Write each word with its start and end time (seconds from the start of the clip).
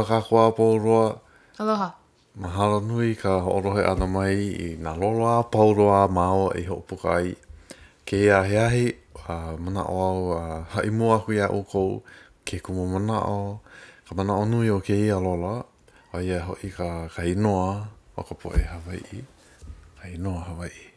Aloha 0.00 0.20
kākua 0.24 0.44
apa 0.56 0.62
uroa. 0.64 1.20
Aloha. 1.60 1.88
Mahalo 2.40 2.80
nui 2.80 3.14
ka 3.14 3.36
orohe 3.44 3.82
ana 3.84 4.06
mai 4.08 4.32
i 4.48 4.68
nā 4.80 4.94
loloa 4.96 5.42
pauroa 5.52 5.98
māo 6.08 6.46
i 6.56 6.64
ho 6.64 6.78
pukai. 6.88 7.36
Ke 8.08 8.16
ia 8.24 8.38
he 8.48 8.56
ahi, 8.60 8.86
uh, 9.28 9.58
mana 9.64 9.84
o 9.92 9.98
au 10.04 10.22
uh, 10.38 10.64
hai 10.72 10.88
mua 10.88 11.18
hui 11.26 11.36
a 11.44 11.50
ukou, 11.52 12.00
ke 12.48 12.62
kumu 12.64 12.86
mana 12.94 13.18
o, 13.28 13.60
ka 14.08 14.14
mana 14.16 14.38
o 14.40 14.46
nui 14.54 14.72
o 14.72 14.80
ke 14.88 14.96
ia 15.04 15.20
lola, 15.20 15.52
a 16.16 16.24
ia 16.24 16.40
ho 16.48 16.56
i 16.64 16.72
ka, 16.78 16.88
ka 17.16 17.26
inoa 17.36 17.68
o 18.16 18.22
ka 18.30 18.34
poe 18.42 18.62
Hawaii, 18.72 19.20
ka 20.00 20.08
inoa 20.16 20.48
Hawaii. 20.48 20.88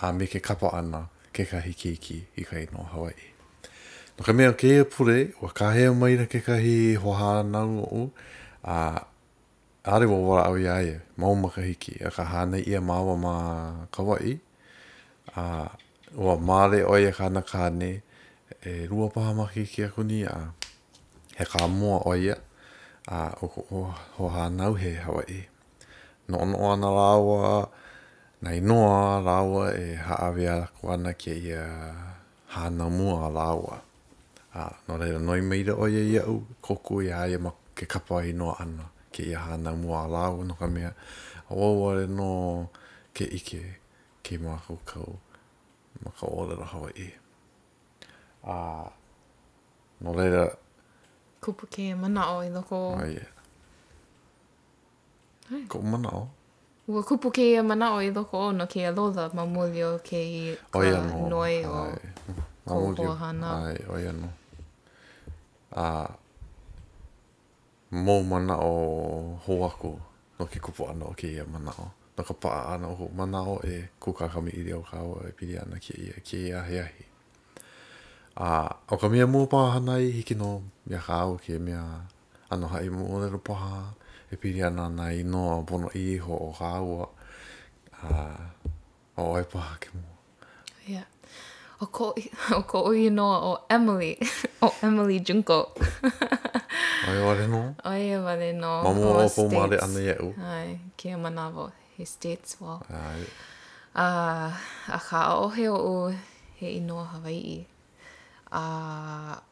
A 0.00 0.12
me 0.16 0.26
ke 0.32 0.40
kapa 0.48 0.72
ana, 0.80 1.04
ke 1.30 1.44
ka 1.52 1.60
hiki 1.68 1.98
i 2.40 2.48
ka 2.48 2.56
inoa 2.64 2.88
Hawaii. 2.96 3.30
No 4.16 4.22
ka 4.22 4.30
mea 4.32 4.54
ke 4.54 4.86
pure, 4.86 5.34
wa 5.42 5.50
ka 5.50 5.70
hea 5.74 5.90
mai 5.92 6.14
na 6.14 6.26
ke 6.30 6.38
kahi 6.38 6.94
ho 6.94 7.10
hānau 7.18 7.82
o 7.82 8.02
a 8.62 9.02
are 9.82 10.06
wa 10.06 10.18
wara 10.22 10.42
au 10.46 10.54
iai, 10.54 11.00
mau 11.18 11.34
makahiki, 11.34 11.98
a 12.00 12.12
ka 12.14 12.22
hāna 12.22 12.62
ia 12.64 12.78
māwa 12.78 13.16
mā 13.18 13.34
kawai, 13.90 14.38
a 15.34 15.66
wa 16.14 16.34
māre 16.38 16.86
oi 16.88 17.08
a 17.10 17.14
kāna 17.16 17.42
kāne, 17.42 18.02
e 18.64 18.86
rua 18.86 19.08
paha 19.10 19.34
maki 19.34 19.64
ki 19.68 19.82
a 19.82 19.88
kuni, 19.96 20.20
a 20.30 20.54
he 21.36 21.42
kā 21.44 21.66
mua 21.68 21.98
oi 22.06 22.30
a, 22.30 22.36
a 23.10 23.18
o, 23.42 23.48
o, 23.48 23.80
o 23.80 23.80
ho 24.18 24.28
hānau 24.30 24.78
he 24.78 24.92
hawai. 25.08 25.40
No 26.30 26.38
ono 26.46 26.60
ana 26.70 26.86
rāua, 26.98 27.48
na 28.46 28.50
inoa 28.60 29.18
rāua 29.26 29.72
e 29.76 29.96
haawea 29.98 30.54
kua 30.80 30.92
ana 30.94 31.12
ke 31.18 31.34
ia 31.34 31.66
hāna 32.54 32.86
mua 32.94 33.28
rāua. 33.40 33.80
Ah, 34.56 34.70
no 34.86 34.94
reira 34.98 35.18
noi 35.18 35.40
meira 35.40 35.74
o 35.74 35.88
ia 35.88 35.98
ia 36.00 36.22
u 36.30 36.46
koko 36.62 37.02
ia 37.02 37.26
ia 37.26 37.38
ma 37.42 37.50
ke 37.74 37.88
kapa 37.90 38.22
i 38.22 38.30
no 38.32 38.54
ana 38.54 38.84
ke 39.10 39.26
ia 39.26 39.38
hana 39.42 39.74
mua 39.74 40.06
lau 40.06 40.44
no 40.46 40.54
ka 40.54 40.66
mea 40.70 40.94
a 41.50 41.54
wawore 41.54 42.06
no 42.06 42.70
ke 43.12 43.26
ike 43.34 43.62
ke 44.22 44.38
mā 44.38 44.54
kau 44.66 44.76
kau 44.86 45.18
mā 46.04 46.12
ka 46.20 46.30
ōrera 46.30 46.66
hawa 46.70 46.90
e. 46.94 47.10
Ah, 48.46 48.94
no 50.00 50.14
reira... 50.14 50.54
Kupu 51.42 51.66
ke 51.66 51.90
mana 51.98 52.28
o 52.36 52.38
i 52.38 52.48
loko. 52.50 52.94
Oh, 52.94 53.02
yeah. 53.02 53.26
Ai. 55.50 55.66
Ko 55.66 55.82
mana 55.82 56.14
o? 56.14 56.28
Ua 56.86 57.02
kupu 57.02 57.34
ke 57.34 57.48
mana 57.66 57.90
o 57.96 57.98
i 57.98 58.14
loko 58.14 58.46
o 58.46 58.54
no 58.54 58.70
ke 58.70 58.86
a 58.86 58.94
loda 58.94 59.26
ma 59.34 59.42
muli 59.50 59.82
o 59.82 59.98
ke 59.98 60.22
i 60.38 60.54
ka 60.70 60.86
noe 61.26 61.66
o 61.66 62.94
ko 62.94 63.10
hana. 63.18 63.74
Ai, 63.74 63.82
uh, 65.76 66.06
mō 67.92 68.14
mana 68.24 68.56
o 68.58 68.74
hoaku 69.46 69.98
no 70.38 70.46
ki 70.46 70.58
kupo 70.60 70.88
ana 70.90 71.04
o 71.10 71.14
ki 71.16 71.34
ia 71.36 71.44
mana 71.44 71.70
o. 71.78 71.90
No 72.16 72.22
ka 72.24 72.34
paa 72.34 72.74
ana 72.78 72.88
o 72.94 73.10
mana 73.16 73.40
o 73.42 73.58
e 73.66 73.88
kukakami 74.00 74.54
i 74.54 74.62
reo 74.66 74.82
kāo 74.90 75.18
e 75.26 75.32
pili 75.38 75.58
ana 75.62 75.78
ki 75.78 75.94
ia, 75.98 76.14
ki 76.24 76.36
ia 76.50 76.62
he 76.62 76.78
ahi. 76.80 77.04
A, 78.36 78.46
uh, 78.50 78.70
o 78.90 78.98
ka 78.98 79.08
mea 79.10 79.26
mua 79.26 79.46
paa 79.46 79.74
hanai 79.78 80.10
hiki 80.18 80.34
no 80.34 80.62
mea 80.86 80.98
kāo 81.02 81.38
ki 81.44 81.58
mea 81.58 81.84
ano 82.50 82.66
hai 82.72 82.88
mua 82.88 83.22
lero 83.24 83.38
paa 83.38 83.94
e 84.30 84.36
pili 84.40 84.62
ana 84.66 84.88
na 84.88 85.10
ino 85.12 85.42
a 85.58 85.62
bono 85.62 85.88
iho 85.90 86.34
o 86.48 86.50
kāo 86.58 86.90
a 87.02 88.08
uh, 88.08 89.22
o 89.22 89.36
e 89.42 89.44
paa 89.52 89.78
ke 89.78 89.90
mua. 89.94 90.13
o 91.84 91.86
ko 91.92 92.14
o 92.56 92.62
ko 92.64 92.88
noa 93.12 93.36
o 93.44 93.50
Emily 93.68 94.16
o 94.64 94.72
Emily 94.82 95.20
Junko 95.20 95.68
o 95.68 95.68
ai 97.12 97.20
ore 97.20 97.44
no 97.46 97.74
ai 97.84 98.16
e 98.16 98.16
vale 98.16 98.52
no 98.56 98.80
mamu 98.82 99.20
o 99.28 99.28
ko 99.28 99.40
mare 99.52 99.76
ana 99.78 100.00
ye 100.00 100.14
u 100.16 100.32
ai 100.40 100.80
ke 100.96 101.12
manavo 101.20 101.68
he 101.96 102.04
states 102.08 102.56
wa 102.60 102.80
ai 102.88 103.20
a 103.92 104.08
a 104.88 104.98
ka 105.00 105.36
o 105.44 105.48
he 105.52 105.68
o 105.68 106.08
he 106.56 106.80
i 106.80 106.80
noa 106.80 107.04
Hawaii 107.04 107.60
a 108.56 109.42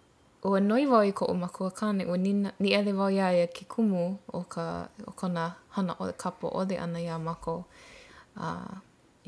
o 0.42 0.56
noi 0.56 0.88
i 0.88 1.12
ko 1.12 1.28
o 1.28 1.34
makua 1.36 1.70
kane 1.70 2.08
o 2.08 2.16
nina 2.16 2.50
ni 2.58 2.72
ele 2.72 2.92
vai 2.96 3.20
ai 3.20 3.44
e 3.44 3.46
ke 3.52 3.64
kumu 3.68 4.16
o 4.32 4.40
ka 4.48 4.88
o 5.06 5.12
kona 5.12 5.54
hana 5.76 5.92
o 6.00 6.08
kapo 6.16 6.48
o 6.48 6.64
de 6.64 6.78
ana 6.80 6.98
ya 7.00 7.18
mako 7.20 7.66
a 8.40 8.46
uh, 8.48 8.72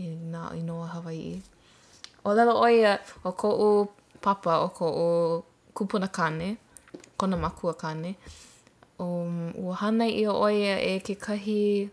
i 0.00 0.08
na 0.08 0.50
i 0.56 0.62
noa 0.64 0.88
Hawaii 0.88 1.42
o 2.24 2.32
lalo 2.34 2.58
o 2.60 2.68
ia 2.70 2.98
o 3.24 3.32
ko 3.32 3.48
u 3.84 3.88
papa 4.20 4.58
o 4.64 4.68
ko 4.70 4.86
u 5.36 5.44
kupuna 5.74 6.08
kane, 6.08 6.56
kona 7.16 7.36
makua 7.36 7.74
kane, 7.74 8.16
O 8.98 9.22
um, 9.26 9.52
ua 9.58 9.74
hana 9.74 10.06
ia 10.06 10.32
o 10.32 10.46
ia 10.48 10.78
e 10.78 11.00
ke 11.02 11.16
kahi, 11.18 11.90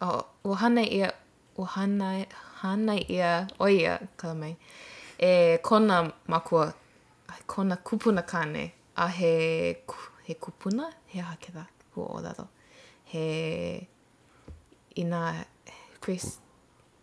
oh, 0.00 0.22
ua 0.44 0.56
hana 0.56 0.80
ia, 0.80 1.12
ua 1.58 1.66
hana, 1.66 2.26
hana 2.62 2.94
ia 2.96 3.46
o 3.60 3.68
ia, 3.68 3.98
ka 4.16 4.32
mai, 4.34 4.56
e 5.20 5.58
kona 5.62 6.12
makua, 6.26 6.72
kona 7.46 7.76
kupuna 7.76 8.22
kane, 8.22 8.72
a 8.96 9.06
he, 9.08 9.76
he 10.24 10.34
kupuna, 10.34 10.88
he 11.06 11.20
hake 11.20 11.52
da, 11.52 11.66
hua 11.94 12.06
o 12.16 12.20
lalo, 12.22 12.48
he, 13.04 13.86
ina, 14.96 15.44
Chris, 16.00 16.38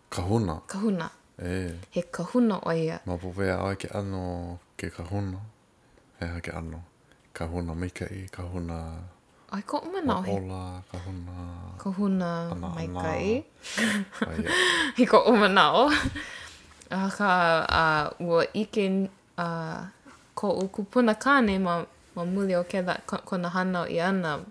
Kahuna. 0.10 0.62
Kahuna. 0.62 0.62
Kahuna. 0.68 1.10
he 1.42 2.02
kahuna 2.12 2.56
o 2.68 2.74
ia. 2.74 3.00
Ma 3.06 3.18
pupe 3.18 3.46
a 3.50 3.58
oi 3.66 3.76
ke 3.76 3.90
ano 3.94 4.60
ke 4.78 4.90
kahuna. 4.94 5.38
He 6.20 6.26
ha 6.26 6.40
ke 6.40 6.52
ano. 6.54 6.80
Kahuna 7.34 7.72
i 7.86 7.90
kahuna... 8.30 8.78
Ai 9.54 9.62
ko 9.64 9.80
uma 9.80 10.02
nao 10.04 10.22
he. 10.22 10.32
Ola, 10.36 10.82
kahuna... 10.92 11.38
Kahuna 11.78 12.30
meikai. 12.76 13.44
he 14.98 15.06
ko 15.06 15.24
uma 15.28 15.48
nao. 15.50 15.90
A 16.92 17.08
ka 17.08 17.32
uh, 17.72 18.20
ua 18.20 18.44
ike 18.54 19.08
uh, 19.38 19.80
ko 20.36 20.52
u 20.60 20.68
kupuna 20.68 21.16
kāne 21.16 21.56
ma, 21.56 21.80
ma 22.16 22.24
muli 22.28 22.52
o 22.56 22.66
ke 22.68 22.84
da 22.84 22.98
kona 23.08 23.48
hana 23.48 23.88
o 23.88 23.88
i 23.88 23.96
ana 24.02 24.44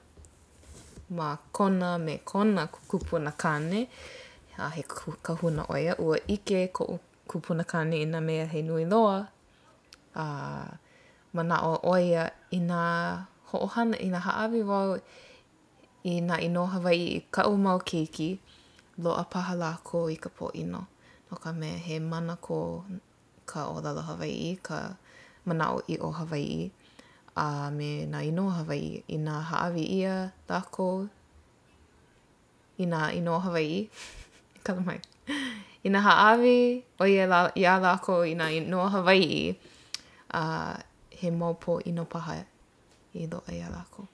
ma 1.10 1.36
kona 1.52 1.98
me 2.00 2.16
kona 2.24 2.64
kupuna 2.72 3.28
kāne. 3.36 3.88
a 4.60 4.68
he 4.70 4.82
kahuna 5.26 5.64
o 5.72 5.74
ia 5.76 5.96
ua 5.98 6.18
ike 6.28 6.68
ko 6.68 7.00
kupuna 7.28 7.64
kane 7.66 7.96
ina 8.02 8.20
na 8.20 8.20
mea 8.20 8.44
he 8.46 8.62
nui 8.62 8.84
loa 8.84 9.28
a 10.14 10.26
mana 11.32 11.56
o 11.64 11.74
oia 11.94 12.30
ina 12.50 12.52
i 12.52 12.58
na 12.70 12.80
hoohana 13.50 13.96
i 14.04 14.08
na 14.12 14.18
haawi 14.20 14.60
wau 14.62 14.98
i 16.04 16.16
ino 16.46 16.66
Hawaii 16.66 17.08
i 17.16 17.20
ka 17.30 17.44
umau 17.48 17.78
keiki 17.80 18.38
lo 18.98 19.12
a 19.12 19.24
paha 19.24 19.54
la 19.54 19.76
ko 19.84 20.08
i 20.10 20.16
ka 20.16 20.28
po 20.32 20.48
ino 20.52 20.82
no 21.30 21.34
ka 21.36 21.52
mea 21.52 21.76
he 21.86 21.96
mana 22.00 22.36
ko 22.36 22.84
ka 23.46 23.64
o 23.68 23.80
lala 23.84 24.02
Hawaii 24.02 24.56
ka 24.62 24.96
mana 25.44 25.72
o 25.76 25.80
i 25.92 25.96
o 26.00 26.08
Hawaii 26.10 26.70
a 27.36 27.70
me 27.70 28.06
na 28.06 28.22
ino 28.24 28.48
hawai 28.50 29.04
i 29.08 29.16
na 29.18 29.40
haawi 29.40 29.82
ia 30.00 30.32
la 30.48 30.58
ina 30.76 31.06
i 32.78 32.86
na 32.86 32.98
ino 33.12 33.38
Hawaii 33.38 33.78
kala 34.66 34.80
mai. 34.84 35.00
I 35.84 35.88
nā 35.88 36.00
haawi 36.04 36.54
o 37.00 37.06
i 37.08 37.14
la, 37.32 37.38
a 37.56 37.74
lako 37.80 38.20
i 38.28 38.34
nā 38.36 38.48
noa 38.68 38.88
Hawaii, 38.96 39.54
uh, 40.36 40.76
he 41.10 41.30
maupo 41.30 41.78
i 41.88 41.92
no 41.96 42.04
paha 42.04 42.36
i 43.14 43.24
do 43.26 43.40
a 43.48 43.52
lako. 43.74 44.06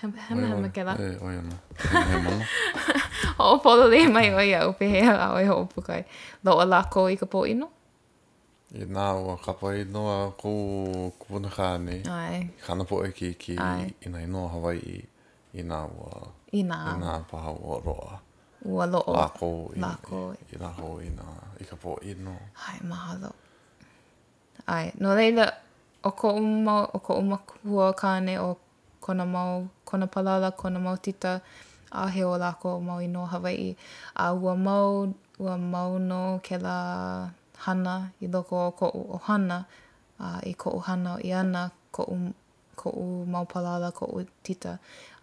Hema 0.00 0.16
hema 0.28 0.70
ke 0.74 0.84
la. 0.88 0.96
E, 0.98 1.12
oi 1.22 1.36
ana. 1.38 1.58
Hema 1.82 2.32
hema. 4.00 4.12
mai 4.16 4.30
o 4.34 4.40
ia 4.42 4.66
upe 4.68 4.88
he 4.90 5.00
ala 5.08 5.32
o 5.34 5.36
i 5.36 5.44
ho 5.44 5.60
upukai. 5.64 6.04
Lo 6.44 6.56
o 6.58 6.64
lako 6.64 7.10
i 7.12 7.16
ka 7.16 7.26
po 7.26 7.44
ino? 7.46 7.70
I 8.74 8.84
nā 8.84 9.14
ua 9.22 9.36
kapa 9.36 9.66
i 9.76 9.84
noa 9.84 10.30
kou 10.38 11.10
kupuna 11.18 11.48
kāne. 11.50 12.00
Ai. 12.08 12.48
Kana 12.66 12.84
po 12.84 13.04
e 13.04 13.10
ki 13.12 13.34
ki 13.34 13.54
i 13.58 14.08
nā 14.10 14.24
i 14.24 14.26
noa 14.26 14.48
Hawaii 14.48 15.00
i 15.54 15.62
nā 15.62 15.84
o 15.86 15.94
Wa... 16.00 16.39
i 16.52 16.62
nā, 16.66 16.78
i 16.96 16.98
nā 16.98 17.14
paha 17.30 17.52
ua 17.54 17.78
roa. 17.84 18.18
Ua 18.64 18.86
loo. 18.86 19.14
Lako 19.14 19.70
i, 19.76 19.80
Lako. 19.80 20.22
i, 20.34 20.50
i, 20.54 20.58
lako 20.58 20.90
i 21.04 21.08
nā, 21.14 21.30
i 21.60 21.64
ka 21.68 21.76
po 21.80 21.96
i 22.04 22.14
no. 22.18 22.34
Hai, 22.64 22.76
mahalo. 22.86 23.30
Ai, 24.66 24.90
no 25.00 25.14
leila, 25.16 25.46
o 26.02 26.10
ko 26.16 26.32
uma, 26.38 26.82
o 26.94 26.98
ko 27.04 27.14
uma 27.22 27.38
kua 27.48 27.90
kāne 27.96 28.36
o 28.42 28.50
kona 29.00 29.24
mau, 29.26 29.66
kona 29.88 30.06
palala, 30.06 30.50
kona 30.56 30.78
mau 30.82 30.96
tita, 30.96 31.40
a 31.92 32.06
he 32.12 32.22
o 32.24 32.36
lako 32.38 32.76
mau 32.84 32.98
i 33.00 33.06
no 33.08 33.24
Hawaii. 33.26 33.72
A 34.14 34.32
ua 34.34 34.56
mau, 34.56 35.06
ua 35.40 35.56
mau 35.56 35.96
no 36.02 36.40
ke 36.44 36.58
la 36.60 37.30
hana, 37.64 37.96
i 38.20 38.26
loko 38.28 38.66
o 38.66 38.70
ko 38.76 38.88
u 38.94 39.06
ohana, 39.16 39.64
a 40.20 40.38
i 40.46 40.52
ko 40.54 40.70
u 40.76 40.84
hana 40.84 41.14
o 41.16 41.24
i 41.24 41.32
ana, 41.36 41.70
ko 41.96 42.02
u 42.12 42.18
ko 42.80 42.88
ko'u 42.88 43.28
maupalala 43.28 43.92
ko'u 43.92 44.24
tita 44.42 44.78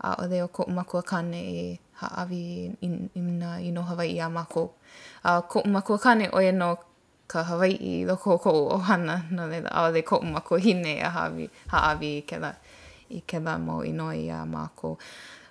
a 0.06 0.14
o 0.22 0.30
leo 0.30 0.48
ko'u 0.54 0.70
makua 0.70 1.02
kane 1.02 1.42
e 1.42 1.80
haawi 1.98 2.42
i 2.86 2.86
in, 2.86 3.42
i 3.62 3.72
no 3.72 3.82
Hawaii 3.82 4.20
a 4.22 4.30
mako. 4.30 4.78
A 5.26 5.42
ko'u 5.42 5.66
makua 5.66 5.98
kane 5.98 6.30
o 6.30 6.38
e 6.42 6.52
no 6.52 6.78
ka 7.28 7.44
Hawaii 7.44 7.76
i 8.06 8.06
loko 8.06 8.38
ko'u 8.40 8.70
ohana 8.78 9.26
na 9.32 9.48
leila 9.50 9.70
a 9.74 9.90
o 9.90 9.92
le 9.92 10.02
ko'u 10.06 10.22
makua 10.24 10.60
hine 10.62 11.02
a 11.02 11.10
e 11.10 11.10
haawi, 11.16 11.50
haawi 11.74 12.12
i 12.22 12.22
kela 12.30 12.52
i 13.10 13.22
kela 13.26 13.58
mo 13.60 13.82
i 13.84 13.92
no 13.94 14.14
i 14.14 14.30
a 14.30 14.46
mako. 14.46 14.98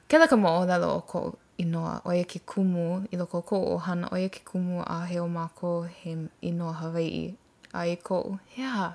Kela 0.08 0.26
ka 0.30 0.36
mo 0.38 0.62
o 0.62 0.64
lalo 0.64 0.88
o 1.02 1.02
ko'u 1.02 1.34
i 1.58 1.64
noa 1.64 1.98
o 2.04 2.12
e 2.14 2.22
ke 2.28 2.38
kumu 2.46 3.02
i 3.10 3.16
loko 3.16 3.42
ko'u 3.42 3.74
ohana 3.80 4.08
o 4.12 4.16
e 4.16 4.28
ke 4.28 4.40
kumu 4.44 4.82
a 4.86 4.98
he 5.10 5.18
o 5.20 5.28
mako 5.28 5.82
he 5.88 6.14
i 6.44 6.52
no 6.52 6.70
Hawaii 6.72 7.34
a 7.74 7.86
i 7.88 7.92
e 7.98 7.98
ko'u 7.98 8.38
hea. 8.54 8.94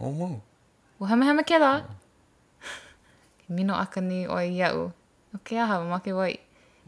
Oh, 0.00 0.14
wow. 0.18 0.38
Well, 0.98 1.08
hama 1.10 1.24
hama 1.26 1.42
ke 1.42 1.58
la. 1.58 1.78
Mm. 1.82 1.82
Yeah. 1.84 2.06
mino 3.48 3.74
aka 3.78 4.00
ni 4.00 4.26
o 4.26 4.36
i 4.40 4.62
au. 4.62 4.92
O 5.34 5.38
ke 5.44 5.58
aha, 5.60 5.80
ma 5.84 5.98
ke 6.00 6.12
wai, 6.12 6.38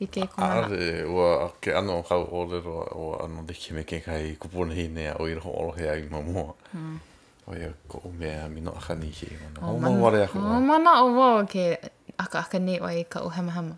i 0.01 0.07
ke 0.07 0.27
kumana. 0.29 0.67
Ah, 0.67 0.69
re, 0.69 1.05
ua, 1.09 1.49
ke 1.61 1.73
ano 1.77 1.99
o 1.99 2.03
kau 2.03 2.25
hōrero, 2.25 2.75
o 2.97 3.19
ano 3.25 3.43
de 3.43 3.55
ki 3.55 3.73
me 3.75 3.83
ke 3.85 4.01
kai 4.05 4.37
kupuna 4.39 4.75
hi 4.75 4.87
nea, 4.89 5.17
o 5.19 5.25
i 5.27 5.35
roho 5.37 5.51
olo 5.63 5.73
hea 5.73 5.95
i 5.97 6.03
mamua. 6.09 6.55
Hmm. 6.73 6.99
O 7.49 7.55
ia, 7.57 7.73
ko 7.89 8.03
o 8.05 8.13
mea 8.13 8.49
mino 8.49 8.73
aka 8.77 8.95
ni 8.95 9.11
ke 9.13 9.27
i 9.31 9.37
mana. 9.43 9.73
O 9.73 9.79
mana, 9.79 10.27
o 10.41 10.61
mana 10.61 10.95
o 11.05 11.13
wau 11.17 11.47
ke 11.47 11.77
aka 12.19 12.39
aka 12.39 12.59
ni 12.59 12.79
o 12.79 12.87
i 12.89 13.05
ka 13.05 13.21
uhema 13.23 13.53
hama. 13.59 13.77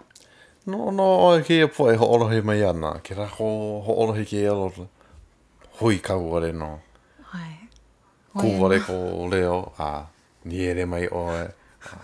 No, 0.66 0.90
no, 0.90 1.06
o 1.30 1.38
e 1.38 1.42
ke 1.42 1.58
ia 1.62 1.68
po 1.68 1.90
e 1.92 1.96
ho 1.96 2.28
he 2.28 2.40
mai 2.40 2.62
ana, 2.62 2.98
ke 3.00 3.14
ra 3.18 3.26
ho, 3.26 3.80
ho 3.80 3.92
olo 4.04 4.12
he 4.18 4.24
ke 4.24 4.42
ia 4.44 4.52
lor, 4.54 4.72
hui 5.80 5.98
kau 5.98 6.20
ware 6.34 6.52
no. 6.52 6.78
Ai. 7.32 7.58
Kuwa 8.34 8.70
re 8.70 8.78
ko 8.80 9.26
leo, 9.30 9.72
a, 9.78 10.06
ni 10.44 10.62
ere 10.66 10.84
mai 10.86 11.06
o 11.08 11.26
e. 11.30 11.50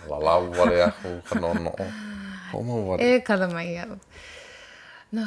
la 0.09 0.17
la 0.19 0.35
wale 0.43 0.77
aku 0.83 1.09
ka 1.23 1.35
no 1.39 1.53
no. 1.53 1.71
Homo 2.51 2.75
wale. 2.91 2.99
E 3.15 3.21
kala 3.21 3.47
mai 3.47 3.77
au. 3.79 3.95
No, 5.11 5.23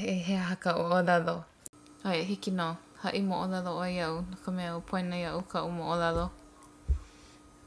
e 0.00 0.12
hea 0.26 0.42
haka 0.50 0.76
o 0.76 0.90
olalo. 0.98 1.44
Ai, 2.04 2.22
hiki 2.26 2.50
no. 2.50 2.76
Ha 3.02 3.10
i 3.12 3.22
mo 3.22 3.42
olalo 3.44 3.78
o 3.78 3.84
iau. 3.86 4.22
Naka 4.30 4.50
mea 4.50 4.76
o 4.76 4.80
poina 4.80 5.16
iau 5.16 5.42
ka 5.44 5.62
o 5.62 5.70
mo 5.70 5.92
olalo. 5.94 6.30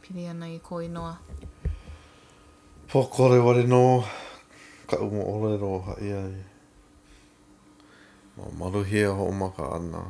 Pili 0.02 0.28
ana 0.28 0.48
i 0.50 0.60
koi 0.60 0.88
noa. 0.88 1.18
Po 2.90 3.04
kore 3.04 3.40
wale 3.40 3.64
no. 3.64 4.04
Ka 4.90 4.96
o 5.00 5.06
mo 5.10 5.22
olalo 5.36 5.80
ha 5.88 5.94
i 6.02 6.12
ai. 6.12 6.38
Ma 8.38 8.44
maruhia 8.60 9.10
ho 9.16 9.24
o 9.28 9.32
maka 9.32 9.64
ana. 9.78 10.02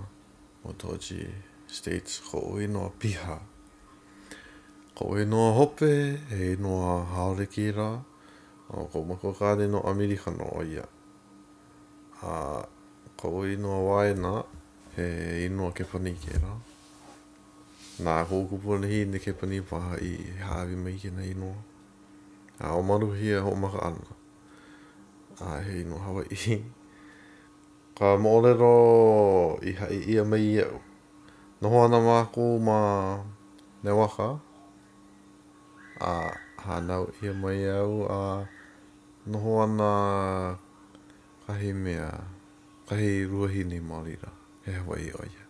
Mo 0.63 0.73
toji. 0.77 1.27
States 1.67 2.21
ko 2.27 2.39
o 2.53 2.61
ino 2.61 2.89
piha. 2.97 3.13
Piha. 3.13 3.54
ko 4.95 5.17
e 5.19 5.25
noa 5.27 5.51
hope, 5.51 5.91
e 6.31 6.53
noa 6.55 7.01
haore 7.11 7.45
ki 7.51 7.65
rā, 7.75 7.87
ko 8.71 9.01
mako 9.03 9.33
kāne 9.35 9.65
no 9.69 9.81
Amerika 9.89 10.31
no 10.31 10.45
o 10.55 10.61
A 12.23 12.63
ko 13.19 13.43
e 13.43 13.57
noa 13.59 13.79
wae 13.83 14.13
nā, 14.15 14.45
e 14.97 15.49
noa 15.51 15.73
ke 15.75 15.83
pani 15.83 16.13
ki 16.15 16.39
rā. 16.39 16.53
Nā 18.07 18.23
ko 18.29 18.45
kupu 18.47 18.75
ane 18.79 18.87
hi 18.87 19.03
ne 19.11 19.19
ke 19.19 19.33
pani 19.35 19.59
paha 19.61 19.99
i 19.99 20.15
hāwi 20.39 20.77
mai 20.79 20.95
ki 20.95 21.11
na 21.11 21.23
i 21.23 21.33
noa. 21.33 21.59
A 22.59 22.71
o 22.79 22.81
maru 22.81 23.11
hi 23.19 23.35
e 23.35 23.39
ho 23.39 23.51
maka 23.53 23.83
ana. 23.83 24.17
A 25.43 25.59
he 25.59 25.79
i 25.81 25.83
e 25.83 25.83
noa 25.83 25.99
hawa 26.07 26.23
i. 26.31 26.39
Ka 27.99 28.15
mōrero 28.19 29.59
i 29.63 29.71
hai 29.75 30.01
ia 30.15 30.23
mai 30.23 30.41
iau. 30.55 30.79
Nohoana 31.61 31.99
mā 32.03 32.17
kō 32.31 32.47
mā 32.63 32.79
ne 33.83 33.91
waka, 33.91 34.35
a 36.01 36.31
hanau 36.59 37.07
ia 37.23 37.31
mai 37.33 37.63
au 37.71 38.03
a 38.09 38.19
noho 39.27 39.63
ana 39.63 39.91
kahi 41.47 41.73
mea 41.73 42.11
kahi 42.87 43.23
ruahini 43.23 43.79
marira 43.79 44.31
e 44.67 44.71
hawai 44.75 45.07
o 45.15 45.23
ia 45.23 45.45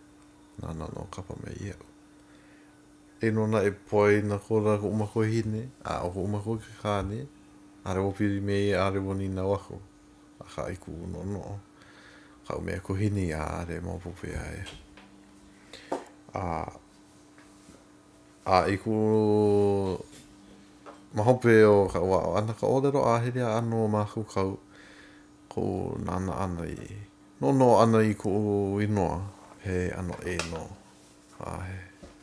nā 0.62 0.70
nā 0.72 0.86
nō 0.94 1.10
kapa 1.10 1.34
me 1.42 1.50
ia 1.60 1.74
au 1.74 1.88
e 3.20 3.30
no 3.30 3.46
na 3.46 3.62
e 3.66 3.70
poi 3.70 4.22
na 4.22 4.38
kora 4.38 4.78
ko 4.78 4.88
umako 4.88 5.22
hine 5.26 5.68
a 5.84 6.00
o 6.06 6.10
ko 6.14 6.22
umako 6.22 6.56
ke 6.62 6.70
kāne 6.82 7.26
a 7.84 7.94
rewo 7.94 8.12
piri 8.16 8.40
me 8.40 8.54
ia 8.70 8.86
a 8.86 8.90
rewo 8.90 9.14
ni 9.14 9.28
wako 9.28 9.80
a 10.40 10.44
ka 10.46 10.70
iku 10.70 10.92
no 11.10 11.24
no 11.26 11.58
ka 12.48 12.54
umea 12.54 12.78
ko 12.80 12.94
hine 12.94 13.32
a 13.34 13.64
re 13.68 13.80
mō 13.82 13.98
pupi 13.98 14.30
a 14.30 14.46
ia 14.54 14.66
a 16.34 16.46
a 18.46 18.68
iku 18.70 18.94
ma 21.16 21.22
hope 21.24 21.48
o 21.64 21.88
ka 21.88 22.00
wa 22.04 22.36
ana 22.36 22.52
ka 22.52 22.66
ole 22.68 22.88
ro 22.92 23.00
a 23.08 23.14
hele 23.24 23.40
ano 23.40 23.88
ma 23.88 24.02
ku 24.12 24.20
ka 24.32 24.42
ko 25.48 25.64
nana 26.06 26.32
ana 26.44 26.62
i 26.68 26.76
no 27.40 27.56
no 27.56 27.68
ana 27.80 28.04
i 28.04 28.12
ko 28.20 28.28
i 28.84 28.86
no 28.96 29.04
he 29.64 29.88
ano 29.96 30.12
e 30.28 30.36
no 30.52 30.62
a 31.40 31.48
he 31.68 31.78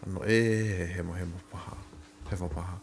ano 0.06 0.20
e 0.30 0.38
he 0.78 0.84
he 0.94 1.02
mo 1.02 1.14
he 1.18 1.26
mo 1.26 1.38
paha 1.50 1.74
he 2.30 2.36
mo 2.38 2.48
paha 2.54 2.78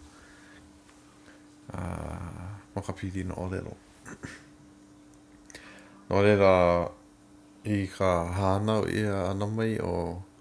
a 1.79 1.79
uh, 1.79 2.51
mo 2.75 2.81
ka 2.83 2.91
pidi 2.99 3.23
no 3.23 3.35
ole 3.47 3.59
ro 3.63 3.75
no 6.11 6.13
ole 6.19 6.33
ra 6.43 6.57
i 7.71 7.87
ka 7.95 8.11
hana 8.35 8.83
i 8.91 9.07
a 9.07 9.31
ana 9.31 9.47
o 9.87 9.95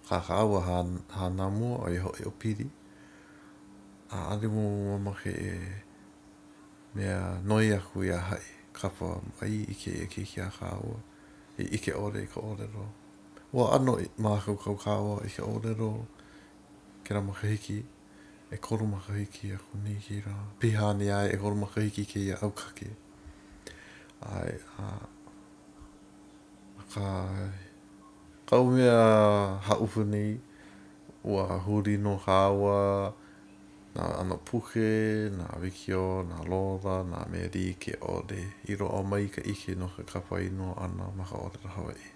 ka 0.09 0.17
kawa 0.17 0.59
han 0.69 0.89
hana 1.13 1.45
mo 1.53 1.85
o 1.85 1.85
i 1.93 1.97
ho 2.01 2.09
i 2.17 2.25
o 2.25 2.33
pidi 2.41 2.65
a 4.09 4.33
ale 4.33 4.47
mo 4.49 4.97
mo 4.97 4.97
mo 4.97 5.13
ke 5.13 5.29
e 5.29 5.53
mea 6.97 7.37
noi 7.45 7.69
aku 7.71 8.03
i 8.09 8.09
a 8.09 8.17
hai 8.17 8.41
kapa 8.73 9.21
mai 9.37 9.65
i 9.69 9.73
ke 9.77 9.91
e 10.01 10.05
ke 10.09 10.23
ki 10.25 10.41
a 10.41 10.49
kāua 10.49 10.97
i 11.61 11.67
i 11.77 11.77
ke 11.77 11.93
ore 11.93 12.23
i 12.25 12.29
ka 12.33 12.41
ore 12.41 12.65
ro 12.73 12.89
ua 13.53 13.75
ano 13.77 13.99
i 14.01 14.09
mā 14.17 14.33
kau 14.41 14.57
kau 14.57 14.73
kāua 14.73 15.21
i 15.29 15.29
ke 15.29 15.45
ore 15.45 15.75
ro 15.77 16.07
ke 17.05 17.13
ra 17.13 17.21
makahiki 17.21 17.77
e 18.53 18.57
koro 18.57 18.85
makahiki 18.89 19.53
a 19.53 19.57
ku 19.61 19.77
ni 19.83 19.95
ki 20.07 20.21
ra 20.25 20.33
piha 20.59 20.89
ni 20.97 21.11
ai 21.13 21.29
e 21.35 21.37
koro 21.37 21.53
makahiki 21.55 22.05
ke 22.09 22.19
i 22.25 22.31
a 22.33 22.37
au 22.41 22.49
kake 22.49 22.89
ai 24.25 24.57
a 24.87 24.89
a 26.81 26.89
ka 26.95 27.07
kau 28.49 28.65
mea 28.73 29.07
ha 29.69 29.77
upu 29.85 30.01
ni 30.03 30.39
ua 31.23 31.61
huri 31.61 31.97
no 32.01 32.17
kāua 32.25 32.75
ua 32.75 33.27
na 33.99 34.23
ano 34.23 34.37
puke, 34.39 35.27
na 35.35 35.43
wikio, 35.59 36.23
na 36.23 36.39
lōda, 36.47 37.03
na 37.03 37.19
me 37.27 37.41
rī 37.51 37.75
ke 37.75 37.97
o 37.99 38.23
re. 38.29 38.39
I 38.71 38.77
ro 38.79 38.87
o 38.95 39.03
mai 39.03 39.27
ka 39.27 39.43
ike 39.43 39.75
no 39.75 39.89
ka 39.95 40.03
kapa 40.07 40.39
ino 40.39 40.71
ana 40.79 41.11
maka 41.17 41.35
o 41.35 41.51
te 41.51 41.59
rahawa 41.67 41.91
i. 41.91 42.07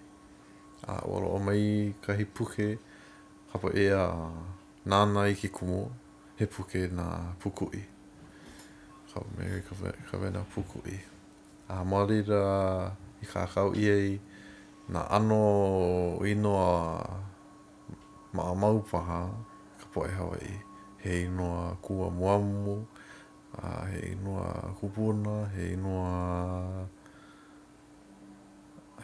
A 0.88 0.96
oro 1.04 1.28
o 1.36 1.38
mai 1.38 1.92
ka 2.00 2.16
hi 2.16 2.24
puke, 2.24 2.78
kapa 3.52 3.68
e 3.76 3.86
a 3.92 4.04
nāna 4.90 5.28
i 5.28 5.36
ki 5.36 5.48
kumo, 5.52 5.82
he 6.40 6.46
puke 6.46 6.88
nā 6.96 7.06
puku 7.44 7.68
i. 7.76 7.82
Ka 9.12 9.20
me 9.36 9.44
ka, 9.68 9.74
ka 10.10 10.16
vena 10.18 10.40
puku 10.56 10.80
i. 10.88 10.96
A 11.68 11.84
mali 11.84 12.22
ra 12.32 12.44
i 13.20 13.28
ka 13.28 13.44
kau 13.54 13.72
i 13.76 13.84
ei, 13.92 14.16
nā 14.88 15.04
ano 15.20 16.24
ino 16.32 16.52
a 16.68 16.72
maa 18.34 18.54
maupaha 18.56 19.20
Ka 19.80 19.86
poe 19.94 20.10
hawa 20.16 20.38
i. 20.48 20.54
he 21.04 21.22
inoa 21.24 21.76
kua 21.84 22.10
muamu, 22.10 22.86
a 23.62 23.86
he 23.86 24.12
inoa 24.16 24.74
kupuna, 24.80 25.46
he 25.48 25.72
inoa 25.72 26.86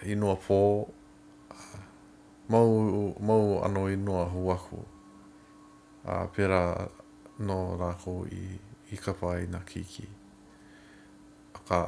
inoa 0.07 0.35
pō, 0.35 0.87
mau, 2.49 2.71
mau 3.21 3.64
ano 3.64 3.92
inoa 3.92 4.25
huaku, 4.33 4.78
a 6.07 6.25
pera 6.33 6.88
no 7.38 7.76
rako 7.76 8.25
i, 8.33 8.49
i 8.92 8.97
kapa 8.97 9.40
i 9.45 9.47
na 9.47 9.59
kiki. 9.61 10.09
A 11.54 11.59
ka, 11.69 11.78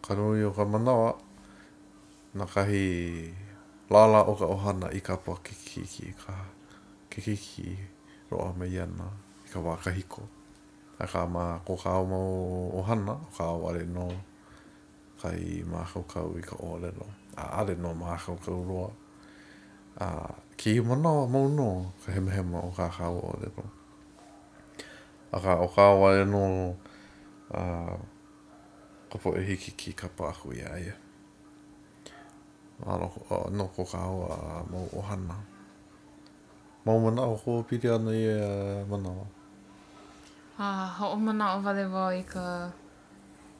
ka 0.00 0.14
nui 0.14 0.44
o 0.46 0.50
ka 0.54 0.62
manawa, 0.64 1.10
na 2.38 2.46
kahi 2.46 2.86
lala 3.90 4.22
o 4.30 4.34
ka 4.38 4.46
ohana 4.46 4.90
i 4.94 5.00
kapa 5.02 5.34
ki 5.44 5.54
kiki, 5.64 6.12
ka, 6.22 6.34
ki 7.10 7.18
kiki. 7.18 7.18
Ka, 7.18 7.18
ki 7.18 7.20
kiki. 7.34 7.93
roa 8.32 8.52
me 8.58 8.66
iana 8.68 9.08
i 9.46 9.52
ka 9.52 9.60
wākahiko. 9.62 10.22
A 10.98 11.06
ka 11.10 11.24
mā 11.28 11.44
ko 11.66 11.76
kāo 11.78 12.04
mau 12.08 12.68
o 12.72 12.82
hana, 12.86 13.12
o 13.18 13.28
kāo 13.36 13.66
are 13.70 13.84
no 13.88 14.06
kai 15.20 15.62
mā 15.66 15.82
kaukau 15.90 16.36
i 16.38 16.42
ka 16.44 16.56
ōrero. 16.62 17.08
A 17.36 17.42
are 17.62 17.74
no 17.76 17.92
mā 17.98 18.16
kaukau 18.22 18.64
roa. 18.68 18.88
A 20.00 20.08
ki 20.56 20.76
i 20.78 20.84
mana 20.84 21.08
o 21.24 21.28
mau 21.28 21.48
no 21.52 21.70
ka 22.04 22.12
hemahema 22.14 22.62
o 22.62 22.72
kā 22.78 22.88
kāo 22.98 23.20
ōrero. 23.34 23.66
A 25.34 25.40
ka 25.42 25.58
o 25.60 25.68
kāo 25.76 26.00
are 26.08 26.24
no 26.28 26.44
a, 27.50 27.98
ka 29.10 29.18
po 29.20 29.34
e 29.38 29.42
hiki 29.50 29.74
ki 29.76 29.92
ka 29.98 30.08
pāhu 30.16 30.54
i 30.54 30.62
aia. 30.70 30.94
Ano, 32.90 33.10
no 33.50 33.66
ko 33.74 33.84
kāo 33.88 34.30
a 34.30 34.62
mau 34.70 34.86
o 34.92 35.02
hana. 35.02 35.02
Mau 35.02 35.02
o 35.02 35.10
hana. 35.10 35.42
mau 36.84 36.98
mana 37.00 37.22
o 37.24 37.32
ko 37.36 37.64
pite 37.68 37.88
ana 37.88 38.12
i 38.12 38.28
uh, 38.28 38.84
mana 38.90 39.08
o? 39.20 39.24
Ah, 40.60 40.84
ha 40.96 41.04
o 41.08 41.16
mana 41.26 41.44
o 41.56 41.58
vale 41.64 41.84
wa 41.94 42.04
i 42.12 42.20
ka, 42.32 42.68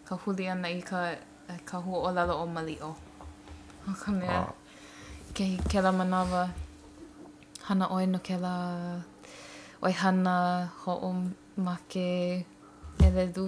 ka 0.06 0.14
huli 0.20 0.44
ana 0.52 0.68
i 0.68 0.80
ka, 0.90 1.00
e 1.48 1.54
ka 1.68 1.76
hua 1.84 1.98
o 2.08 2.08
lalo 2.16 2.34
o 2.44 2.46
mali 2.54 2.76
o. 2.88 2.92
Ha 3.86 3.92
ka 4.02 4.10
mea, 4.18 4.28
ah. 4.44 4.52
ke, 5.34 5.56
ke 5.70 5.78
manawa, 5.98 6.52
hana 7.66 7.86
oe 7.96 8.04
no 8.12 8.18
ke 8.26 8.36
la, 8.44 8.56
oi 9.84 9.92
hana 10.00 10.68
ho 10.84 10.92
o 10.92 11.10
make 11.56 12.12
e 13.00 13.06
le 13.14 13.24
du. 13.34 13.46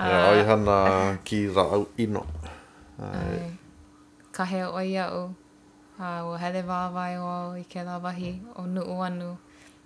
Ia, 0.00 0.08
yeah, 0.08 0.32
oi 0.32 0.40
hana 0.48 0.76
ki 1.28 1.38
ra 1.52 1.64
au 1.76 1.84
ino. 2.00 2.24
Ai. 2.96 3.20
Ai. 3.20 3.52
Ka 4.32 4.44
hea 4.48 4.64
oi 4.72 4.96
au. 4.96 5.28
Ai. 5.28 5.41
a 5.98 6.24
ua 6.24 6.36
hele 6.38 6.62
vāwai 6.64 7.14
o 7.20 7.52
i 7.56 7.64
ke 7.68 7.84
la 7.84 7.98
wahi 8.00 8.40
o 8.56 8.62
nuu 8.66 8.96
anu 9.04 9.36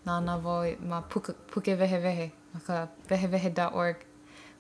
nāna 0.07 0.39
vō 0.41 0.55
i 0.71 0.75
ma 0.81 1.01
puke, 1.01 1.35
puke 1.51 1.75
vehe 1.77 1.99
vehe 2.01 2.31
ma 2.55 2.61
ka 2.67 2.87
vehe 3.09 3.27
vehe 3.27 3.51
dot 3.53 3.75
org 3.75 4.05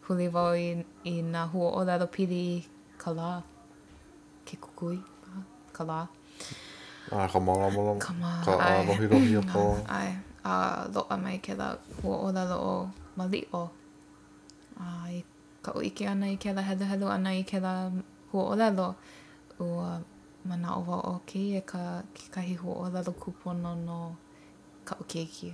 huli 0.08 0.26
vō 0.28 0.44
i, 0.58 0.82
i 1.04 1.22
nā 1.22 1.46
hua 1.50 1.70
o 1.80 1.84
lelo 1.84 2.08
pili 2.10 2.40
i 2.58 2.64
ka 2.98 3.12
lā 3.14 3.42
ke 4.44 4.56
kukui 4.60 4.98
ka 5.72 5.84
lā 5.84 6.06
Ai, 7.14 7.28
ka 7.30 7.38
mara 7.38 7.70
mara 7.70 7.94
ka 8.02 8.12
mara 8.18 8.42
ka 8.42 8.56
ai. 8.58 8.86
rohi 8.90 9.06
rohi 9.06 9.36
a 9.40 9.42
pō 9.54 9.62
ai 9.88 10.10
a 10.44 10.86
loa 10.94 11.16
mai 11.22 11.38
ke 11.38 11.54
la 11.54 11.70
hua 12.02 12.16
o 12.26 12.32
lelo 12.34 12.58
o 12.74 12.74
mali 13.18 13.46
o 13.54 13.62
a 14.82 15.08
i 15.14 15.22
ka 15.62 15.72
uike 15.78 16.10
ana 16.10 16.26
i 16.34 16.36
ke 16.42 16.50
la 16.58 16.62
hedu 16.66 16.84
hedu 16.90 17.06
ana 17.16 17.30
i 17.38 17.42
ke 17.46 17.62
la 17.62 17.74
hua 18.34 18.42
o 18.42 18.54
lelo 18.58 18.88
ua 19.62 19.94
manaʻo 20.48 20.78
wau 20.86 21.00
o 21.02 21.12
okay, 21.18 21.58
e 21.58 21.62
ka 21.70 22.02
kekahi 22.14 22.54
huaʻōlelo 22.62 23.12
kupono 23.22 23.72
no 23.86 24.14
ka 24.86 24.94
o 25.00 25.04
keiki. 25.10 25.50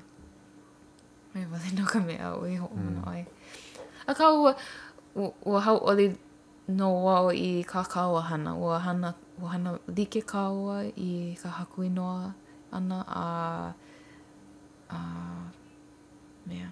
Mai 1.32 1.48
wale 1.48 1.70
no 1.76 1.84
ka 1.88 1.98
mea 2.04 2.28
o 2.36 2.44
i 2.44 2.56
hoʻo 2.60 2.76
hmm. 2.76 2.84
mana 2.88 3.02
ai. 3.08 3.22
Mm. 3.24 4.10
A 4.12 4.12
ka 4.18 4.24
ua, 4.36 4.52
ua 5.48 5.58
hau 5.66 5.78
oli 5.88 6.12
no 6.68 6.88
wau 7.06 7.32
i 7.32 7.64
ka 7.64 7.80
kaua 7.88 8.20
hana. 8.28 8.52
o 8.56 8.68
hana, 8.78 9.14
o 9.40 9.46
hana 9.48 9.70
like 9.96 10.20
kaua 10.32 10.84
i 10.92 11.34
ka 11.40 11.48
haku 11.48 11.88
no 11.88 12.34
ana 12.72 12.98
a... 13.08 13.24
a... 14.92 14.98
mea. 16.46 16.68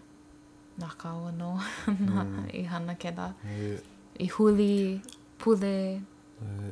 Nā 0.81 0.89
kaua 1.00 1.33
no, 1.33 1.57
mm. 1.89 2.53
i 2.57 2.62
hana 2.65 2.95
ke 2.97 3.12
la. 3.17 3.33
Yeah. 3.45 3.81
I 4.21 4.27
huli, 4.29 5.00
pule, 5.41 6.03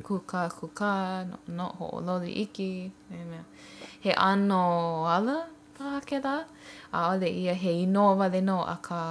ku 0.05 0.15
ka 0.31 0.41
ku 0.57 0.67
ka 0.79 0.91
no, 1.29 1.37
no 1.57 1.65
ho 1.77 1.87
loli 2.05 2.31
iki 2.43 2.71
he 4.03 4.11
ano 4.13 4.63
ala 5.15 5.37
pa 5.75 5.89
ke 6.07 6.17
da 6.25 6.35
a 6.97 7.13
ole 7.13 7.29
ia 7.41 7.53
he 7.63 7.85
no 7.95 8.03
wa 8.19 8.27
de 8.33 8.41
no 8.41 8.57
aka 8.75 9.01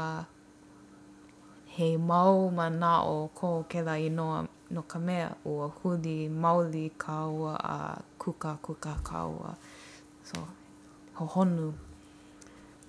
he 1.74 1.88
mau 2.10 2.50
mana 2.58 2.92
o 3.14 3.30
ko 3.38 3.50
ke 3.70 3.80
da 3.86 3.94
ino 4.08 4.26
no 4.74 4.80
ka 4.90 4.98
mea 5.06 5.30
o 5.46 5.52
huli 5.78 6.18
mauli 6.42 6.86
ka 7.02 7.30
ua 7.30 7.54
a 7.76 7.78
kuka 8.20 8.52
kuka 8.64 8.92
ka 9.08 9.18
ua 9.34 9.50
so 10.28 10.36
ho 11.18 11.24
honu 11.34 11.66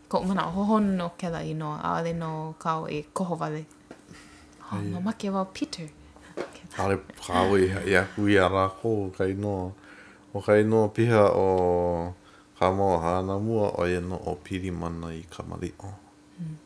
ko 0.10 0.16
mana 0.28 0.44
ho 0.54 0.62
honu 0.70 0.92
no 1.00 1.08
ke 1.20 1.30
da 1.34 1.42
ino 1.54 1.70
a 1.88 2.02
de 2.06 2.12
no 2.14 2.32
ka 2.64 2.72
ua 2.82 2.88
e 2.98 3.02
koho 3.16 3.36
wale 3.42 3.62
ha 4.68 4.76
no 4.90 4.98
make 5.06 5.28
wa 5.34 5.46
peter 5.56 5.90
Ale 6.78 6.98
pāu 7.18 7.58
i 7.58 7.66
i 7.90 7.96
aku 7.98 8.28
i 8.30 8.38
a 8.38 8.46
rākō 8.50 8.92
o 9.02 9.06
ka 9.18 9.26
inoa. 9.30 9.70
O 10.34 10.42
ka 10.44 10.54
inoa 10.62 10.90
piha 10.94 11.24
o 11.34 11.48
ka 12.60 12.70
mō 12.70 12.90
hāna 13.02 13.40
mua 13.42 13.72
o 13.82 13.86
e 13.88 13.98
no 14.02 14.18
o 14.30 14.36
piri 14.44 14.70
mana 14.72 15.10
i 15.14 15.24
ka 15.26 15.44
mali 15.48 15.72
o. 15.82 15.92
Mm. 16.38 16.58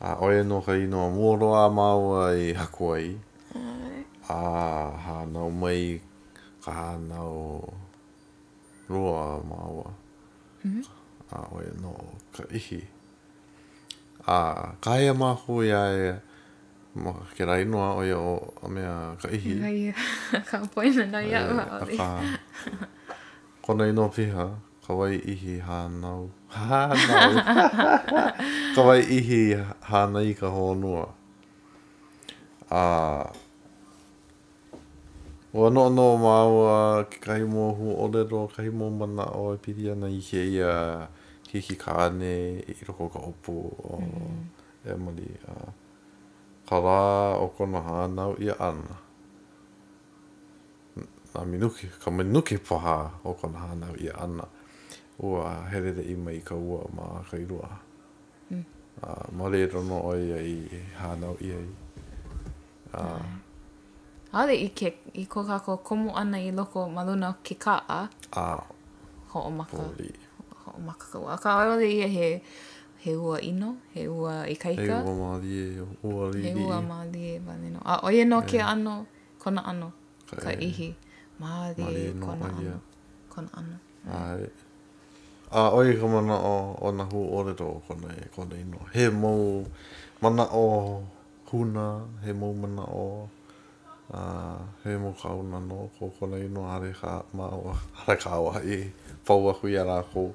A 0.00 0.14
o 0.24 0.30
e 0.32 0.40
no 0.44 0.60
ka 0.64 0.72
inoa 0.72 1.10
mua 1.12 1.36
roa 1.36 1.66
māua 1.70 2.30
i 2.36 2.54
haku 2.56 2.94
ai. 2.96 3.10
Mm. 3.54 4.00
A 4.32 4.40
hāna 5.08 5.44
o 5.44 5.50
mai 5.50 6.00
ka 6.64 6.72
hāna 6.78 7.20
o 7.20 7.68
roa 8.88 9.42
māua. 9.52 9.92
Mm. 10.64 10.80
A 11.36 11.44
o 11.52 11.60
e 11.60 11.70
no 11.82 11.92
ka 12.34 12.48
ihi. 12.56 12.80
A 14.26 14.40
kāia 14.80 15.12
mā 15.12 15.34
hui 15.44 15.68
a 15.72 15.84
e... 15.92 16.02
Mm. 16.12 16.26
Mo 16.90 17.14
ka 17.14 17.24
kera 17.38 17.54
inoa 17.62 17.94
o 17.94 18.02
ia 18.02 18.18
o 18.18 18.50
a 18.66 18.66
mea 18.66 19.14
ka 19.14 19.30
ihi. 19.30 19.62
Ka 19.62 19.70
ihi, 19.70 19.90
ka 20.50 20.56
apoina 20.66 21.06
na 21.06 21.20
ia 21.22 21.46
ua 21.46 21.64
ori. 21.86 21.94
Ka 21.94 22.18
kona 23.62 23.86
ino 23.86 24.08
piha, 24.10 24.50
ka 24.82 24.90
wai 24.98 25.22
ihi 25.22 25.60
hānau. 25.62 26.26
Hānau! 26.50 27.30
ka 28.74 28.80
wai 28.82 29.06
ihi 29.06 29.54
hānai 29.86 30.34
ka 30.34 30.50
hōnua. 30.50 31.06
A... 32.74 32.82
Ua 35.54 35.66
no 35.70 35.86
no 35.94 36.14
maua 36.18 37.06
ki 37.10 37.22
kahi 37.22 37.46
mō 37.54 37.68
hu 37.78 37.94
olero, 38.02 38.46
kahi 38.50 38.70
mō 38.70 38.90
mana 38.98 39.28
o 39.38 39.54
e 39.54 39.58
piri 39.62 39.90
ana 39.94 40.10
i 40.10 40.18
he 40.26 40.42
ia 40.58 40.74
hiki 41.54 41.78
kāne 41.78 42.34
i 42.66 42.74
roko 42.90 43.06
ka 43.14 43.18
opu 43.30 43.54
o 43.78 44.02
mm 44.02 44.10
-hmm. 44.10 44.34
Emily. 44.90 45.26
Uh, 45.50 45.70
kala 46.70 47.00
o 47.42 47.48
kona 47.58 47.82
hānau 47.82 48.36
i 48.38 48.46
ana. 48.54 48.98
Nā 51.34 51.42
minuki, 51.46 51.90
ka 52.02 52.10
minuki 52.14 52.58
paha 52.62 52.94
o 53.26 53.34
kona 53.34 53.64
hānau 53.66 53.96
i 53.98 54.06
ana. 54.14 54.46
Ua 55.18 55.50
herere 55.72 56.06
i 56.06 56.14
mai 56.14 56.38
ka 56.44 56.54
ua 56.54 56.86
mā 56.94 57.08
ka 57.30 57.42
irua. 57.42 57.72
Mm. 58.54 58.62
Uh, 59.02 59.26
mā 59.34 59.50
re 59.50 59.64
rono 59.72 59.98
oi 60.14 60.40
i 60.54 60.82
hānau 61.02 61.34
i 61.42 61.50
ai. 61.58 61.68
Uh, 62.94 63.02
mm. 63.02 63.36
Aore 64.38 64.54
i, 64.62 64.70
ke, 64.70 64.94
i 65.18 65.26
ko 65.26 65.42
kako 65.44 65.80
komu 65.82 66.14
ana 66.14 66.38
i 66.38 66.52
loko 66.54 66.86
maruna 66.94 67.32
ke 67.42 67.58
kaa. 67.58 68.04
Ah. 68.46 68.62
Ho 69.34 69.42
o 69.42 69.50
maka. 69.50 69.82
Ho 70.62 70.78
o 70.78 70.82
maka 70.86 71.10
ka 71.10 71.18
ua. 71.18 71.34
Ka 71.42 71.62
aore 71.66 71.90
i 71.90 72.06
he 72.14 72.30
he 73.02 73.14
ua 73.16 73.40
ino, 73.40 73.76
he 73.94 74.08
ua 74.08 74.44
i 74.46 74.54
kaika. 74.56 74.82
He 74.82 74.88
ua 74.92 75.14
maadhi 75.14 75.54
e 75.56 75.86
ua 76.04 76.30
li 76.30 76.42
He 76.44 76.52
ua 76.54 76.80
maadhi 76.82 77.20
e 77.36 77.36
wane 77.48 77.68
no. 77.72 77.80
A 77.84 78.00
oie 78.06 78.24
no 78.26 78.40
ke 78.42 78.60
ano, 78.60 79.06
kona 79.40 79.64
ano, 79.66 79.92
ka, 80.28 80.36
ka 80.36 80.50
e. 80.52 80.68
ihi. 80.68 80.94
Maadhi 81.40 81.82
e, 81.82 82.08
e 82.10 82.12
kona 82.20 82.46
e. 82.46 82.48
ano, 82.60 82.76
kona 83.32 83.48
ano. 83.56 83.76
Ae. 84.06 84.44
A 85.50 85.70
oie 85.72 85.96
ka 86.00 86.06
mana 86.06 86.36
o, 86.36 86.76
o 86.80 86.92
na 86.92 87.04
hu 87.04 87.24
orero 87.32 87.80
kona 87.88 88.12
e 88.20 88.28
kona 88.36 88.54
ino. 88.60 88.78
He 88.92 89.08
mou 89.08 89.64
mana 90.20 90.44
o 90.52 91.02
huna, 91.50 92.04
he 92.24 92.32
mou 92.32 92.52
mana 92.52 92.84
o 92.84 93.28
uh, 94.12 94.58
he 94.84 94.96
mou 94.96 95.14
kauna 95.16 95.58
no, 95.62 95.90
ko 95.98 96.12
kona 96.20 96.36
ino 96.36 96.62
are 96.64 96.92
ka 96.92 97.22
maawa, 97.34 97.76
are 98.06 98.16
ka 98.16 98.36
awa 98.36 98.60
i 98.62 98.92
pau 99.24 99.48
ahui 99.48 99.76
a 99.80 99.84
rākou. 99.88 100.34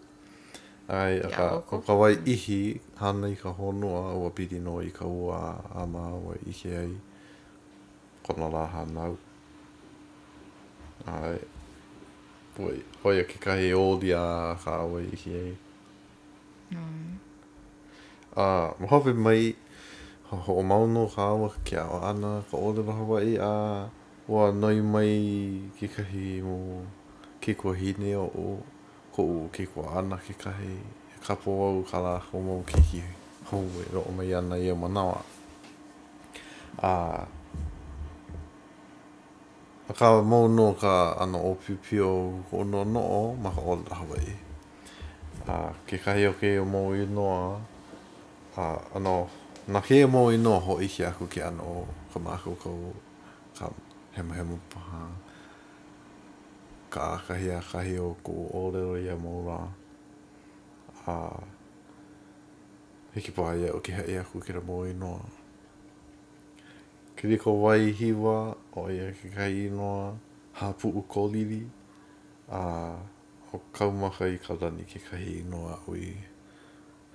Ai, 0.87 1.17
a 1.17 1.29
ka, 1.33 1.61
ko 1.65 1.81
ka 1.81 1.93
wai 1.97 2.13
ihi, 2.29 2.79
hana 3.01 3.25
i 3.33 3.35
ka 3.35 3.49
honua, 3.49 4.13
ua 4.13 4.29
piti 4.29 4.59
no 4.61 4.77
i 4.85 4.91
ka 4.93 5.05
ua 5.09 5.57
a 5.73 5.81
maa 5.89 6.13
i 6.45 6.53
ke 6.53 6.69
ai, 6.77 6.93
kona 8.21 8.45
la 8.53 8.65
hanau. 8.69 9.17
Ai, 11.09 11.41
pui, 12.53 12.85
hoia 13.01 13.23
ke 13.25 13.39
kahi 13.41 13.73
ōdi 13.73 14.13
a 14.13 14.53
ka 14.61 14.85
awa 14.85 15.01
i 15.01 15.15
ke 15.17 15.31
ai. 15.33 15.55
Mm. 16.77 17.17
Ah, 18.37 18.69
mo 18.77 18.85
hawe 18.87 19.13
mai, 19.17 19.55
ho 20.29 20.53
o 20.53 20.61
mauno 20.61 21.07
ka 21.09 21.33
awa 21.33 21.49
ke 21.65 21.77
awa 21.81 22.13
ana, 22.13 22.31
ka 22.51 22.57
ōde 22.61 22.85
la 22.85 22.93
Hawaii 22.93 23.37
a, 23.41 23.89
ua 24.29 24.51
noi 24.53 24.81
mai 24.85 25.17
ke 25.81 25.87
kahi 25.89 26.41
mo, 26.45 26.85
ke 27.41 27.57
kua 27.57 27.73
hine 27.73 28.13
o 28.21 28.29
o, 28.37 28.49
ko 29.15 29.23
u 29.23 29.37
ke 29.55 29.63
ko 29.71 29.79
ana 29.95 30.19
ke 30.19 30.35
kahi 30.43 30.75
e 31.15 31.17
ka 31.23 31.35
po 31.41 31.51
au 31.71 31.77
ka 31.89 31.97
la 32.03 32.15
ko 32.27 32.35
mo 32.45 32.55
ke 32.67 32.75
ki 32.87 32.99
ho 33.47 33.59
e 33.83 33.87
ro 33.93 34.01
o 34.09 34.11
mai 34.17 34.31
ana 34.39 34.55
ia 34.59 34.75
manawa 34.83 35.19
a 36.89 36.91
a 39.89 39.91
ka 39.97 40.07
mo 40.31 40.39
no 40.57 40.67
ka 40.81 40.95
ana 41.23 41.37
o 41.49 41.51
pipi 41.61 41.95
o 42.03 42.43
ko 42.49 42.67
no 42.71 42.81
no 42.93 43.01
o 43.19 43.23
ma 43.43 43.49
ka 43.55 43.61
ola 43.71 43.89
hawaii 43.99 44.35
a 45.53 45.55
ke 45.87 45.95
kahi 46.03 46.23
o 46.31 46.33
ke 46.41 46.51
o 46.63 46.65
mo 46.73 46.81
i 46.99 47.07
noa 47.17 47.39
a 48.59 48.63
ano 48.97 49.15
na 49.73 49.79
ke 49.87 49.97
mo 50.13 50.27
i 50.35 50.37
noa 50.45 50.59
ho 50.65 50.73
i 50.85 50.87
ki 50.93 51.01
aku 51.11 51.23
ke 51.33 51.39
ana 51.49 51.63
o 51.75 51.87
ka 52.11 52.17
mako 52.25 52.51
ka 52.63 52.69
u 52.83 52.89
ka 53.57 53.65
hema 54.15 54.33
hema 54.35 54.57
paha 54.71 55.01
ka 56.95 57.19
akahi 57.19 57.51
akahi 57.59 57.99
o 57.99 58.15
ko 58.23 58.31
orero 58.55 58.95
ia 58.95 59.19
mō 59.19 59.31
rā. 59.43 59.57
A 61.11 61.13
hiki 63.11 63.33
pā 63.35 63.51
ia 63.59 63.73
o 63.75 63.81
ki 63.83 63.91
hea 63.97 64.05
ia 64.13 64.21
ku 64.23 64.39
kira 64.39 64.61
mō 64.63 64.77
inoa. 64.93 65.25
Kiri 67.19 67.35
ko 67.39 67.51
wai 67.59 67.91
hiwa 67.91 68.55
o 68.79 68.85
ia 68.87 69.09
ki 69.11 69.27
kai 69.35 69.67
inoa 69.67 70.15
hapu 70.61 70.87
u 70.95 71.03
kōliri. 71.03 71.65
A 72.47 72.63
o 73.51 73.59
kaumaka 73.75 74.31
i 74.31 74.39
ka 74.39 74.55
ki 74.87 74.99
kai 75.11 75.43
inoa 75.43 75.75
ui 75.91 76.15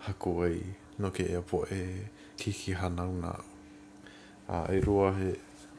haku 0.05 0.31
ai 0.45 0.61
no 0.99 1.09
ke 1.11 1.25
ea 1.25 1.41
po 1.41 1.65
e 1.73 2.05
kiki 2.37 2.77
hanauna. 2.77 3.33
A 4.49 4.67
e 4.77 4.81
rua 4.85 5.17
he 5.17 5.37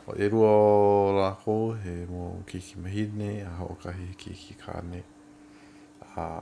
o 0.07 0.13
e 0.15 0.27
rua 0.29 0.47
o 0.47 1.11
la 1.17 1.31
ko 1.37 1.73
he 1.77 2.05
mo 2.09 2.41
ki 2.47 2.59
ki 2.59 2.75
mahine 2.81 3.43
a 3.45 3.49
ho 3.61 3.77
ka 3.83 3.91
he 3.93 4.13
ki 4.17 4.33
ki 4.33 4.55
ka 4.57 4.81
ne 4.81 5.03
a 6.17 6.41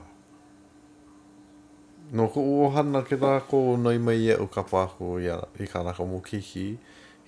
no 2.12 2.28
ko 2.28 2.40
o 2.40 2.70
hana 2.70 3.02
ke 3.02 3.16
ta 3.20 3.40
ko 3.40 3.76
no 3.76 3.90
i 3.92 3.98
mai 3.98 4.24
e 4.30 4.34
o 4.36 4.46
ka 4.46 4.62
pa 4.62 4.86
ko 4.86 5.18
ya 5.20 5.36
i 5.60 5.66
ka 5.68 5.82
na 5.84 5.92
ko 5.92 6.06
mo 6.06 6.20
ki 6.20 6.40
ki 6.40 6.78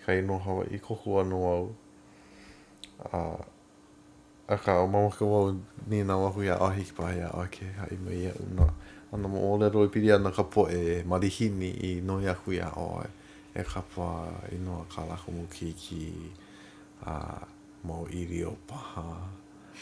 ka 0.04 0.12
i 0.16 0.22
no 0.24 0.38
hawa 0.40 0.64
i 0.72 0.78
ko 0.80 0.94
ko 0.96 1.20
anu 1.20 1.36
au 1.46 1.64
a 3.12 3.18
a 4.48 4.56
ka 4.56 4.80
o 4.82 4.86
mama 4.88 5.10
ko 5.12 5.26
wau 5.28 5.48
ni 5.86 6.00
na 6.02 6.16
wahu 6.16 6.42
ya 6.48 6.54
a 6.56 6.72
hi 6.72 6.84
pa 6.96 7.12
ya 7.12 7.28
a 7.28 7.44
ke 7.52 7.66
ha 7.76 7.86
i 7.92 7.96
mai 8.00 8.24
e 8.26 8.32
o 8.32 8.42
na 8.56 8.72
ana 9.12 9.28
mo 9.28 9.52
o 9.52 9.56
le 9.60 9.68
ro 9.68 9.84
i 9.84 9.88
piri 9.92 10.12
ana 10.16 10.30
ka 10.32 10.44
po 10.48 10.64
e 10.68 11.04
marihini 11.04 11.70
i 11.92 12.00
no 12.00 12.20
ya 12.24 12.32
hu 12.34 12.52
ya 12.56 12.72
o 12.72 12.98
ai 13.04 13.12
e 13.54 13.62
kapua 13.62 14.32
inoa 14.52 14.84
ka 14.88 15.04
lako 15.04 15.30
mu 15.32 15.44
ki 15.52 15.72
ki 15.76 16.00
a 17.04 17.12
uh, 17.18 17.42
mau 17.84 18.06
iri 18.08 18.44
o 18.44 18.56
paha 18.66 19.28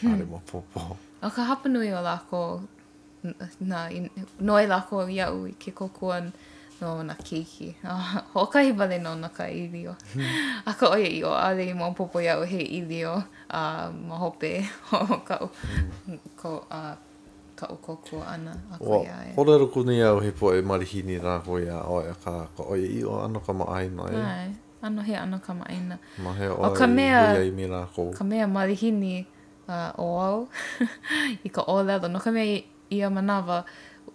hmm. 0.01 0.13
are 0.13 0.25
mo 0.27 0.41
popo. 0.45 0.97
O 1.23 1.29
ka 1.29 1.45
hapanui 1.47 1.91
o 1.95 2.01
lako 2.03 2.61
na 3.61 3.87
noi 4.41 4.63
e 4.63 4.67
lako 4.67 5.05
o 5.05 5.07
iau 5.07 5.45
i 5.47 5.53
ke 5.55 5.71
kokua 5.71 6.19
no 6.81 6.91
na 7.05 7.13
kiki. 7.15 7.69
Uh, 7.85 8.19
o 8.35 8.45
ka 8.49 8.59
hi 8.65 8.73
bale 8.73 8.99
no 8.99 9.15
na 9.15 9.29
ka 9.29 9.45
iri 9.47 9.85
o. 9.87 9.95
Hmm. 10.17 10.65
A 10.65 10.73
ka 10.73 10.89
oia 10.97 11.07
i 11.07 11.21
o 11.23 11.31
are 11.31 11.63
i 11.71 11.77
mo 11.77 11.93
popo 11.93 12.19
iau 12.19 12.43
he 12.43 12.59
iri 12.59 13.05
o 13.05 13.15
a 13.47 13.61
uh, 13.87 13.93
mahope 13.93 14.65
o 14.99 15.21
ka 15.23 15.37
hmm. 15.47 16.19
ko, 16.35 16.65
uh, 16.71 16.95
ka 17.61 17.69
koko 17.77 18.25
ana 18.25 18.57
a 18.73 18.77
koe 18.81 19.05
ia. 19.05 19.13
Ua, 19.13 19.33
hore 19.37 19.53
roku 19.61 19.83
ni 19.85 20.01
au 20.01 20.17
he 20.19 20.31
po 20.33 20.49
e 20.53 20.61
marihini 20.65 21.21
rā 21.21 21.37
koe 21.45 21.61
ia 21.61 21.77
oi 21.85 22.09
a 22.09 22.09
e 22.09 22.15
ka 22.25 22.33
ka 22.57 22.63
oi 22.65 22.81
e 22.81 22.89
i 22.97 23.03
o 23.05 23.21
ano 23.21 23.37
ka 23.37 23.53
maaina 23.53 24.09
e. 24.09 24.15
Nai, 24.17 24.49
ano 24.81 25.01
he 25.05 25.13
ano 25.13 25.37
ka 25.37 25.53
maaina. 25.53 25.95
Ma 26.25 26.33
he 26.41 26.49
oi 26.49 26.57
o 26.57 26.73
ka 26.73 26.89
e 26.89 26.89
mea, 26.89 27.21
i 27.37 27.51
mi 27.53 27.69
rā 27.69 27.85
kou. 27.93 28.09
Ka 28.17 28.23
mea 28.25 28.49
marihini 28.49 29.29
uh, 29.69 29.93
o 30.01 30.07
au 30.19 30.39
i 31.45 31.49
ka 31.53 31.61
o 31.69 31.77
lado. 31.85 32.09
No 32.09 32.17
ka 32.17 32.31
mea 32.33 32.45
i, 32.49 32.65
i 32.89 32.97
a 33.05 33.09
manawa 33.13 33.61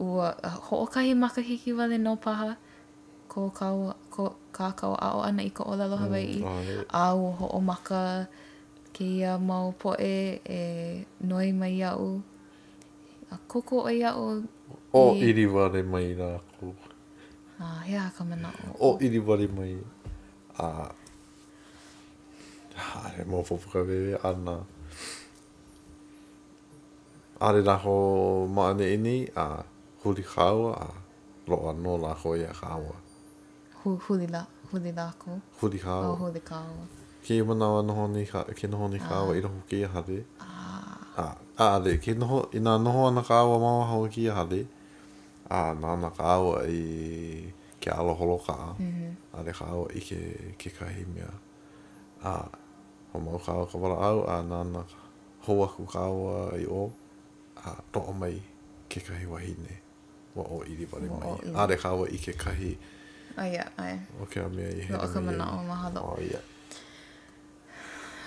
ua 0.03 0.35
uh, 0.43 0.59
hookahi 0.67 1.15
makahiki 1.15 1.71
wale 1.71 2.03
no 2.03 2.17
paha 2.19 2.59
ko 3.31 3.47
kau, 3.55 3.95
ko 4.11 4.35
ka 4.51 4.75
kau 4.75 4.99
a 4.99 5.15
o 5.15 5.23
ana 5.23 5.47
i 5.47 5.55
ka 5.55 5.63
o 5.63 5.79
lado 5.79 5.95
Hawaii. 6.03 6.43
Mm, 6.43 6.83
a 6.91 7.15
ua 7.15 7.31
ho 7.39 7.47
o 7.55 7.61
maka 7.63 8.27
ke 8.91 9.07
ia 9.07 9.39
mau 9.39 9.71
poe 9.71 10.43
e 10.43 11.07
noi 11.23 11.53
mai 11.55 11.79
iau. 11.79 12.19
a 13.31 13.37
koko 13.49 13.77
o 13.87 13.91
ia 13.91 14.15
o... 14.17 14.43
O 14.93 15.13
i... 15.17 15.29
iriware 15.31 15.83
mai 15.83 16.13
nā 16.19 16.31
ku. 16.59 16.73
A 17.57 17.61
ah, 17.65 17.81
hea 17.85 17.99
haka 18.07 18.25
mana 18.25 18.53
o. 18.71 18.75
O 18.79 18.91
iriware 19.03 19.49
mai. 19.53 19.73
A... 20.59 20.67
Ah. 20.67 20.93
Haere, 22.77 23.25
mō 23.25 23.41
fōpuka 23.41 23.87
wewe, 23.89 24.19
ana. 24.25 24.57
Are 27.41 27.63
nā 27.65 27.77
ho 27.85 27.95
maane 28.53 28.85
ini, 28.93 29.17
a 29.37 29.65
huri 30.03 30.23
kāua, 30.23 30.77
a 30.85 31.51
loa 31.51 31.73
nō 31.77 31.97
nā 32.05 32.13
ho 32.23 32.35
ia 32.37 32.53
kāua. 32.59 32.95
Hu, 33.83 33.95
huri 34.09 34.29
la, 34.29 34.45
huri 34.73 34.93
la 34.97 35.09
ko. 35.21 35.39
Huri 35.61 35.81
kāua. 35.81 36.13
Oh, 36.13 36.21
huri 36.27 36.41
kāua. 36.45 36.85
Ke 37.25 37.41
i 37.41 37.47
manawa 37.49 37.81
noho 37.85 38.07
ni 38.13 38.27
kāua, 38.29 38.53
ke 38.57 38.69
noho 38.69 38.91
ni 38.93 38.99
kāua, 39.01 39.33
ah. 39.37 39.41
i 39.41 39.47
roho 39.49 39.65
ke 39.73 39.81
i 39.85 39.91
hare. 39.97 40.21
Ah. 40.45 41.01
Ah. 41.17 41.35
a 41.59 41.65
ale 41.81 41.97
ke 41.99 42.13
no 42.15 42.49
ina 42.53 42.77
no 42.79 42.85
noho 42.85 43.07
ana 43.09 43.23
ka 43.25 43.41
awa 43.41 43.57
mawa 43.59 43.85
hau 43.89 44.09
ki 44.09 44.29
a 44.29 44.35
hale 44.35 44.67
a 45.51 45.73
nā 45.75 45.99
na 46.01 46.11
ka 46.11 46.25
awa 46.37 46.61
i 46.69 47.49
ke 47.81 47.89
alo 47.91 48.13
holo 48.15 48.39
ka 48.39 48.53
a 48.53 48.69
mm-hmm. 48.77 49.11
a 49.33 49.43
le 49.43 49.53
ka 49.53 49.65
awa 49.65 49.87
i 49.95 50.01
ke, 50.01 50.21
ke 50.59 50.71
kahi 50.79 51.05
mea 51.17 51.33
a 52.23 52.45
o 53.15 53.19
mau 53.21 53.39
ka 53.39 53.65
ka 53.73 53.77
wala 53.79 53.97
au 53.97 54.21
a 54.29 54.43
nā 54.45 54.61
na 54.73 54.83
hou 55.49 55.65
aku 55.65 55.87
ka 55.89 56.05
awa 56.13 56.53
i 56.61 56.67
o 56.69 56.93
a 57.65 57.73
toa 57.93 58.13
mai 58.13 58.37
ke 58.93 59.01
kahi 59.01 59.25
wahi 59.27 59.57
ne 59.65 59.81
wa 60.37 60.45
o 60.45 60.61
iri 60.61 60.85
wale 60.93 61.09
mai 61.09 61.41
a 61.57 61.65
de 61.67 61.77
ka 61.81 61.97
awa 61.97 62.05
i 62.13 62.19
ke 62.21 62.37
kahi 62.37 62.77
a 63.41 63.49
ia 63.49 63.65
ai 63.81 63.97
o 64.21 64.29
ke 64.29 64.41
a 64.45 64.49
mea 64.53 64.69
i 64.77 64.83
he 64.85 64.93
mea 64.93 65.01
o 65.01 65.09
ka 65.09 65.21
mana 65.25 65.45
o 65.57 65.65
mahalo 65.65 66.01
o 66.05 66.17
ia 66.21 66.41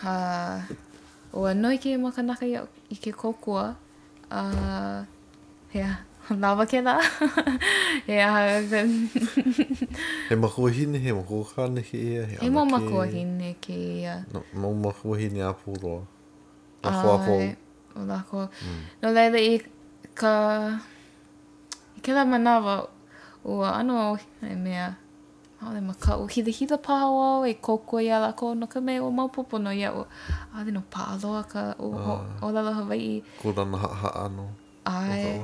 a 0.02 0.16
Ua 1.34 1.54
noi 1.54 1.78
ke 1.78 1.94
ma 2.02 2.10
kanaka 2.10 2.46
ia 2.46 2.66
i 2.90 2.98
ke 2.98 3.14
kokua. 3.14 3.78
A 4.30 4.40
uh, 4.50 5.00
hea, 5.74 6.06
lawa 6.38 6.66
ke 6.70 6.82
la. 6.86 6.98
hea 8.06 8.26
ha. 8.30 8.42
he 10.30 10.34
ma 10.38 10.50
kua 10.54 10.70
he 10.74 10.86
ma 10.88 11.22
kua 11.26 11.46
kane 11.46 11.82
ke 11.84 11.94
ia. 11.98 12.24
He, 12.26 12.36
he 12.42 12.50
mo 12.50 12.66
ma 12.66 12.80
kua 12.82 13.06
hine 13.06 13.56
ke 13.62 13.78
ia. 14.02 14.26
No, 14.34 14.44
mo 14.54 14.74
ma 14.74 14.92
kua 14.94 15.18
hine 15.18 15.42
a 15.46 15.54
pūroa. 15.54 16.02
A 16.86 16.90
kua 16.90 17.18
pō. 17.26 17.38
O 17.98 18.48
No 19.02 19.12
leila 19.14 19.38
i 19.38 19.62
ka... 20.14 20.78
I 21.98 22.00
ke 22.00 22.14
la 22.16 22.24
manawa 22.26 22.90
ua 23.46 23.78
anu 23.82 24.18
e 24.42 24.56
mea. 24.56 24.96
Ale 25.60 25.82
ma 25.84 25.92
ka 25.94 26.16
uhida 26.16 26.48
hida 26.56 26.78
paha 26.80 27.12
o 27.12 27.20
au 27.20 27.44
e 27.44 27.54
koko 27.60 28.00
i 28.00 28.08
ala 28.08 28.32
ko 28.32 28.56
no 28.56 28.72
ka 28.72 28.80
mei 28.80 29.04
o 29.04 29.12
maupopo 29.12 29.60
no 29.60 29.76
ia 29.76 29.92
o 29.92 30.08
ale 30.56 30.72
no 30.72 30.80
paha 30.88 31.20
loa 31.20 31.44
ka 31.44 31.76
o, 31.76 31.92
uh, 31.92 32.08
o, 32.40 32.48
o 32.48 32.52
lalo 32.56 32.72
Hawaii. 32.72 33.20
Ko 33.44 33.52
na 33.52 33.76
ha 33.78 34.24
ano. 34.32 34.56
Ai. 34.88 35.36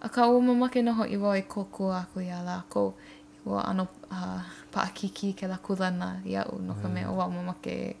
A 0.00 0.08
ka 0.08 0.24
o 0.32 0.40
mamake 0.40 0.80
noho 0.80 1.04
i 1.04 1.20
wau 1.20 1.36
e 1.36 1.44
koko 1.44 1.92
a 1.92 2.08
ko 2.08 2.24
i 2.24 2.32
ala 2.32 2.64
ko 2.72 2.96
o 3.44 3.60
ano 3.60 3.88
uh, 4.08 4.40
paha 4.72 4.88
kiki 4.96 5.36
ke 5.36 5.44
la 5.44 5.58
kudana 5.60 6.24
i 6.24 6.32
au 6.40 6.56
no 6.56 6.72
ka 6.80 6.88
ah. 6.88 6.88
mei 6.92 7.04
o 7.04 7.12
wau 7.20 7.28
mamake 7.28 8.00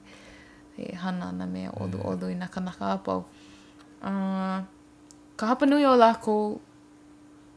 e, 0.80 0.88
e 0.88 0.96
hana 0.96 1.32
na 1.36 1.44
me 1.44 1.68
odu 1.68 2.00
odu 2.00 2.32
i 2.32 2.34
na 2.34 2.48
kanaka 2.48 2.96
apau. 2.96 3.28
Uh, 4.00 4.64
ka 5.36 5.52
hapanui 5.52 5.84
o 5.84 6.00
lako 6.00 6.64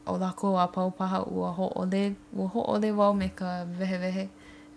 o 0.06 0.18
lako 0.18 0.58
a 0.58 0.66
pau 0.66 0.90
paha 0.90 1.22
ua 1.22 1.50
ho 1.54 1.66
o 1.76 1.84
le 1.86 2.14
ua 2.36 2.46
ho 2.48 2.60
o 2.60 2.78
le 2.78 2.90
wau 2.92 3.12
me 3.14 3.28
ka 3.34 3.66
wehe 3.78 3.98
wehe 3.98 4.28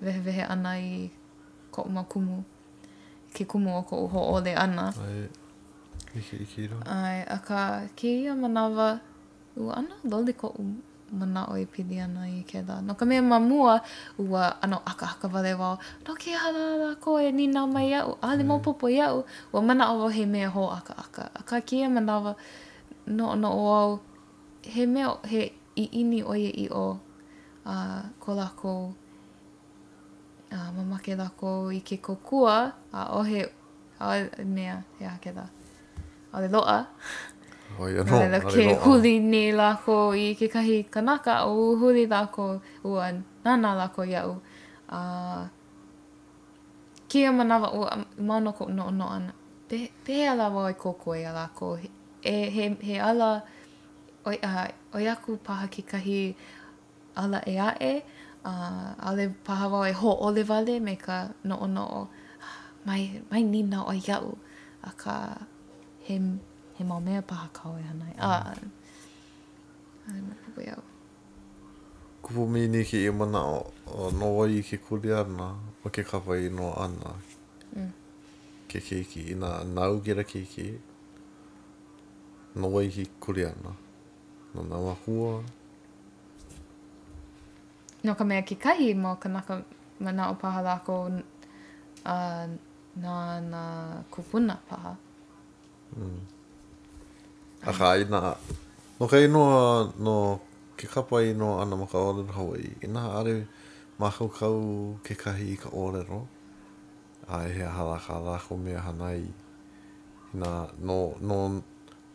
wehe 0.01 0.19
wehe 0.25 0.43
ana 0.45 0.77
i 0.77 1.09
ko 1.71 1.81
uma 1.81 2.03
kumu 2.03 2.43
ke 3.33 3.45
kumu 3.45 3.77
o 3.77 3.81
ko 3.81 4.07
ho 4.07 4.19
o 4.37 4.39
le 4.39 4.53
ana 4.55 4.93
ai 5.01 5.25
ike 6.17 6.37
ike 6.45 6.67
ro 6.71 6.79
ai 6.85 7.21
a 7.25 7.37
ka 7.41 7.89
ke 7.97 8.21
ia 8.23 8.35
manawa 8.37 9.01
ua 9.57 9.73
ana 9.81 9.97
loli 10.05 10.33
ko 10.33 10.53
u 10.55 10.61
mana 11.11 11.45
o 11.53 11.57
i 11.57 11.63
e 11.65 11.65
pili 11.65 11.97
ana 11.99 12.29
i 12.29 12.43
ke 12.45 12.61
la 12.61 12.81
no 12.85 12.93
ka 12.93 13.05
mea 13.05 13.21
mamua 13.21 13.81
ua 14.21 14.61
ano 14.61 14.77
aka 14.85 15.05
aka 15.09 15.25
wale 15.33 15.53
wau 15.57 15.77
no 16.05 16.11
ke 16.13 16.37
hala 16.37 16.77
la 16.77 16.91
ko 17.01 17.17
e 17.17 17.31
ni 17.33 17.47
na 17.49 17.65
mai 17.65 17.93
au 17.97 18.13
a 18.21 18.29
popo 18.37 18.45
mopopo 18.45 18.85
iau 18.93 19.25
ua 19.53 19.61
mana 19.61 19.89
o 19.91 20.05
he 20.07 20.25
mea 20.25 20.49
ho 20.53 20.69
aka 20.69 20.93
aka 20.93 21.31
a 21.33 21.41
ka 21.41 21.59
ke 21.65 21.81
ia 21.81 21.89
manawa 21.89 22.35
no 23.09 23.33
no 23.35 23.49
o 23.49 23.65
au 23.73 23.89
he 24.67 24.85
mea 24.85 25.17
he 25.31 25.53
i 25.77 25.83
ini 26.01 26.23
ye 26.39 26.49
i 26.49 26.67
o 26.71 26.97
uh, 27.65 28.01
ko 28.19 28.33
lako 28.35 28.75
uh, 30.51 30.69
mamake 30.77 31.13
lako 31.15 31.69
i 31.71 31.81
ke 31.85 31.97
kokua 32.01 32.73
a 32.93 33.13
uh, 33.13 33.17
ohe 33.21 33.45
a 33.99 34.07
uh, 34.17 34.45
mea 34.45 34.81
he 34.99 35.05
a 35.05 35.17
ke 35.21 35.33
da 35.35 35.47
a 36.33 36.41
le 36.41 36.47
loa 36.49 36.87
Oi, 37.79 37.91
ano, 37.99 38.17
ale 38.21 38.39
loa 38.39 38.51
ke 38.51 38.73
huli 38.85 39.19
ni 39.19 39.51
lako 39.51 40.15
i 40.15 40.33
ke 40.39 40.47
kahi 40.49 40.83
kanaka 40.89 41.45
o 41.45 41.75
huli 41.75 42.07
lako 42.07 42.61
ua 42.87 43.11
nana 43.43 43.75
ya 43.97 44.05
iau 44.07 44.41
a 44.89 44.97
uh, 44.99 45.43
kia 47.07 47.31
manawa 47.31 47.67
o 47.75 47.79
maunoko 48.21 48.69
no 48.71 48.89
no 48.91 49.09
an 49.11 49.33
pe 49.67 49.91
pe 50.03 50.25
ala 50.27 50.49
wa 50.49 50.69
e 50.69 50.75
i 51.19 51.21
ya 51.21 51.31
la 51.33 51.47
ko 51.47 51.77
e 52.23 52.39
he 52.55 52.63
he 52.81 52.99
ala 53.01 53.43
oi 54.25 54.37
a 54.41 54.51
uh, 54.53 54.69
oi 54.97 55.05
aku 55.13 55.37
paha 55.45 55.65
ke 55.73 55.81
kahi 55.91 56.19
ala 57.21 57.37
e 57.51 57.55
a 57.67 57.69
e 57.93 57.93
a 57.93 58.53
uh, 58.53 58.87
ale 59.07 59.25
paha 59.47 59.65
wa 59.73 59.79
e 59.89 59.93
ho 59.99 60.11
ole 60.25 60.41
vale 60.49 60.75
me 60.87 60.95
ka 61.05 61.17
no 61.49 61.57
no 61.75 61.85
mai 62.87 63.01
mai 63.29 63.43
nina 63.53 63.79
o 63.91 63.93
iau 63.99 64.27
a 64.89 64.91
ka 65.03 65.17
he 66.07 66.15
he 66.77 66.81
mau 66.89 66.97
mea 67.07 67.21
paha 67.31 67.47
kau 67.57 67.75
e 67.81 67.83
hanai 67.89 68.15
a 68.29 68.31
a 70.67 70.75
kupu 72.25 72.43
mi 72.53 72.61
ni 72.73 72.81
ki 72.89 72.99
i 73.07 73.11
mana 73.19 73.41
o, 73.57 73.59
o 73.97 74.09
no 74.19 74.27
wa 74.37 74.43
i 74.57 74.61
ke 74.67 74.77
kuli 74.85 75.09
ana 75.21 75.49
o 75.85 75.89
ke 75.95 76.01
kapa 76.11 76.33
i 76.47 76.49
no 76.57 76.73
ana 76.85 77.11
mm. 77.77 77.93
ke 78.69 78.79
ki 78.89 79.21
i 79.21 79.37
na 79.41 79.49
nau 79.77 79.93
gira 80.05 80.23
keiki 80.31 80.69
no 82.57 82.67
wa 82.73 82.81
i 82.87 82.89
ke 82.95 83.05
kuli 83.25 83.45
ana 83.53 83.71
mm. 83.77 83.84
no 84.55 84.63
nā 84.67 84.77
wahua. 84.79 85.43
No 88.07 88.15
ka 88.15 88.23
mea 88.27 88.41
ki 88.47 88.55
kahi 88.55 88.93
mo 88.95 89.15
ka 89.19 89.29
naka 89.29 89.63
mana 89.99 90.31
o 90.31 90.35
paha 90.39 90.61
lako 90.65 90.95
uh, 92.05 92.47
nā 93.03 93.15
nā 93.51 93.63
kupuna 94.13 94.55
paha. 94.69 94.93
Mm. 95.99 96.19
Aka 97.71 97.91
ai 97.91 98.05
nā. 98.11 98.21
No 98.99 99.07
ka 99.11 99.19
inoa 99.19 99.91
no 99.99 100.15
ke 100.79 100.87
kapa 100.91 101.23
inoa 101.27 101.61
ana 101.65 101.75
maka 101.75 101.97
ole 101.99 102.23
na 102.23 102.31
Hawaii. 102.39 102.75
I 102.85 102.87
nā 102.87 103.03
are 103.19 103.35
mākau 103.99 104.29
kau 104.31 104.61
ke 105.03 105.15
kahi 105.19 105.51
i 105.55 105.57
ka 105.59 105.69
ole 105.73 106.03
ro. 106.07 106.21
A 107.27 107.43
e 107.49 107.51
hea 107.57 107.69
hala 107.79 107.99
ka 107.99 108.19
lako 108.21 108.57
mea 108.61 108.79
hanai. 108.87 109.27
Nā, 110.35 110.51
no, 110.83 111.15
no, 111.23 111.35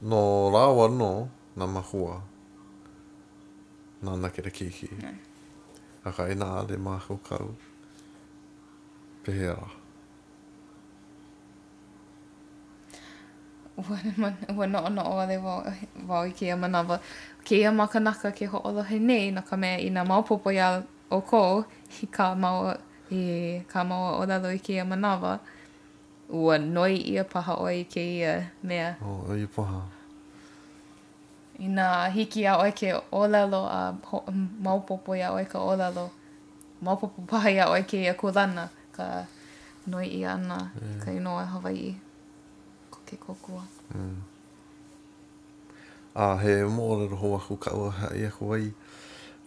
no 0.03 0.20
rāua 0.53 0.90
no, 0.92 1.29
nā 1.61 1.66
mahua 1.68 2.23
nā 4.07 4.14
nake 4.16 4.42
re 4.44 4.51
kiki. 4.55 4.88
Yeah. 5.03 5.16
Aka 6.09 6.27
e 6.33 6.38
nā 6.38 6.49
ale 6.62 6.79
mā 6.81 6.96
hukau 7.05 7.53
pehera. 9.27 9.68
Ua 13.81 14.66
noa 14.68 14.90
noa 14.92 15.20
ale 15.27 15.37
wau 15.44 16.23
i 16.27 16.33
kia 16.37 16.57
manawa. 16.57 17.01
Kia 17.44 17.73
makanaka 17.73 18.33
ke 18.37 18.46
ho'olo 18.55 18.85
he 18.88 18.99
nei 19.12 19.31
na 19.37 19.42
ka 19.44 19.57
mea 19.61 19.77
i 19.85 19.90
nā 19.92 20.05
maupopo 20.09 20.53
ia 20.57 20.73
o 21.11 21.20
kō 21.33 21.42
i 22.03 22.07
ka 22.18 22.33
maua 22.35 22.77
i 23.12 23.25
ka 23.68 23.85
maua 23.85 24.16
o 24.20 24.25
lalo 24.33 24.55
i 24.57 24.64
kia 24.64 24.85
manawa. 24.85 25.38
Ua 26.33 26.59
noi 26.59 26.96
ia 27.05 27.25
paha 27.25 27.61
oi 27.61 27.81
i 27.85 27.88
kia 27.88 28.37
mea. 28.62 28.92
O, 29.05 29.20
oh, 29.27 29.35
ia 29.37 29.46
paha. 29.49 29.83
i 31.61 31.68
nā 31.68 31.87
hiki 32.14 32.46
a 32.49 32.57
oike 32.59 32.94
olalo 33.12 33.66
a 33.68 33.92
maupopo 34.61 35.16
ia 35.16 35.31
oike 35.33 35.59
olalo. 35.59 36.09
Maupopo 36.81 37.23
paha 37.27 37.51
ia 37.51 37.66
oike 37.70 38.01
ia 38.03 38.14
kulana 38.14 38.68
ka 38.92 39.27
noi 39.87 40.09
i 40.09 40.25
ana 40.25 40.70
mm. 40.73 41.05
ka 41.05 41.11
inoa 41.12 41.42
e 41.42 41.46
Hawaii 41.53 41.92
ko 42.90 42.99
ke 43.07 43.16
kokua. 43.20 43.64
Mm. 43.94 44.16
Ah, 46.14 46.35
he 46.42 46.55
mōra 46.66 47.07
roho 47.12 47.37
aku 47.37 47.57
ka 47.57 47.77
ua 47.77 47.90
ha 48.01 48.09
ia 48.16 48.31
Hawaii. 48.40 48.73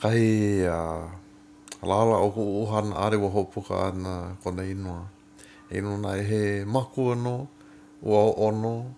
Kahi 0.01 0.67
a 0.69 0.77
uh, 0.77 1.11
lala 1.81 2.21
o 2.21 2.29
ku 2.31 2.45
uhana 2.63 2.93
are 3.07 3.17
wa 3.17 3.29
hopuka 3.29 3.87
ana 3.89 4.37
kona 4.43 4.61
inoa. 4.61 5.07
E 5.71 5.81
nuna 5.81 6.17
e 6.17 6.21
he 6.27 6.65
makua 6.65 7.15
no, 7.15 7.47
ua 8.05 8.29
ono, 8.37 8.93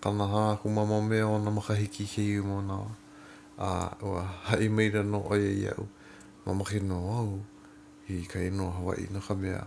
tāna 0.00 0.26
hā 0.30 0.42
ku 0.62 0.68
mama 0.70 1.00
me 1.02 1.18
o 1.26 1.38
na 1.42 1.50
makahiki 1.50 2.04
ke 2.06 2.22
iu 2.36 2.42
mō 2.46 2.58
nā. 2.66 2.78
A 3.58 3.90
ua 4.06 4.22
hai 4.50 4.68
meira 4.70 5.02
no 5.02 5.24
oia 5.30 5.48
e 5.50 5.56
i 5.58 5.64
au. 5.72 5.86
Mamake 6.46 6.80
no 6.82 6.96
au. 7.12 7.38
I 8.08 8.22
ka 8.24 8.38
ino 8.40 8.70
Hawaii 8.72 9.04
na 9.12 9.20
ka 9.20 9.34
mea. 9.34 9.66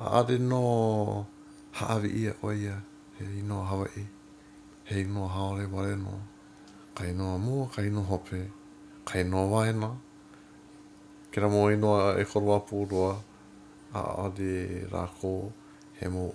A 0.00 0.18
are 0.22 0.38
no 0.38 1.26
haawi 1.78 2.08
ia 2.22 2.32
oia. 2.42 2.80
He 3.18 3.24
ino 3.40 3.62
Hawaii. 3.62 4.02
He 4.84 5.02
ino 5.02 5.28
haore 5.28 5.68
ware 5.70 5.94
no. 5.96 6.18
Ka 6.98 7.04
ino 7.06 7.38
mua, 7.38 7.68
ka 7.70 7.82
ino 7.86 8.02
hope. 8.02 8.42
Ka 9.06 9.18
ino 9.22 9.46
waena. 9.54 9.90
Kera 11.30 11.46
mō 11.48 11.68
ino 11.74 12.16
e 12.18 12.24
koroa 12.26 12.64
pūroa. 12.66 13.14
A 13.94 14.00
are 14.26 14.82
rāko 14.90 15.52
he 16.00 16.08
mō 16.10 16.30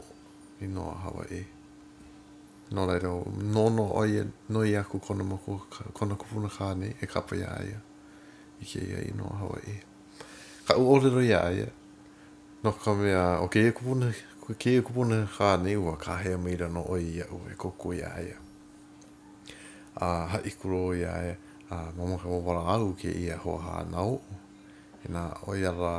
ino 0.62 0.94
Hawaii. 1.04 1.46
no 2.74 2.86
leo 2.88 3.24
no 3.38 3.70
no 3.70 3.84
o 3.94 4.04
ye 4.04 4.24
no 4.50 4.64
ya 4.64 4.84
ku 4.84 5.00
kono 5.00 5.24
mo 5.24 5.38
ku 5.46 5.62
kono 5.94 6.18
ku 6.18 6.26
funa 6.26 6.50
ka 6.50 6.74
ni 6.74 6.90
e 6.90 7.06
ka 7.06 7.22
pa 7.22 7.36
ya 7.38 7.54
ya 7.62 7.78
i 8.62 8.66
ke 8.66 8.82
ya 8.82 8.98
i 9.06 9.14
no 9.14 9.30
ha 9.30 9.46
wa 9.46 9.60
e 9.62 9.76
ka 10.66 10.74
u 10.82 10.90
ole 10.90 11.10
ro 11.14 11.22
ya 11.22 11.54
ya 11.54 11.70
no 12.64 12.72
ka 12.74 12.92
me 12.98 13.14
a 13.14 13.46
o 13.46 13.48
ke 13.48 13.70
ku 13.78 13.86
funa 13.86 14.10
ke 14.58 14.82
ku 14.82 14.90
funa 14.90 15.30
ka 15.38 15.54
ni 15.62 15.78
u 15.78 15.86
ka 16.02 16.18
he 16.18 16.34
me 16.36 16.56
ra 16.58 16.68
no 16.68 16.82
o 16.82 16.98
ya 16.98 17.30
u 17.30 17.38
e 17.46 17.54
ko 17.54 17.70
ku 17.78 17.94
ya 17.94 18.10
ya 18.26 18.38
a 20.02 20.26
ha 20.34 20.38
i 20.42 20.50
ku 20.50 20.66
ro 20.74 20.86
ya 20.98 21.14
ya 21.30 21.36
a 21.70 21.94
mo 21.94 22.10
mo 22.10 22.18
ka 22.18 22.26
mo 22.26 22.42
bala 22.42 22.66
au 22.74 22.98
ke 22.98 23.14
i 23.14 23.30
a 23.30 23.38
ho 23.38 23.54
ha 23.62 23.86
na 23.86 24.02
u 24.02 24.18
ina 25.06 25.30
o 25.46 25.54
ya 25.54 25.70
ra 25.78 25.96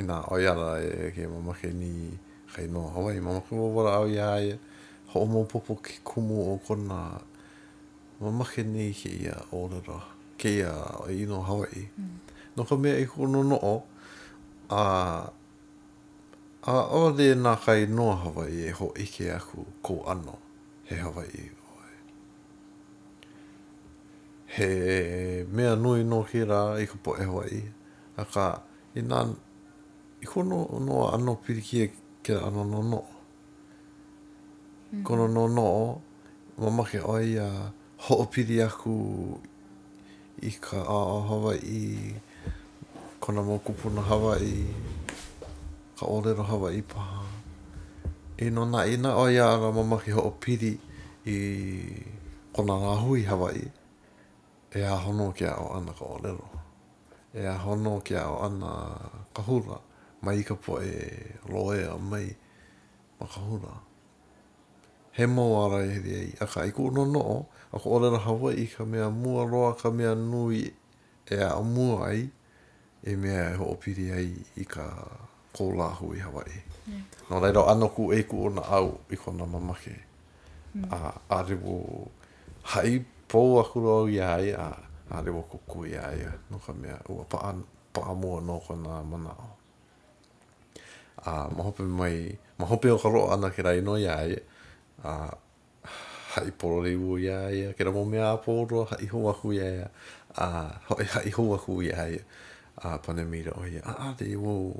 ina 0.00 0.24
o 0.32 0.40
ya 0.40 0.56
ra 0.56 0.80
e 0.80 1.12
ke 1.12 1.28
mo 1.28 1.44
mo 1.44 1.52
ke 1.52 1.68
ni 1.68 2.16
kai 2.48 2.64
no 2.64 2.88
ha 2.88 2.96
wa 2.96 3.12
i 3.12 3.20
mo 3.20 3.36
mo 3.36 3.40
ka 3.44 3.52
mo 3.52 3.68
bala 3.76 4.00
au 4.00 4.08
ya 4.08 4.40
ya 4.40 4.56
ho'omopopo 5.12 5.74
ke 5.82 5.92
kumu 6.04 6.36
o 6.54 6.60
kona 6.66 7.18
mamake 8.20 8.62
nei 8.62 8.92
ke 8.94 9.08
ia 9.10 9.34
orara 9.50 9.98
ke 10.38 10.48
ia 10.62 10.74
i 11.10 11.24
no 11.26 11.42
Hawaii. 11.42 11.88
Mm. 11.90 12.18
No 12.56 12.64
ka 12.64 12.76
mea 12.76 12.94
i 12.98 13.02
e 13.06 13.10
kono 13.10 13.42
no'o, 13.42 13.74
a, 14.70 14.82
a 16.70 16.74
ole 17.02 17.28
nā 17.42 17.56
kai 17.64 17.86
noa 17.90 18.16
Hawaii 18.24 18.68
e 18.70 18.76
ho 18.78 18.92
ike 18.94 19.30
aku 19.34 19.66
ko 19.82 20.02
ano 20.14 20.38
he 20.90 20.94
Hawaii 21.02 21.48
he 24.50 25.46
mea 25.50 25.74
nui 25.78 26.02
no 26.04 26.22
ki 26.26 26.42
rā 26.42 26.78
i 26.82 26.86
ka 26.90 26.96
po 27.02 27.12
e 27.16 27.22
hawaii. 27.22 27.62
A 28.18 28.24
ka, 28.26 28.46
i 28.98 29.02
nā, 29.06 29.20
i 30.22 30.26
kono 30.26 30.64
noa 30.82 31.12
ano 31.14 31.36
pirikia 31.38 31.84
e 31.86 31.90
ke 32.26 32.34
ano 32.34 32.64
no 32.66 32.82
no. 32.82 33.04
Mm-hmm. 34.92 35.04
kono 35.06 35.26
no 35.28 35.46
no 35.46 36.02
mamake 36.58 36.98
oi 36.98 37.38
a 37.38 37.46
uh, 37.46 37.66
ho 38.04 38.14
opiri 38.26 38.58
aku 38.66 38.98
i 40.42 40.50
ka 40.58 40.82
a 40.82 40.98
uh, 41.14 41.22
Hawaii 41.30 42.18
kona 43.22 43.38
mo 43.46 43.62
kupuna 43.62 44.02
Hawaii 44.02 44.66
ka 45.94 46.04
orero 46.10 46.42
Hawaii 46.42 46.82
paha 46.82 47.22
i 48.42 48.46
e 48.50 48.50
no 48.50 48.66
na 48.66 48.82
i 48.82 48.96
na 48.98 49.14
oi 49.14 49.38
a 49.38 49.46
ara 49.54 49.70
mamake 49.70 50.10
ho 50.10 50.22
opiri 50.26 50.72
i 51.22 51.36
kona 52.50 52.74
rahui 52.82 53.22
Hawaii 53.30 53.70
e 54.74 54.80
a 54.82 54.94
hono 55.04 55.30
ke 55.38 55.46
ao 55.46 55.70
ana 55.78 55.92
ka 55.94 56.02
orero 56.04 56.48
e 57.38 57.46
a 57.46 57.54
hono 57.62 58.00
ke 58.02 58.16
ao 58.18 58.42
ana 58.42 58.70
ka 59.34 59.42
hula 59.46 59.78
mai 60.26 60.42
ka 60.42 60.54
po 60.58 60.82
e 60.82 60.92
loe 61.46 61.78
a 61.86 61.94
mai 62.10 62.26
ma 63.22 63.26
ka 63.32 63.38
hula 63.46 63.72
e 63.86 63.89
he 65.16 65.24
mō 65.26 65.44
e 65.76 65.94
hiri 65.94 66.12
ei. 66.16 66.34
Aka, 66.40 66.64
i 66.66 66.72
ku 66.72 66.90
no 66.90 67.04
no, 67.04 67.46
ako 67.72 67.90
orera 67.98 68.18
Hawaii, 68.20 68.66
ka 68.66 68.84
mea 68.84 69.10
mua 69.10 69.46
roa, 69.46 69.74
ka 69.74 69.90
mea 69.90 70.14
nui 70.14 70.64
e 71.30 71.36
a 71.42 71.60
mua 71.62 72.06
ai, 72.08 72.28
e 73.04 73.16
mea 73.16 73.50
e 73.50 73.56
hoopiri 73.56 74.10
ai 74.12 74.32
i 74.56 74.64
ka 74.64 74.86
kōlāhu 75.56 76.14
i 76.16 76.20
Hawaii. 76.20 76.62
Yeah. 76.86 77.02
No 77.30 77.40
reira, 77.40 77.64
anoku 77.72 78.12
e 78.14 78.22
ku 78.22 78.46
ona 78.46 78.62
au 78.76 78.98
i 79.10 79.16
kona 79.16 79.46
mamake. 79.46 79.96
Mm. 80.74 80.86
A, 80.92 81.14
a 81.28 81.42
rewo, 81.42 82.06
hai 82.74 83.00
pou 83.28 83.58
aku 83.58 83.80
roa 83.82 84.10
i 84.10 84.20
ai, 84.22 84.52
a, 84.54 84.68
a 85.10 85.22
rewo 85.22 85.42
kuku 85.50 85.86
i 85.90 85.96
ai, 85.98 86.26
no 86.50 86.58
ka 86.62 86.72
mea 86.72 86.98
ua 87.10 87.24
paa, 87.24 87.54
paa 87.92 88.14
mua 88.14 88.40
no 88.40 88.60
kona 88.60 89.02
manao. 89.02 89.56
A 91.26 91.50
mahope 91.52 91.82
mai, 91.82 92.30
mahope 92.58 92.88
o 92.90 92.96
ka 92.98 93.08
roa 93.10 93.34
ana 93.34 93.50
ki 93.50 93.62
rai 93.66 93.80
no 93.82 93.96
i 93.98 94.06
a 95.04 95.32
hai 96.36 96.50
porori 96.52 96.94
u 96.96 97.16
ia 97.18 97.50
ia 97.50 97.72
ke 97.72 97.84
ramo 97.84 98.04
mea 98.04 98.36
poro 98.36 98.84
hai 98.84 99.06
hoa 99.06 99.32
hu 99.32 99.52
ia 99.52 99.64
ia 99.64 99.88
a 100.36 100.68
hoi 100.88 101.04
hai 101.04 101.30
hoa 101.30 101.56
hu 101.58 101.82
ia 101.82 102.08
ia 102.08 102.20
a 102.76 102.98
pane 102.98 103.24
mira 103.24 103.52
o 103.56 103.64
ia 103.66 103.80
a 103.84 104.10
a 104.10 104.14
te 104.14 104.24
iwo 104.30 104.76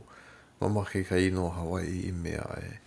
mamake 0.61 1.05
ka 1.09 1.17
ino 1.17 1.49
Hawaii 1.51 2.09
i 2.13 2.13
mea 2.13 2.45
e 2.61 2.79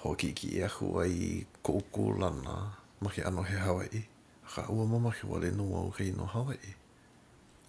ho 0.00 0.14
ki 0.14 0.30
e 0.30 0.32
ki 0.32 0.48
ia 0.58 0.68
hua 0.68 1.06
i 1.08 1.46
koko 1.62 2.12
lana 2.20 2.78
make 3.00 3.22
ano 3.22 3.42
he 3.42 3.58
Hawaii 3.58 4.02
a 4.46 4.48
ka 4.54 4.70
ua 4.72 4.86
mamake 4.86 5.26
wale 5.26 5.50
no 5.50 5.64
au 5.76 5.90
ka 5.90 6.04
ino 6.04 6.24
Hawaii 6.24 6.74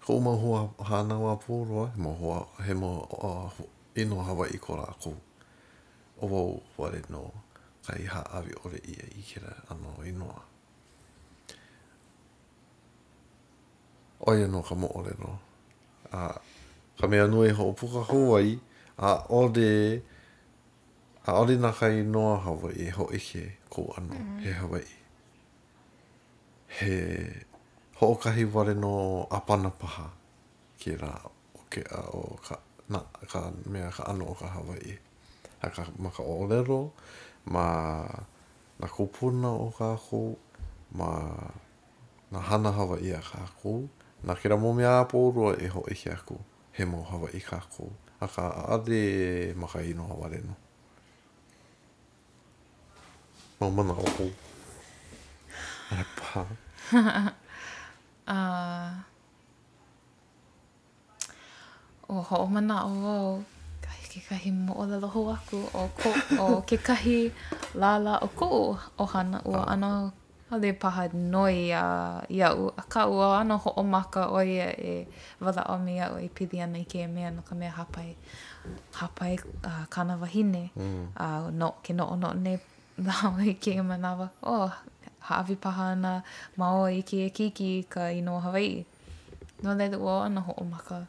ko 0.06 0.20
ma 0.20 0.30
hoa 0.30 0.70
hana 0.88 1.18
wa 1.18 1.36
poro 1.36 1.86
he 1.90 1.98
mo 2.00 2.12
hoa 2.14 2.46
he 2.64 2.74
mo 2.74 3.04
uh, 3.12 3.50
ino 3.94 4.22
Hawaii 4.22 4.56
ko 4.58 4.76
rako 4.78 5.12
o 6.22 6.24
wau 6.26 6.62
wale 6.78 7.02
no 7.10 7.18
Hawaii 7.20 7.46
ka 7.88 7.96
i 7.96 8.06
ha 8.12 8.20
awi 8.36 8.52
ole 8.68 8.78
ia 8.84 9.04
i 9.16 9.22
kira 9.24 9.54
ano 9.72 9.96
i 10.04 10.12
noa. 10.12 10.42
Oia 14.28 14.46
no 14.52 14.60
ka 14.62 14.74
mo 14.76 14.90
ole 15.00 15.14
no. 15.22 15.32
A, 16.12 16.36
ka 17.00 17.04
mea 17.08 17.24
nu 17.30 17.44
e 17.48 17.54
ho 17.56 17.64
opuka 17.72 18.02
hawai, 18.10 18.58
a 19.00 19.08
ode, 19.40 20.02
a 21.24 21.38
ode 21.40 21.56
na 21.56 21.72
ka 21.72 21.88
i 21.88 22.02
noa 22.04 22.36
hawai 22.44 22.74
e 22.76 22.88
ho 22.96 23.08
ike 23.18 23.56
ko 23.72 23.88
ano 23.96 24.12
mm. 24.12 24.20
Mm-hmm. 24.20 24.38
he 24.44 24.50
hawai. 24.60 24.86
He, 26.76 26.92
ho 28.02 28.12
o 28.12 28.16
kahi 28.20 28.44
ware 28.52 28.74
no 28.76 29.24
apana 29.32 29.72
paha 29.72 30.10
ki 30.78 30.92
rā 31.00 31.14
o 31.56 31.64
ke 31.72 31.80
a 31.88 32.04
o 32.12 32.36
ka, 32.44 32.60
na, 32.92 33.00
ka 33.32 33.48
mea 33.64 33.88
ka 33.88 34.04
ano 34.12 34.28
o 34.34 34.36
ka 34.36 34.48
hawai. 34.58 34.98
A 35.62 35.70
ka 35.72 35.88
maka 35.98 36.22
o 36.22 36.44
olero, 36.44 36.82
o 36.90 36.90
olero, 36.90 37.06
ma 37.50 38.04
na 38.80 38.86
kupuna 38.86 39.48
o 39.48 39.72
ka 39.76 39.96
kou, 39.96 40.36
ma 40.92 41.32
na 42.30 42.38
hana 42.40 42.72
hawa 42.72 42.98
i 43.00 43.10
a 43.12 43.20
ka 43.22 43.46
kou. 43.62 43.88
Na 44.22 44.34
kira 44.34 44.56
mō 44.58 44.72
mea 44.76 45.06
pōrua 45.08 45.54
e 45.62 45.68
ho 45.70 45.82
eke 45.86 46.10
aku, 46.10 46.34
he 46.72 46.84
mō 46.84 47.04
hawa 47.06 47.28
i 47.34 47.40
ka 47.40 47.60
kou. 47.74 47.90
A 48.20 48.26
ka 48.28 48.48
ade 48.74 49.54
maka 49.56 49.82
ino 49.82 50.04
hawa 50.10 50.28
reno. 50.32 50.56
Mō 53.60 53.70
mana 53.74 53.94
o 53.94 54.06
kou. 54.16 54.30
Ara 55.92 56.04
pā. 56.18 56.48
uh, 58.34 58.92
o 62.10 62.18
ho 62.32 62.44
mana 62.46 62.82
o 62.88 62.98
wau. 63.04 63.38
kekahi 64.18 64.50
mo'olelohu 64.50 65.30
aku 65.30 65.62
o, 65.70 65.86
ko, 65.94 66.10
o 66.42 66.46
kekahi 66.66 67.30
lala 67.78 68.18
o 68.18 68.26
ko 68.34 68.74
o 68.74 69.04
hana 69.06 69.38
ua 69.46 69.62
oh. 69.62 69.62
Ah. 69.62 69.78
ano 69.78 70.10
hale 70.50 70.74
paha 70.74 71.06
noi 71.14 71.70
a 71.70 72.18
ia 72.26 72.50
a 72.50 72.82
ka 72.90 73.06
ua 73.06 73.38
ano 73.46 73.62
ho 73.62 73.70
o 73.78 73.84
maka 73.86 74.26
o 74.34 74.42
ia 74.42 74.74
e, 74.74 75.06
e 75.06 75.08
wala 75.38 75.62
o 75.70 75.78
me 75.78 75.94
ia 76.02 76.10
u 76.10 76.18
i 76.18 76.26
e 76.26 76.30
pidi 76.34 76.58
ana 76.58 76.82
i 76.82 76.86
ke 76.90 77.06
mea 77.06 77.30
no 77.30 77.46
ka 77.46 77.54
mea 77.54 77.70
hapai 77.70 78.10
hapai 78.98 79.38
uh, 79.62 79.86
kana 79.86 80.18
wahine 80.18 80.74
mm. 80.74 81.14
uh, 81.14 81.46
no, 81.54 81.78
ke 81.84 81.94
no 81.94 82.10
o 82.10 82.16
no 82.18 82.34
ne 82.34 82.58
lao 82.98 83.38
i 83.38 83.54
ke 83.54 83.76
manawa 83.86 84.26
o 84.42 84.66
oh, 84.66 84.68
haavi 85.30 85.54
paha 85.62 85.94
ana 85.94 86.12
mao 86.58 86.90
i 86.90 87.06
ke 87.06 87.30
kiki 87.30 87.86
ka 87.86 88.10
ino 88.10 88.42
Hawaii 88.42 88.82
no 89.62 89.78
leila 89.78 89.96
ua 90.02 90.14
ano 90.26 90.40
ho 90.42 90.52
o 90.58 90.64
maka 90.66 91.06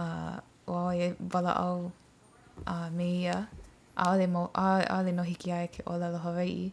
uh, 0.00 0.38
o 0.70 0.88
ia 0.96 1.10
e 1.12 1.16
wada 1.34 1.52
au 1.68 1.90
a 2.66 2.72
uh, 2.72 2.88
me 2.92 3.24
ia 3.28 3.48
a 3.96 4.02
ole 4.12 4.26
mo 4.28 4.50
a 4.52 4.82
ole 5.00 5.10
no 5.12 5.22
hiki 5.22 5.48
ai 5.52 5.68
ke 5.72 5.80
ola 5.86 6.12
lo 6.12 6.18
hawaii 6.24 6.72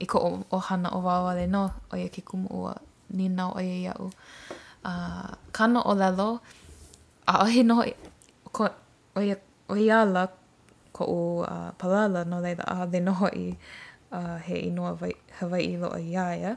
i 0.00 0.04
ko 0.08 0.44
o, 0.50 0.58
hana 0.58 0.88
o 0.96 0.98
wawa 1.04 1.36
le 1.38 1.46
no 1.48 1.72
o 1.92 1.94
ia 1.96 2.08
ke 2.12 2.20
kumu 2.24 2.48
ua 2.50 2.74
ni 3.16 3.28
nau 3.30 3.52
o 3.56 3.60
ia 3.60 3.76
iau 3.92 4.08
a 4.84 4.92
uh, 4.92 5.30
kano 5.54 5.80
o 5.84 5.92
lalo 5.96 6.40
a 7.28 7.44
ohi 7.46 7.62
no 7.64 7.80
ko 8.52 8.68
o 9.16 9.20
ia 9.22 9.36
o 9.70 9.74
ia 9.78 10.04
la 10.04 10.28
ko 10.96 11.02
o 11.06 11.18
uh, 11.46 11.70
palala 11.78 12.20
no 12.28 12.40
da 12.44 12.58
a 12.68 12.84
le 12.88 13.00
no 13.00 13.12
hoi 13.14 13.56
uh, 14.12 14.36
he 14.44 14.68
inua 14.68 14.92
vai, 15.00 15.14
hawaii 15.40 15.78
lo 15.80 15.88
o 15.96 16.00
ia 16.00 16.24
ia 16.36 16.52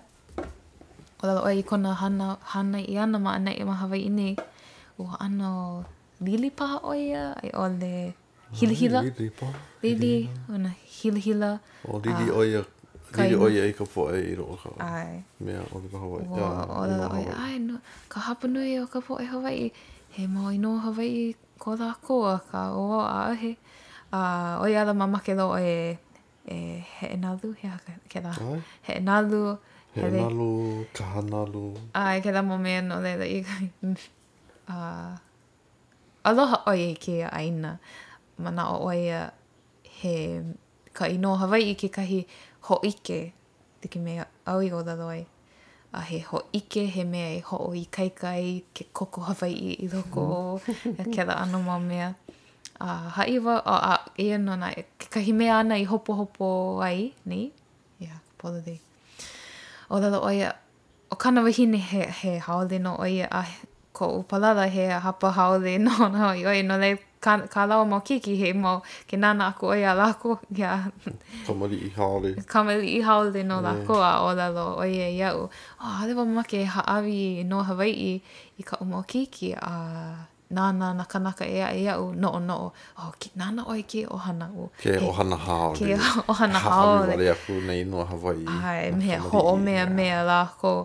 o 1.20 1.24
lalo 1.24 1.46
o 1.48 1.50
ia 1.54 1.62
kona 1.64 1.94
hana 1.96 2.38
hana 2.52 2.80
i 2.84 2.96
ana 3.00 3.18
ma 3.22 3.32
ana 3.38 3.52
i 3.54 3.62
ma 3.64 3.76
hawaii 3.82 4.10
ni 4.12 4.30
o 4.98 5.04
ano 5.22 5.54
lili 6.26 6.50
paha 6.50 6.78
o 6.82 6.94
ia 6.98 7.38
ai 7.46 7.54
ole 7.54 7.94
o 8.18 8.27
Hila 8.54 8.72
hila. 8.74 9.02
Lili, 9.84 10.30
una 10.50 10.70
hila 10.86 11.20
hila. 11.20 11.60
O 11.84 12.00
lili 12.00 12.32
uh, 12.32 12.38
oia, 12.38 12.64
lili 13.18 13.36
oia 13.36 13.66
i 13.68 13.74
ka 13.74 13.84
po 13.86 14.08
e 14.14 14.34
i 14.34 14.36
ka. 14.36 14.72
Ai. 14.80 15.24
Mea 15.40 15.60
o 15.74 15.80
ka 15.84 15.98
Hawaii. 16.00 16.26
Wow, 16.26 16.66
o 16.72 16.88
la 16.88 16.96
la 17.08 17.36
Ai, 17.36 17.60
no, 17.60 17.80
ka 18.10 18.22
hapanui 18.24 18.80
o 18.82 18.88
ka 18.88 19.02
po 19.02 19.20
e 19.20 19.26
Hawaii. 19.28 19.72
He 20.16 20.28
mau 20.32 20.48
ino 20.48 20.78
Hawaii 20.80 21.36
ko 21.60 21.76
da 21.76 21.92
ko 22.02 22.24
a 22.24 22.40
ka 22.52 22.72
o 22.72 23.00
a 23.04 23.36
ahe. 23.36 23.58
Uh, 24.14 24.64
oia 24.64 24.86
la 24.88 24.94
mama 24.96 25.20
ke 25.20 25.36
lo 25.36 25.52
e, 25.60 25.98
e 26.48 26.80
he 27.00 27.08
e 27.14 27.18
nalu 27.20 27.52
he 27.58 27.68
ke 28.08 28.24
la. 28.24 28.32
He 28.88 28.94
e 28.94 29.04
nalu. 29.04 29.58
He 29.92 30.02
e 30.02 30.12
nalu, 30.16 30.86
ka 30.96 31.04
hanalu. 31.18 31.76
Ai, 31.94 32.22
ke 32.24 32.32
la 32.32 32.40
mo 32.42 32.56
mea 32.58 32.80
no 32.82 33.02
leila 33.04 33.26
i 33.26 33.42
ka. 33.44 33.56
Uh, 34.68 35.16
aloha 36.28 36.58
oia 36.68 36.90
e 36.90 36.92
i 36.92 36.96
ke 37.00 37.14
aina. 37.24 37.70
mana 38.38 38.70
o 38.78 38.86
oi 38.86 39.10
a 39.12 39.34
he 40.02 40.42
ka 40.94 41.08
ino 41.10 41.36
Hawaii 41.36 41.74
ke 41.76 41.90
kahi 41.94 42.26
ho 42.70 42.80
ike 42.86 43.20
te 43.82 43.88
ke 43.90 43.98
mea 43.98 44.26
au 44.46 44.62
i 44.62 44.70
o 44.72 44.82
da 44.84 44.96
doi 44.96 45.26
a 45.94 46.02
he 46.06 46.20
ho 46.22 46.42
ike 46.54 46.86
he 46.94 47.04
mea 47.04 47.34
e 47.36 47.40
i 47.40 47.44
ho 47.46 47.58
o 47.70 47.72
i 47.74 47.86
kai 47.92 48.10
kai 48.14 48.64
ke 48.76 48.86
koko 48.94 49.22
Hawaii 49.26 49.74
i 49.74 49.88
loko 49.90 50.28
o 50.38 50.42
mm. 50.62 51.14
ke 51.14 51.26
da 51.26 51.42
ano 51.42 51.62
mo 51.62 51.78
mea 51.80 52.14
a 52.78 53.10
hai 53.18 53.40
wa 53.42 53.58
a, 53.58 53.76
a 53.94 54.22
e 54.22 54.32
ano 54.38 54.56
na 54.56 54.70
ke 54.74 55.10
kahi 55.10 55.34
mea 55.34 55.58
ana 55.64 55.76
i 55.82 55.86
hopo 55.86 56.14
hopo 56.22 56.50
ai 56.82 57.14
ni 57.26 57.44
ia 57.98 58.08
yeah, 58.14 58.20
pola 58.38 58.62
di 58.62 58.78
o 59.90 59.98
da 60.04 60.14
doi 60.14 60.38
a 60.46 60.54
o 61.10 61.16
kana 61.18 61.42
wahi 61.42 61.66
ni 61.74 61.78
he, 61.82 62.06
he 62.06 62.38
haole 62.50 62.78
no 62.86 62.98
oi 63.02 63.14
a 63.26 63.46
ko 63.98 64.14
upalala 64.22 64.70
he 64.78 64.90
hapa 65.10 65.34
haode 65.42 65.74
no 65.90 66.10
no 66.14 66.34
i 66.44 66.46
oi 66.46 66.62
no 66.62 66.78
lepo 66.78 67.07
ka, 67.22 67.48
ka 67.50 67.66
lawa 67.66 67.86
mau 67.88 68.02
kiki 68.02 68.38
he 68.38 68.54
mau 68.54 68.82
ke 69.10 69.18
nana 69.18 69.50
aku 69.50 69.74
o 69.74 69.76
ia 69.76 69.94
lako 69.98 70.40
ia 70.58 70.92
kamali 71.46 71.78
i 71.88 71.90
haole 71.90 72.32
kamali 72.46 72.98
i 72.98 73.02
haole 73.02 73.42
no 73.44 73.62
lako 73.62 73.98
a 74.02 74.12
o 74.26 74.30
lalo 74.38 74.78
o 74.78 74.84
ia 74.86 75.10
iau 75.10 75.50
o 75.50 75.50
oh, 75.50 75.50
ah, 75.82 76.02
halewa 76.04 76.26
mama 76.26 76.44
ke 76.44 76.64
haawi 76.66 77.44
no 77.44 77.64
Hawaii 77.66 78.22
i 78.60 78.64
ka 78.64 78.78
umau 78.82 79.02
kiki 79.08 79.54
a 79.58 80.28
nana 80.50 80.94
nakanaka 80.96 81.44
ea 81.44 81.74
e 81.76 81.84
iau 81.90 82.14
no 82.14 82.38
o 82.38 82.40
no 82.40 82.56
o 82.56 82.70
oh, 83.02 83.12
ki, 83.20 83.32
nana 83.36 83.66
oi 83.68 83.84
ke 83.84 84.06
ohana 84.08 84.48
o 84.54 84.70
ke 84.78 84.94
he, 84.94 85.02
ohana 85.02 85.36
haole 85.38 85.82
ke 85.82 85.98
ohana 86.32 86.60
haole 86.62 87.10
haawi 87.10 87.10
wale 87.10 87.26
aku 87.34 87.54
na 87.66 87.74
inua 87.74 88.06
Hawaii 88.14 88.46
ai 88.46 88.92
mea 88.94 89.20
ho 89.26 89.42
o 89.54 89.58
mea 89.58 89.84
yeah. 89.84 89.98
mea 89.98 90.22
lako 90.28 90.76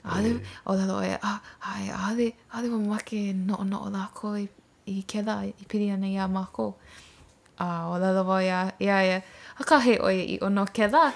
Ale, 0.00 0.32
o 0.64 0.72
lalo 0.72 1.02
e, 1.04 1.12
ah, 1.28 1.36
ai, 1.60 1.92
ale, 1.92 2.32
ale 2.56 2.72
mo 2.72 2.80
make 2.96 3.36
no 3.36 3.60
no 3.68 3.92
la 3.92 4.08
koi 4.16 4.48
i 4.90 5.02
ke 5.02 5.22
kela 5.22 5.44
i 5.46 5.52
piri 5.68 5.90
ana 5.90 6.06
ia 6.08 6.26
mako. 6.28 6.74
A 7.58 7.90
o 7.92 7.96
lalo 8.00 8.24
wau 8.24 8.40
ia, 8.42 8.72
ia 8.80 9.22
a 9.60 9.62
ka 9.68 9.78
he 9.84 9.98
oi 10.00 10.16
i 10.34 10.36
ono 10.40 10.64
kela 10.66 11.12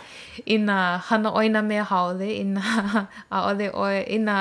i 0.47 0.57
nga 0.61 0.79
hana 1.09 1.33
oi 1.33 1.49
na 1.49 1.61
mea 1.71 1.85
haole, 1.93 2.29
i 2.43 2.45
nga 2.55 3.07
a 3.33 3.51
ole 3.51 3.71
oi, 3.73 3.99
i 4.17 4.19
nga 4.21 4.37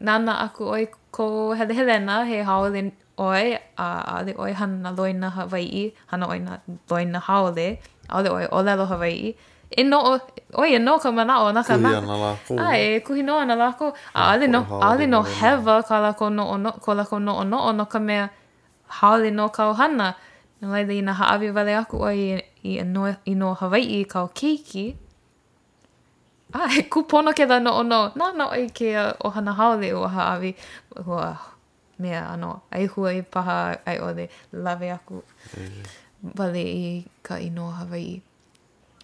nana 0.00 0.32
aku 0.46 0.70
oi 0.74 0.86
ko 1.10 1.52
hele 1.54 1.98
na 2.06 2.24
he 2.30 2.42
haole 2.46 2.82
oi, 3.18 3.46
a 3.76 3.86
ole 4.20 4.32
oi 4.44 4.52
hana 4.60 4.76
na 4.84 4.90
loina 4.98 5.28
i 5.56 5.90
hana 6.10 6.26
oi 6.32 6.38
na 6.46 6.52
loina 6.90 7.18
haole, 7.28 7.68
a 8.08 8.12
ole 8.20 8.28
oi 8.38 8.44
o 8.56 8.62
lalo 8.62 8.86
Hawaii, 8.86 9.34
e 9.78 9.82
no 9.82 9.98
o 10.54 10.64
e 10.64 10.78
no 10.78 10.98
kama 11.02 11.24
na 11.24 11.34
o 11.42 11.50
na 11.50 11.62
kama 11.62 11.90
ai 12.68 12.96
e 12.96 13.00
kuhi 13.06 13.22
no 13.24 13.34
na 13.44 13.54
la 13.54 13.72
ko 13.72 13.86
a 14.14 14.20
ale 14.32 14.46
no 14.46 14.60
ale 14.88 15.06
no 15.12 15.22
heva 15.22 15.76
kala 15.88 16.12
ko 16.18 16.28
no 16.28 16.44
o 16.54 16.56
no 16.64 16.70
kala 16.84 17.04
ko 17.10 17.18
no 17.18 17.34
o 17.40 17.44
no 17.44 17.58
o 17.68 17.72
no 17.72 17.84
ka 17.86 17.98
kama 17.98 18.28
haole 19.00 19.30
no 19.30 19.48
ka 19.52 19.70
ohana. 19.72 20.12
Nā 20.62 20.82
da 20.86 20.94
i 20.94 21.00
nā 21.02 21.14
haawi 21.18 21.50
wale 21.54 21.74
aku 21.74 22.02
oi 22.06 22.12
i, 22.12 22.26
i, 22.74 22.74
no, 22.86 23.08
i 23.26 23.32
no 23.34 23.52
Hawaii 23.58 24.02
i 24.02 24.08
ka 24.08 24.22
o 24.26 24.28
keiki. 24.40 24.92
Ah, 26.54 26.68
he 26.74 26.82
kupono 26.92 27.32
ke 27.34 27.46
da 27.50 27.58
no 27.62 27.74
o 27.80 27.86
no. 27.86 28.02
Nā 28.20 28.28
nā 28.38 28.50
oi 28.58 28.68
ke 28.76 28.92
uh, 29.00 29.10
ohana 29.28 29.56
haole 29.58 29.90
o 29.98 30.04
haawi. 30.16 30.54
Hua 31.06 31.32
mea 32.04 32.22
ano, 32.36 32.52
ai 32.70 32.86
hua 32.90 33.12
i 33.16 33.22
paha 33.22 33.56
ai 33.86 33.98
o 34.04 34.12
le 34.18 34.28
lawe 34.66 34.90
aku. 34.98 35.22
Mm. 35.54 35.88
Wale 36.38 36.62
i 36.62 37.02
ka 37.26 37.40
i 37.42 37.48
no 37.50 37.70
Hawaii. 37.80 38.20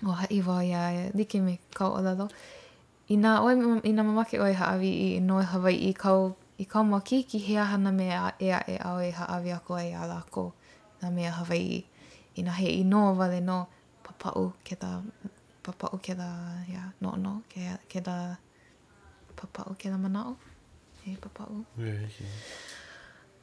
O 0.07 0.15
ha 0.15 0.29
i 0.31 0.39
wai 0.41 0.71
a 0.79 0.89
e, 1.11 1.27
me 1.43 1.59
ka 1.75 1.91
o 1.91 2.01
lalo. 2.03 2.29
I 3.11 3.17
nā 3.17 3.39
oi, 3.43 3.57
i 3.89 3.93
nā 3.97 4.05
mamake 4.07 4.39
oi 4.41 4.55
haawi 4.55 4.91
i 5.17 5.21
no 5.21 5.41
Hawaii 5.43 5.89
i 5.91 5.93
ka 5.95 6.13
o 6.15 6.37
I 6.59 6.65
ka 6.67 6.83
mua 6.83 7.01
kiki 7.01 7.39
hea 7.39 7.65
hana 7.65 7.93
mea 7.95 8.33
e 8.41 8.51
a 8.51 8.61
e 8.67 8.77
au 8.83 8.99
e 8.99 9.11
haawe 9.15 9.51
ako 9.55 9.75
ai 9.79 9.95
a 9.95 10.07
lako 10.07 10.53
na 11.03 11.09
mea 11.11 11.31
Hawaii. 11.31 11.85
I 12.39 12.43
na 12.43 12.51
he 12.53 12.67
i 12.81 12.83
no 12.83 13.15
wale 13.15 13.39
no 13.41 13.67
papau 14.03 14.53
ke 14.67 14.75
da 14.81 15.01
papau 15.63 16.03
ke 16.03 16.15
da 16.19 16.59
ya 16.67 16.91
no 17.01 17.15
no 17.15 17.43
ke 17.49 17.63
ke 17.89 18.01
da 18.03 18.35
papau 19.37 19.77
ke 19.79 19.87
da 19.89 19.97
manao 20.03 20.37
he 21.05 21.15
papau 21.17 21.63
okay. 21.79 22.11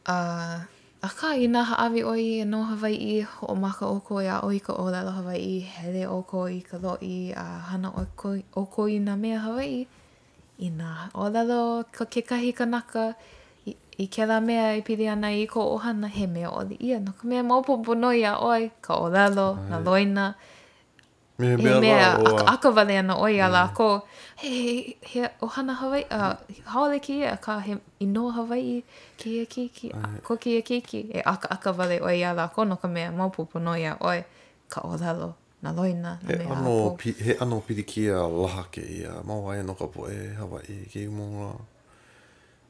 uh, 0.06 0.60
a 1.04 1.08
ka 1.18 1.30
i 1.40 1.48
na 1.48 1.64
haawe 1.64 2.04
o 2.04 2.16
i 2.20 2.44
no 2.44 2.64
Hawaii 2.64 3.22
ho 3.22 3.48
o 3.48 3.56
maka 3.56 3.88
oko 3.88 4.20
ia 4.22 4.42
o 4.44 4.48
i 4.52 4.60
ka 4.60 4.74
o 4.74 4.92
lalo 4.92 5.12
Hawaii 5.12 5.60
hele 5.60 6.08
oko 6.08 6.48
i 6.52 6.60
ka 6.62 6.78
loi 6.78 7.32
a 7.32 7.46
hana 7.72 7.96
oko, 7.96 8.40
oko 8.56 8.88
i 8.90 9.00
na 9.00 9.16
mea 9.16 9.40
Hawaii 9.40 9.88
I 10.58 10.70
nā, 10.72 11.10
o 11.14 11.28
lalo, 11.30 11.84
ka 11.92 12.06
kekahi 12.08 12.54
naka 12.66 13.14
i 13.98 14.08
kela 14.08 14.40
mea 14.40 14.76
i 14.78 14.82
pili 14.82 15.08
ana 15.10 15.28
i 15.32 15.46
ko 15.48 15.74
ohana 15.78 16.08
he 16.08 16.28
mea 16.28 16.50
o 16.50 16.64
li 16.64 16.78
ia. 16.80 17.00
No 17.00 17.12
ka 17.12 17.28
mea 17.28 17.44
maupopo 17.44 17.96
no 17.98 18.12
ia 18.14 18.38
oi, 18.40 18.72
ka 18.82 18.96
o 18.96 19.10
lalo, 19.10 19.58
Ai. 19.60 19.70
na 19.70 19.80
loina. 19.82 20.36
Me 21.38 21.48
he 21.48 21.56
mea, 21.58 21.80
mea 21.82 21.98
la 22.20 22.32
oa. 22.32 22.46
Aka 22.54 22.72
vale 22.72 22.98
ana 22.98 23.18
oi 23.20 23.42
ala 23.42 23.68
mm. 23.68 23.76
ko, 23.76 24.08
he, 24.38 24.50
he, 24.50 24.96
he 25.02 25.28
ohana 25.42 25.76
Hawaii, 25.76 26.06
uh, 26.12 26.36
haole 26.72 27.02
ki 27.02 27.20
ia, 27.22 27.38
ka 27.38 27.60
he 27.60 27.76
ino 28.00 28.30
hawai 28.32 28.84
ki 29.18 29.40
ia 29.40 29.46
ki 29.46 29.68
ki, 29.70 29.92
ko 30.24 30.38
ki 30.38 30.56
ia 30.56 30.62
ki 30.62 30.80
ki. 30.82 31.08
E 31.18 31.22
aka 31.26 31.52
aka 31.52 31.74
vale 31.74 32.00
oi 32.02 32.24
ala 32.24 32.48
ko 32.48 32.64
no 32.64 32.76
ka 32.76 32.88
mea 32.88 33.12
maupopo 33.12 33.60
no 33.60 33.76
ia 33.76 33.98
oi, 34.02 34.24
ka 34.70 34.82
o 34.88 34.96
lalo. 34.96 35.36
na 35.66 35.74
loina, 35.74 36.12
na 36.22 36.30
mea 36.30 36.46
apo. 36.60 36.98
He 37.04 37.34
ano 37.42 37.62
piri 37.66 37.84
ki 37.84 38.08
a 38.14 38.22
laha 38.30 38.70
ke 38.72 38.82
i 38.86 39.02
a 39.10 39.24
maua 39.26 39.58
e 39.58 39.64
no 39.66 39.74
ka 39.74 39.88
po 39.90 40.06
e 40.08 40.30
Hawaii 40.38 40.86
ke 40.92 41.00
i 41.08 41.10
mōra. 41.10 41.58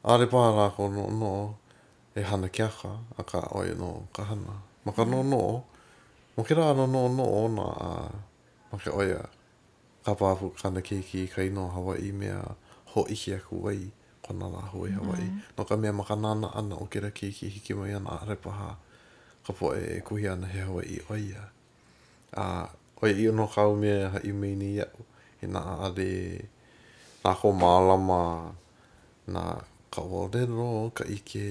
Āre 0.08 0.30
pā 0.32 0.44
rā 0.60 0.72
ko 0.78 0.88
no 0.90 1.10
no 1.12 1.32
e 2.16 2.24
hana 2.24 2.48
ki 2.48 2.64
aka 2.64 2.92
a 3.20 3.24
ka 3.28 3.42
oi 3.60 3.74
no 3.76 4.08
ka 4.16 4.24
hana. 4.32 4.62
Ma 4.88 4.92
ka 4.96 5.04
no 5.04 5.22
no, 5.24 5.40
mo 6.38 6.44
ke 6.44 6.56
rā 6.56 6.72
no 6.78 6.86
no 6.88 7.08
no 7.12 7.26
o 7.26 7.42
na 7.52 7.66
a 7.66 7.92
ma 8.72 8.80
ke 8.80 8.94
oi 8.96 9.12
a 9.20 9.28
ka 10.08 10.14
pāpu 10.16 10.54
kana 10.62 10.82
ke 10.82 11.02
ki 11.04 11.28
ka 11.36 11.44
ino 11.44 11.68
Hawaii 11.76 12.12
mea 12.16 12.40
ho 12.94 13.06
iki 13.12 13.34
a 13.36 13.40
ku 13.44 13.60
wai 13.68 13.92
ko 14.24 14.34
na 14.34 14.48
la 14.48 14.62
hui 14.72 14.92
Hawaii. 14.96 15.28
Mm. 15.28 15.42
No 15.60 15.66
ka 15.68 15.76
mea 15.76 15.92
ma 15.92 16.04
ka 16.08 16.16
nana 16.16 16.54
ana 16.56 16.80
o 16.80 16.88
ke 16.88 17.00
ra 17.04 17.12
ke 17.12 17.28
ki 17.32 17.50
hiki 17.60 17.74
mai 17.76 17.92
ana 17.94 18.16
āre 18.24 18.38
pā 18.40 18.72
ka 19.46 19.52
po 19.54 19.74
e 19.76 20.00
kuhi 20.02 20.30
ana 20.32 20.48
he 20.48 20.64
Hawaii 20.64 21.02
oi 21.12 21.26
a. 21.36 21.44
Uh, 22.36 22.68
o 23.02 23.04
i 23.08 23.14
no 23.38 23.44
kau 23.54 23.72
me 23.82 23.92
ha 24.12 24.20
i 24.30 24.32
me 24.40 24.50
ni 24.62 24.70
ya 24.80 24.86
he 25.40 25.46
na 25.54 25.60
a 25.86 25.88
de 25.98 26.12
na 27.24 27.32
ko 27.40 27.52
mala 27.62 27.96
ma 28.10 28.22
na 29.34 29.42
ka 29.94 30.02
wode 30.12 30.42
ro 30.58 30.70
ka 30.98 31.04
ike 31.18 31.48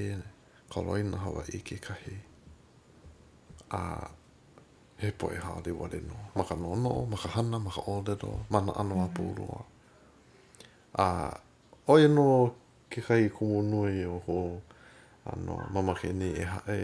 ka 0.73 0.79
loi 0.87 1.03
na 1.11 1.17
hawa 1.25 1.43
ike 1.59 1.77
ka 1.87 1.95
he 2.03 2.17
a 3.81 3.83
he 5.01 5.09
po 5.19 5.27
e 5.37 5.39
hale 5.47 5.71
wale 5.81 5.99
no 6.09 6.17
ma 6.37 6.43
ka 6.49 6.55
no 6.63 6.71
no 6.85 6.93
ma 7.11 7.17
ka 7.23 7.29
hana 7.37 7.57
ma 7.67 7.71
ka 7.77 7.83
ode 7.97 8.15
ro 8.23 8.33
ma 8.53 8.59
na 8.65 8.73
ano 8.81 8.95
mm. 9.01 9.05
a 9.05 9.09
puro 9.17 9.47
a 9.57 9.61
a 11.03 11.09
o 11.93 11.95
i 12.01 12.07
no 12.17 12.27
ke 12.91 13.01
kai 13.07 13.25
kumu 13.37 13.61
nui 13.71 13.97
o 14.09 14.17
ho 14.27 14.39
ano 15.31 15.55
mama 15.73 15.93
ke 16.01 16.09
ni 16.21 16.29
e 16.41 16.45
ha 16.53 16.59
e 16.73 16.81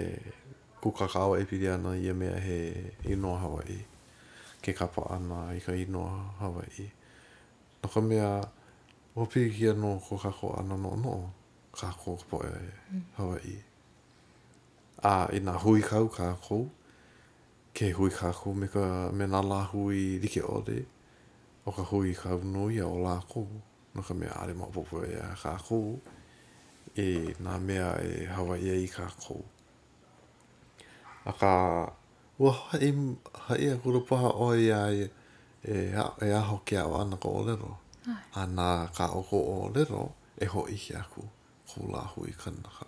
kukakawa 0.83 1.35
e 1.41 1.45
pidi 1.49 1.67
ana 1.77 1.91
i 1.97 2.05
e 2.13 2.13
mea 2.21 2.37
he 2.47 2.59
inoa 3.13 3.39
Hawaii. 3.43 3.83
ke 4.61 4.73
kapa 4.73 5.03
ana 5.09 5.51
i 5.57 5.61
ka 5.61 5.73
inoa 5.73 6.35
Hawaii. 6.39 6.91
No 7.83 7.89
ka 7.89 8.01
mea, 8.01 8.41
o 9.17 9.27
piki 9.27 9.71
anō 9.73 10.01
ko 10.05 10.17
kako 10.19 10.55
ana 10.59 10.77
no 10.77 10.97
no, 10.97 11.33
kako 11.73 12.19
po 12.29 12.43
e 12.45 12.53
Hawaii. 13.17 13.59
A 15.03 15.29
i 15.33 15.39
nā 15.41 15.57
hui 15.65 15.81
kau 15.83 16.09
kako, 16.09 16.69
ke 17.75 17.93
hui 17.93 18.11
kako 18.11 18.53
me, 18.55 18.69
ka, 18.69 19.11
me 19.13 19.25
nā 19.27 19.41
lā 19.41 19.63
hui 19.73 20.19
rike 20.21 20.43
ode, 20.45 20.85
o 21.67 21.73
ka 21.73 21.83
hui 21.93 22.15
kau 22.15 22.39
no 22.45 22.69
ia 22.69 22.87
o 22.87 22.99
lā 23.01 23.17
kō, 23.31 23.47
no 23.95 24.03
ka 24.03 24.15
mea 24.15 24.35
are 24.43 24.53
mā 24.55 24.69
popo 24.73 25.01
e 25.09 25.17
a 25.17 25.33
kako, 25.41 25.81
e 26.97 27.09
nā 27.41 27.57
mea 27.65 27.95
e 28.03 28.27
Hawaii 28.37 28.71
e 28.77 28.85
i 28.85 28.89
kako. 28.93 29.41
A 31.25 31.33
ka... 31.33 31.33
Aka... 31.81 32.00
Ua 32.41 32.53
hae 32.73 32.95
ha 33.33 33.57
ia 33.59 33.77
kura 33.77 34.01
paha 34.01 34.29
o 34.31 34.47
i 34.57 34.65
e 34.69 34.73
a 34.73 34.85
i 34.89 35.03
e, 35.69 35.73
e 36.25 36.33
aho 36.33 36.63
ki 36.65 36.77
a 36.81 36.87
wana 36.89 37.17
ka 37.21 37.29
olero. 37.29 37.77
A 38.35 38.47
nā 38.49 38.89
ka 38.97 39.11
oko 39.13 39.37
o 39.39 39.57
olero 39.69 40.07
e 40.41 40.47
ho 40.49 40.63
i 40.73 40.77
ki 40.77 40.97
aku. 40.97 41.21
Kula 41.69 42.01
hui 42.15 42.33
kanaka. 42.33 42.87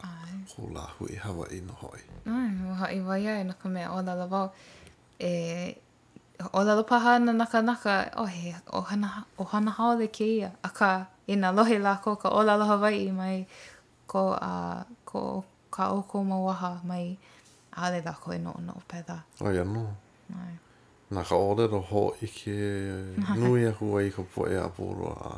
Kula 0.54 0.86
hui 0.98 1.14
hawa 1.20 1.46
i 1.52 1.60
no 1.66 1.76
hoi. 1.82 2.00
Ai, 2.26 2.56
ua 2.66 2.74
hae 2.80 3.00
wai 3.04 3.26
ai 3.28 3.44
na 3.44 3.52
ka 3.62 3.68
mea 3.68 3.90
o 3.92 4.00
lala 4.02 4.24
wau. 4.30 4.48
E, 5.20 5.74
o 6.52 6.64
lala 6.64 6.82
paha 6.88 7.18
na 7.18 7.32
naka 7.36 7.60
naka, 7.62 7.98
o 8.16 8.24
he, 8.24 8.54
o 8.72 8.80
hana, 8.80 9.10
o 9.38 9.44
hana 9.52 9.70
haole 9.76 10.08
ke 10.08 10.24
ia. 10.38 10.52
A 10.64 10.70
ka, 10.72 10.90
i 11.28 11.36
nga 11.36 11.52
lohe 11.52 11.76
la 11.78 11.98
ko 12.00 12.16
ka 12.16 12.32
o 12.32 12.40
lala 12.42 12.64
hawai 12.72 13.04
mai 13.20 13.44
ko, 14.06 14.30
a, 14.32 14.86
ko 15.04 15.44
ka 15.70 15.92
oko 16.00 16.24
mawaha 16.24 16.72
mai. 16.88 17.04
ale 17.76 18.02
da 18.02 18.12
koe 18.12 18.38
no 18.38 18.54
no 18.60 18.74
peda. 18.88 19.20
O 19.40 19.50
ia 19.52 19.64
no. 19.64 19.86
Nā 21.12 21.22
ka 21.28 21.36
ōrero 21.36 21.80
ho 21.90 22.02
i 22.24 22.28
ke 22.28 22.54
nui 23.36 23.66
aku 23.68 23.90
ai 24.00 24.10
ka 24.10 24.22
poe 24.34 24.52
a 24.56 24.66
pōroa 24.72 25.16
a. 25.28 25.32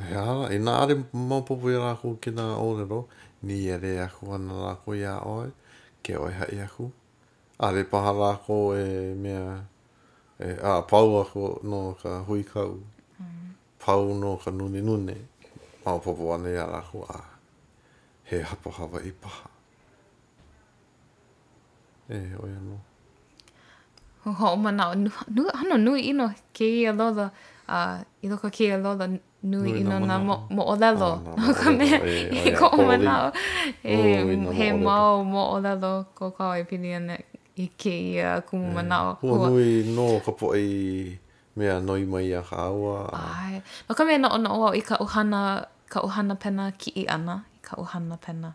He 0.00 0.14
ara, 0.16 0.48
i 0.52 0.58
nā 0.60 0.74
are 0.84 0.96
maupopo 1.12 1.70
i 1.72 1.76
rāku 1.80 2.12
ki 2.20 2.32
nā 2.36 2.46
ōrero, 2.60 3.00
ni 3.48 3.58
e 3.72 3.76
re 3.80 3.94
aku 4.04 4.34
ana 4.36 4.58
rāku 4.66 4.96
i 5.00 5.04
a 5.08 5.14
oe, 5.28 5.46
ke 6.04 6.18
oe 6.20 6.32
hai 6.36 6.60
aku. 6.66 6.90
Are 7.68 7.84
paha 7.84 8.12
rāku 8.18 8.58
e 8.76 8.86
mea, 9.26 9.56
e, 10.38 10.52
a 10.60 10.80
pau 10.90 11.16
aku 11.22 11.48
no 11.64 11.82
ka 12.02 12.18
hui 12.28 12.44
kau, 12.50 12.76
mm. 13.22 13.54
pau 13.84 14.12
no 14.20 14.34
ka 14.44 14.50
nune 14.52 14.84
nune, 14.84 15.16
maupopo 15.86 16.34
ana 16.36 16.48
i 16.52 16.56
a 16.60 16.66
rāku 16.68 17.06
a. 17.08 17.22
He 18.24 18.40
hapa 18.44 18.70
hawa 18.80 19.00
i 19.00 19.12
paha. 19.12 19.49
Eh, 22.10 22.26
o 22.42 22.44
ia 22.50 22.58
no. 22.66 22.76
Ho 24.26 24.46
o 24.50 24.56
mana 24.62 24.84
o 24.90 24.94
nu 25.34 25.42
ano 25.58 25.76
nui 25.84 26.00
ino 26.10 26.26
ke 26.56 26.66
i 26.66 26.80
a 26.90 26.92
lola 26.98 27.26
a 27.76 28.02
i 28.22 28.26
loko 28.30 28.48
ke 28.54 28.62
i 28.66 28.70
a 28.74 28.78
lola 28.84 29.06
nui 29.50 29.70
ino 29.80 29.94
na 30.08 30.14
mo 30.18 30.42
o 30.50 30.74
lelo. 30.82 31.12
O 31.38 31.50
ka 31.60 31.70
mea 31.78 31.98
i 32.34 32.50
ko 32.58 32.66
o 32.74 32.78
mana 32.88 33.14
o 34.46 34.50
he 34.58 34.66
mau 34.86 35.22
mo 35.32 35.42
o 35.54 35.58
lelo 35.66 35.92
ko 36.18 36.24
kau 36.36 36.52
e 36.60 36.66
pili 36.68 36.90
ane 36.98 37.16
i 37.62 37.70
ke 37.80 37.94
i 38.10 38.12
a 38.18 38.42
kumu 38.46 38.68
e, 38.72 38.74
mana 38.76 38.96
o. 39.14 39.14
Hua 39.22 39.46
nui 39.54 39.68
no 39.96 40.06
ka 40.26 40.32
po 40.38 40.46
i 40.58 41.14
mea 41.56 41.74
noi 41.86 42.02
mai 42.12 42.26
a 42.34 42.40
ka 42.48 42.56
awa. 42.70 42.96
Ai. 43.14 43.62
O 43.86 43.92
ka 43.98 44.02
mea 44.06 44.18
na 44.22 44.28
ono 44.36 44.50
o 44.66 44.74
i 44.74 44.82
ka 44.88 44.96
uhana 45.06 45.40
ka 45.92 45.98
uhana 46.08 46.34
pena 46.42 46.64
ki 46.80 46.90
i 47.06 47.06
ana. 47.16 47.36
Ka 47.66 47.72
uhana 47.82 48.16
pena. 48.24 48.50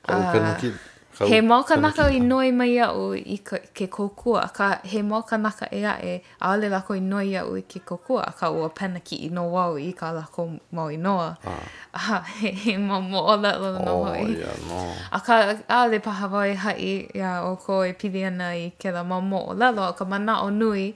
Ka 0.07 0.15
ohana 0.15 0.59
ki, 0.61 0.73
Kau, 1.15 1.29
he 1.29 1.41
mau 1.41 1.63
kanaka 1.63 2.11
i 2.11 2.19
noi 2.19 2.51
mai 2.51 2.77
au 2.81 3.13
i 3.15 3.37
ka, 3.39 3.57
ke 3.73 3.87
kokua, 3.89 4.51
ka 4.53 4.81
he 4.83 5.01
mau 5.01 5.23
kanaka 5.23 5.69
ea 5.71 5.93
e 6.03 6.23
aole 6.43 6.67
lako 6.69 6.97
i 6.99 7.01
noi 7.01 7.37
au 7.37 7.53
i 7.55 7.63
ke 7.63 7.79
kokua, 7.87 8.33
ka 8.37 8.51
ua 8.51 8.69
pena 8.71 8.99
ki 8.99 9.21
i 9.29 9.29
no 9.31 9.45
wau 9.53 9.77
i 9.79 9.93
ka 9.93 10.11
lako 10.11 10.59
mau 10.73 10.89
i 10.91 10.97
noa. 10.97 11.39
Ah. 11.47 11.63
Aha, 11.95 12.19
he, 12.41 12.51
he 12.65 12.77
mau 12.77 13.01
mo 13.01 13.23
o 13.31 13.37
la 13.37 13.53
la 13.63 13.71
no 13.79 13.95
hoi. 14.09 14.25
Oh, 14.27 14.27
yeah, 14.27 14.59
no. 14.67 14.81
A 15.13 15.21
ka 15.21 15.39
aole 15.71 16.03
paha 16.03 16.29
wai 16.35 16.55
hai 16.65 16.75
ia 17.15 17.45
o 17.47 17.55
ko 17.63 17.85
e 17.87 17.93
pili 17.95 18.25
ana 18.27 18.51
i 18.59 18.73
ke 18.77 18.91
la 18.91 19.05
mau 19.07 19.21
mo 19.23 19.47
o 19.55 19.55
la 19.55 19.71
la, 19.71 19.93
ka 19.93 20.05
mana 20.05 20.43
o 20.43 20.51
nui. 20.51 20.91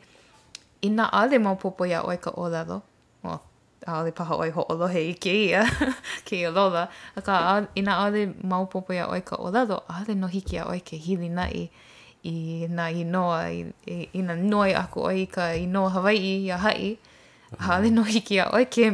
i 0.82 0.90
nā 0.92 1.08
ale 1.12 1.38
maupopo 1.42 1.86
ia 1.86 2.02
oi 2.06 2.18
ka 2.22 2.30
ōlelo. 2.38 2.80
O, 3.26 3.34
a 3.86 3.98
ale 4.00 4.12
paha 4.14 4.36
oi 4.42 4.50
ho 4.54 4.64
olohe 4.70 5.00
i 5.10 5.14
ke 5.14 5.32
ia, 5.50 5.64
ke 6.28 6.38
ia 6.42 6.50
lola. 6.54 6.84
A 7.16 7.22
ka 7.24 7.34
i 7.74 7.82
nā 7.82 7.96
ale 8.06 8.26
maupopo 8.44 8.94
ia 8.94 9.08
oi 9.10 9.20
ka 9.26 9.36
ōlelo, 9.38 9.82
a 9.88 10.02
ale 10.02 10.14
no 10.18 10.26
hiki 10.30 10.58
a 10.62 10.66
oi 10.70 10.80
ke 10.84 10.96
hili 11.00 11.28
na 11.28 11.48
i, 11.50 11.64
i 12.28 12.68
nā 12.70 12.90
i 12.94 13.02
noa, 13.04 13.44
i, 13.54 13.64
i, 13.86 14.08
i 14.14 14.22
nā 14.24 14.36
noi 14.42 14.74
aku 14.78 15.02
oi 15.10 15.26
ka 15.32 15.50
i 15.56 15.66
noa 15.66 15.90
Hawaii 15.98 16.40
i 16.46 16.50
a 16.54 16.60
hai. 16.64 16.96
A 17.58 17.78
ale 17.78 17.88
no 17.90 18.02
hiki 18.04 18.36
a 18.44 18.50
oi 18.52 18.66
ke 18.68 18.90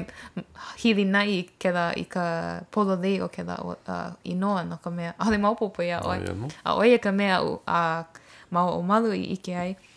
hili 0.79 1.05
na 1.05 1.25
i 1.27 1.41
ke 1.61 1.73
la 1.75 1.89
i 1.99 2.05
ka 2.07 2.27
polo 2.71 2.95
lei 2.95 3.17
o 3.21 3.27
ke 3.29 3.43
la 3.43 3.57
uh, 3.65 4.13
i 4.31 4.37
noa 4.39 4.63
no 4.69 4.79
ka 4.85 4.91
mea. 4.95 5.13
A 5.19 5.27
ale 5.27 5.37
maupopo 5.43 5.83
ia 5.83 5.99
oi. 6.07 6.21
A 6.65 6.77
oi 6.79 6.93
e 6.95 6.99
ka 7.03 7.11
mea 7.13 7.41
u, 7.43 7.59
a 7.67 8.05
mau 8.55 8.77
o 8.79 8.83
malu 8.83 9.11
i 9.19 9.27
ike 9.35 9.59
ai. 9.59 9.73
Mm. 9.75 9.91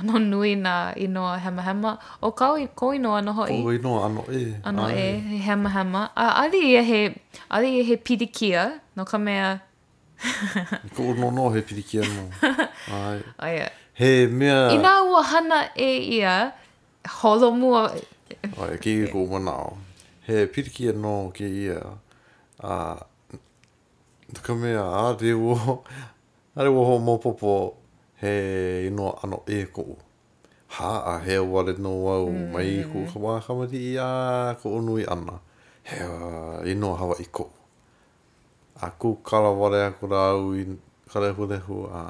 ano 0.00 0.18
nui 0.18 0.56
na 0.56 0.94
inoa 0.96 1.38
hema 1.38 1.62
hema. 1.62 1.98
O 2.22 2.30
kau 2.32 2.58
i 2.58 2.66
ko 2.74 2.92
inoa 2.94 3.18
ano 3.18 3.32
hoi. 3.32 3.62
Ko 3.62 3.72
inoa 3.74 4.06
ano 4.06 4.24
e. 4.32 4.56
Ano 4.64 4.90
e, 4.90 5.18
he 5.18 5.38
hema 5.38 5.70
hema. 5.70 6.10
A 6.16 6.42
ali 6.42 6.74
e 6.76 6.82
he, 6.82 7.14
ali 7.50 7.78
e 7.80 7.82
he 7.82 7.96
pirikia, 7.96 8.80
no 8.96 9.04
ka 9.04 9.18
mea. 9.18 9.60
ko 10.96 11.12
no 11.14 11.30
no 11.30 11.50
he 11.50 11.62
pirikia 11.62 12.02
no. 12.16 12.52
Ai. 12.92 13.22
Ai. 13.38 13.56
E. 13.64 13.68
He 13.94 14.26
mea. 14.26 14.70
Ina 14.72 15.00
ua 15.04 15.22
hana 15.22 15.70
e 15.76 15.96
ia, 16.18 16.52
holo 17.20 17.50
mua. 17.52 17.86
Ai, 18.60 18.76
ke 18.78 18.90
i 19.04 19.08
ko 19.12 19.26
manao. 19.30 19.76
He 20.26 20.46
pirikia 20.46 20.92
no 20.96 21.30
ke 21.36 21.44
ia, 21.46 21.80
a, 22.60 22.74
uh, 22.74 23.00
ka 24.42 24.54
mea 24.54 24.80
a 24.80 25.16
reo, 25.20 25.82
a 26.56 26.64
reo 26.64 26.84
ho 26.88 26.94
mopopo, 26.98 27.52
he 28.24 28.86
inoa 28.88 29.20
ano 29.22 29.38
e 29.54 29.58
kou. 29.74 29.96
Ha 30.68 30.90
a 31.14 31.18
he 31.20 31.36
wale 31.38 31.72
no 31.78 31.92
au 32.16 32.26
mm. 32.32 32.52
mai 32.52 32.80
ku 32.90 33.04
ka 33.10 33.18
wā 33.24 33.32
kamati 33.44 33.78
i 33.92 33.92
a 34.00 34.54
ko 34.62 34.78
unui 34.80 35.04
ana. 35.06 35.36
He 35.88 35.96
a 36.00 36.64
inoa 36.72 36.96
hawa 36.98 37.16
i 37.20 37.26
kou. 37.28 37.50
A 38.82 38.88
ku 38.90 39.14
kala 39.28 39.50
wale 39.52 39.78
a 39.86 39.90
kura 39.98 40.20
au 40.34 40.54
i 40.56 40.64
kare 41.12 41.30
hu 41.36 41.46
lehu 41.46 41.76
a 41.92 42.00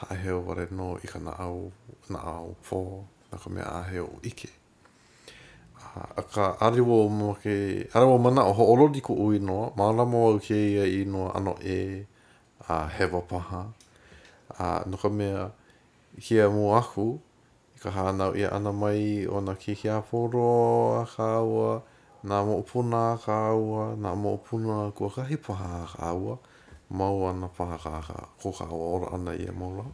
ha 0.00 0.04
a 0.10 0.14
he 0.22 0.30
wale 0.34 0.66
no 0.72 0.98
i 1.04 1.06
ka 1.06 1.18
na 1.22 1.32
au, 1.46 1.70
na 2.10 2.18
au 2.34 2.52
fō, 2.68 2.80
na 3.30 3.36
ka 3.40 3.48
mea 3.54 3.68
a 3.70 3.80
he 3.90 4.00
o 4.02 4.10
ike. 4.26 4.50
A, 5.80 5.86
a 6.20 6.22
ka 6.26 6.44
ariwa 6.66 6.96
o 7.06 7.08
mwake, 7.08 7.86
ariwa 7.94 8.18
mana 8.18 8.44
o 8.50 8.52
ho'olodi 8.52 9.00
ku 9.00 9.14
ui 9.14 9.38
noa, 9.38 9.70
maalamo 9.78 10.26
au 10.28 10.38
ke 10.42 10.58
ia 10.74 10.84
i 10.90 11.04
noa 11.08 11.32
ano 11.38 11.56
e 11.64 12.04
a 12.68 12.84
hewa 12.92 13.22
paha. 13.22 13.62
Mm. 13.64 13.75
a 14.58 14.82
noka 14.88 15.08
mea 15.10 15.50
hea 16.20 16.48
mō 16.48 16.74
aku, 16.76 17.16
i 17.76 17.80
ka 17.80 17.90
hānau 17.90 18.34
i 18.36 18.44
ana 18.48 18.72
mai 18.72 19.26
o 19.26 19.40
na 19.40 19.54
ki 19.54 19.74
hia 19.74 20.00
poro 20.10 21.00
a 21.00 21.04
kāua, 21.04 21.82
nā 22.24 22.40
mō 22.48 22.62
upuna 22.64 23.02
a 23.14 23.18
kāua, 23.20 23.90
nā 24.00 24.14
mō 24.16 24.36
upuna 24.38 24.86
a 24.88 24.92
kua 24.92 25.10
kahi 25.10 25.36
paha 25.36 25.82
a 25.82 25.86
kāua, 25.92 26.38
mau 26.88 27.26
ana 27.28 27.48
paha 27.48 27.76
kāka, 27.84 28.24
kō 28.42 28.54
kāua 28.56 28.88
ora 28.96 29.12
ana 29.18 29.34
i 29.36 29.44
a 29.44 29.52
mōra. 29.52 29.84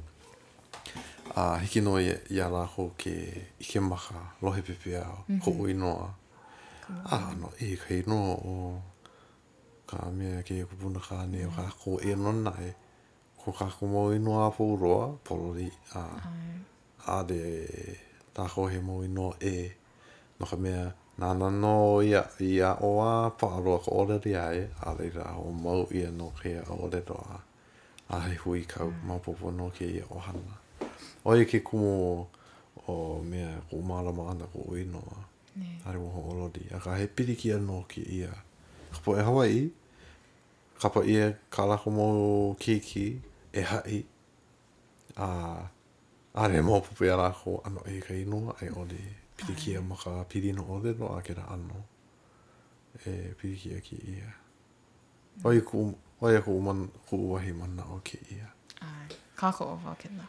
A 1.37 1.59
hiki 1.59 1.81
no 1.83 1.97
i, 1.99 2.11
i 2.31 2.39
a 2.39 2.47
rāko 2.53 2.91
ke 2.99 3.15
ike 3.63 3.81
maka, 3.83 4.21
lohe 4.43 4.63
pepe 4.63 4.95
ao, 5.03 5.25
mm 5.29 5.39
-hmm. 5.39 5.43
kō 5.43 5.71
inoa. 5.75 6.09
A 7.11 7.35
no, 7.41 7.51
e 7.59 7.75
ka 7.77 7.95
inoa 7.95 8.39
o 8.47 8.83
ka 9.87 10.11
mea 10.11 10.43
ke 10.43 10.63
kupuna 10.65 11.01
kāne 11.01 11.47
o 11.47 11.51
mm. 11.51 11.73
ko 11.83 11.99
e 12.03 12.15
nona 12.17 12.53
e. 12.61 12.69
Eh. 12.69 12.73
ko 13.45 13.51
kako 13.53 13.87
mo 13.91 14.03
ino 14.15 14.39
a 14.47 14.51
po 14.55 14.79
roa, 14.79 15.19
polo 15.25 15.51
li, 15.53 15.67
a, 15.99 16.03
a 17.11 17.23
de, 17.27 17.67
ta 18.35 18.47
ko 18.47 18.71
he 18.71 18.79
mo 18.81 19.03
ino 19.03 19.35
e, 19.43 19.67
no 20.39 20.47
ka 20.47 20.55
mea, 20.57 20.95
na 21.19 21.35
na 21.35 21.51
no 21.51 21.99
ia, 22.07 22.23
ia 22.39 22.79
o 22.87 23.03
a 23.03 23.35
pa 23.35 23.59
roa 23.59 23.83
ko 23.83 24.07
ore 24.07 24.21
ri 24.23 24.37
ae, 24.39 24.71
a 24.87 24.95
le 24.95 25.11
ra 25.11 25.35
o 25.43 25.51
mau 25.51 25.91
ia 25.91 26.11
no 26.15 26.31
ke 26.39 26.55
a 26.63 26.71
ore 26.71 27.03
roa, 27.03 27.43
a 28.15 28.21
he 28.31 28.35
hui 28.47 28.63
kau, 28.63 28.91
mm. 28.95 29.03
ma 29.11 29.19
popo 29.19 29.51
no 29.51 29.71
ke 29.75 29.91
ia 29.91 30.07
o 30.11 30.23
hana. 30.23 30.55
O 31.27 31.35
e 31.35 31.43
ke 31.45 31.63
kumo 31.67 32.29
o 32.87 32.95
mea, 33.27 33.59
ko 33.69 33.83
umara 33.83 34.13
ma 34.15 34.31
ana 34.31 34.47
ko 34.55 34.63
o 34.71 34.79
ino 34.79 35.03
a, 35.03 35.21
a 35.83 35.89
re 35.91 35.99
moho 35.99 36.31
oro 36.31 36.49
di, 36.55 36.63
a 36.71 36.79
ka 36.79 36.95
he 36.95 37.09
piri 37.11 37.35
ki 37.35 37.51
a 37.59 37.59
no 37.59 37.83
ke 37.91 38.07
ia, 38.07 38.31
ka 38.95 39.03
po 39.03 39.19
e 39.19 39.23
Hawaii, 39.27 39.67
kapa 40.79 41.03
ia 41.03 41.35
kalako 41.51 41.91
mo 41.91 42.07
kiki, 42.55 42.79
ki, 42.79 43.07
e 43.53 43.61
hai 43.63 44.05
a 45.17 45.27
a 46.35 46.47
re 46.49 46.63
mo 46.67 46.81
pupu 46.81 47.05
ia 47.05 47.17
rako 47.17 47.61
ano 47.65 47.85
e 47.85 48.01
ka 48.01 48.15
inua 48.17 48.57
ai 48.65 48.69
ole 48.69 49.01
pirikia 49.37 49.81
mo 49.85 49.95
ka 49.97 50.25
pirino 50.25 50.65
ole 50.71 50.97
no 50.97 51.13
a 51.17 51.21
kera 51.23 51.45
ano 51.53 51.85
e 53.07 53.35
pirikia 53.37 53.77
ki 53.85 53.97
ia 54.09 54.31
oi 55.45 55.61
ku 55.61 55.93
oi 56.25 56.41
ku 56.43 56.53
man 56.65 56.89
ku 57.09 57.29
wahi 57.33 57.53
manna 57.53 57.85
o 57.93 58.01
ki 58.05 58.19
ia 58.41 58.49
ai 58.81 59.13
ka 59.37 59.53
ko 59.53 59.77
ova 59.77 59.93
kena 60.01 60.25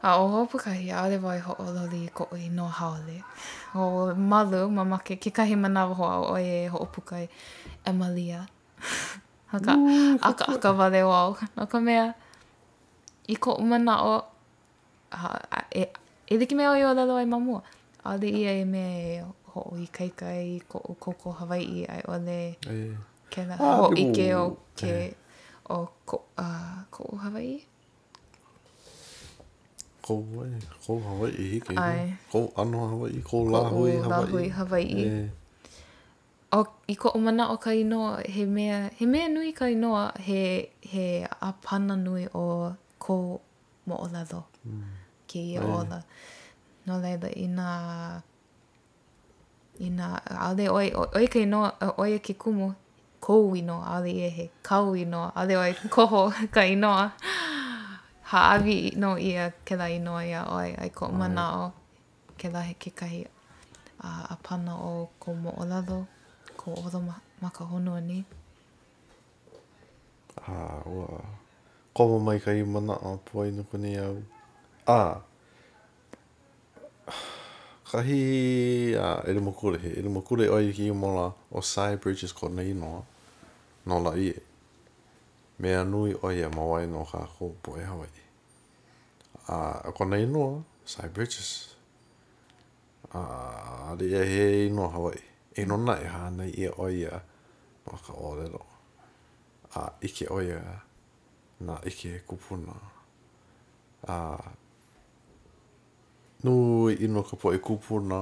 a 0.00 0.16
o 0.24 0.28
hopu 0.32 0.56
ka 0.56 0.72
hi 0.72 0.88
a 0.90 1.04
le 1.12 1.20
vai 1.20 1.40
ho 1.44 1.52
o 1.60 1.68
loli 1.76 2.08
ko 2.08 2.28
i 2.40 2.48
no 2.48 2.68
haole 2.72 3.20
o 3.76 4.14
malu 4.16 4.64
mamake 4.72 5.20
ke 5.20 5.28
kahi 5.36 5.60
mana 5.60 5.84
ho 5.92 6.08
a 6.08 6.16
o 6.24 6.40
e 6.40 6.68
ho 6.72 6.78
opu 6.88 7.04
kai 7.04 7.28
emalia 7.84 8.46
Haka, 9.54 9.78
Ooh, 9.78 10.18
aka, 10.18 10.44
aka 10.58 10.70
wale 10.74 10.98
wau. 11.06 11.38
No 11.54 11.66
ka 11.70 11.78
mea, 11.78 12.10
i 13.30 13.38
ko 13.38 13.54
umana 13.54 14.00
o, 14.02 14.14
ha, 15.14 15.28
e, 15.70 15.86
e 16.26 16.34
liki 16.40 16.58
mea 16.58 16.72
o 16.72 16.74
yo 16.74 16.90
lalo 16.90 17.14
ai 17.22 17.26
mamua. 17.30 17.62
A 18.04 18.16
le 18.18 18.32
ia 18.34 18.50
e 18.58 18.64
mea 18.66 18.94
e 18.98 19.20
ho 19.22 19.34
ah, 19.62 19.70
o 19.70 19.76
i 19.78 19.86
kaikai 19.86 20.40
i 20.56 20.58
ko 20.66 20.80
o 20.82 20.96
koko 20.98 21.30
Hawaii 21.32 21.86
ai 21.86 22.00
o 22.10 22.18
le 22.18 22.40
ke 23.30 23.46
la 23.46 23.54
ah, 23.62 23.76
ho 23.84 23.92
i 23.94 24.10
ke 24.10 24.26
o 24.34 24.58
ke 24.74 24.90
eh. 25.06 25.12
o 25.70 25.78
ko, 26.02 26.16
uh, 26.34 26.82
ko 26.90 27.14
o 27.14 27.20
Hawaii. 27.22 27.54
Ko 30.02 30.18
o 30.90 30.94
Hawaii 30.98 31.62
i 31.62 31.62
ke. 31.62 31.78
Ko 32.34 32.50
ano 32.58 32.90
Hawaii, 32.96 33.22
ko 33.22 33.46
lahui 33.54 33.96
Hawaii. 34.02 34.02
Ko 34.02 34.10
lahui 34.18 34.50
Hawaii. 34.50 35.00
Eh. 35.22 35.28
o, 36.58 36.64
i 36.86 36.94
ko 36.96 37.08
o 37.14 37.18
mana 37.18 37.48
o 37.52 37.56
ka 37.58 37.70
inoa, 37.74 38.22
he 38.30 38.44
mea, 38.46 38.88
he 38.98 39.06
mea 39.06 39.28
nui 39.28 39.52
ka 39.52 39.66
inoa, 39.66 40.12
he, 40.22 40.70
he 40.80 41.26
apana 41.42 41.96
nui 41.98 42.26
o 42.34 42.74
ko 42.98 43.40
mo 43.86 43.96
o 43.98 44.06
lado. 44.12 44.44
Mm. 44.62 44.84
Ke 45.26 45.42
i 45.42 45.58
o 45.58 45.66
ola. 45.80 46.02
No 46.86 47.00
leila, 47.00 47.28
i 47.34 47.48
nga, 47.48 48.22
i 49.80 49.90
nga, 49.90 50.08
ale 50.48 50.68
oi, 50.70 50.92
oi 50.94 51.26
ka 51.32 51.38
inoa, 51.42 51.72
oi 51.98 52.18
ke 52.20 52.34
kumu, 52.38 52.70
no 53.26 53.54
inoa, 53.56 53.96
ale 53.98 54.10
e 54.12 54.28
he 54.30 54.50
kau 54.62 54.94
inoa, 54.94 55.32
ale 55.34 55.56
oi 55.58 55.72
koho 55.90 56.30
ka 56.52 56.64
inoa. 56.66 57.10
Ha 58.24 58.54
avi 58.54 58.90
no 58.96 59.18
ia 59.18 59.52
ke 59.66 59.76
la 59.76 59.84
inoa 59.92 60.24
ia 60.26 60.46
oi, 60.48 60.72
ai 60.80 60.88
ko 60.90 61.06
mana 61.12 61.44
o 61.68 61.72
ke 62.40 62.48
la 62.50 62.62
he 62.62 62.72
ke 62.74 62.88
kahi 62.90 63.20
a, 64.00 64.08
a 64.32 64.36
pana 64.42 64.74
o 64.80 65.10
ko 65.20 65.34
mo 65.34 65.52
o 65.60 65.64
lado. 65.64 66.00
Mm. 66.08 66.13
ko 66.64 66.72
o 66.72 66.80
ma, 67.00 67.20
ma 67.44 67.50
ka 67.52 67.64
honua 67.68 68.00
ni. 68.00 68.24
Ah, 70.40 70.80
ua. 70.88 71.20
Koma 71.92 72.18
mai 72.24 72.40
ka 72.40 72.52
i 72.56 72.62
mana 72.64 72.94
a 72.94 73.10
poi 73.26 73.52
nuku 73.52 73.76
ni 73.78 73.92
au. 74.00 74.16
Ah. 74.88 75.20
Kahi, 77.92 78.96
ah, 78.96 79.20
ele 79.28 79.40
mokure 79.44 79.78
he. 79.78 79.90
Ele 80.00 80.08
mokure 80.08 80.48
oi 80.48 80.72
ki 80.72 80.88
i 80.88 80.94
mola 80.96 81.32
o 81.52 81.60
Sai 81.60 81.96
Bridges 81.96 82.32
ko 82.32 82.48
na 82.48 82.62
inoa. 82.64 83.04
No 83.86 84.00
la 84.00 84.14
i 84.16 84.28
e. 84.32 84.40
Me 85.60 85.74
anui 85.76 86.16
oi 86.22 86.40
e 86.40 86.48
mawai 86.48 86.86
no 86.90 87.04
ka 87.04 87.26
ko 87.36 87.52
poe 87.62 87.84
hawaii. 87.84 88.24
Ah, 89.48 89.92
ko 89.92 90.04
na 90.08 90.16
inoa, 90.16 90.64
Sai 90.84 91.08
Bridges. 91.08 91.76
Ah, 93.12 93.90
ali 93.92 94.10
e 94.16 94.22
he 94.32 94.66
inoa 94.66 94.88
hawaii. 94.96 95.33
e 95.56 95.64
nona 95.64 95.94
e 96.04 96.06
hana 96.08 96.44
i 96.46 96.54
e 96.66 96.68
oia 96.68 97.20
ma 97.86 97.94
ka 97.98 98.12
orero. 98.12 98.62
A 99.74 99.90
ike 100.02 100.26
oia 100.30 100.60
na 101.60 101.78
ike 101.86 102.08
e 102.08 102.20
kupuna. 102.26 102.74
A 104.08 104.14
nui 106.44 106.94
i 107.00 107.06
no 107.08 107.22
ka 107.22 107.36
po 107.40 107.48
e 107.54 107.58
kupuna, 107.58 108.20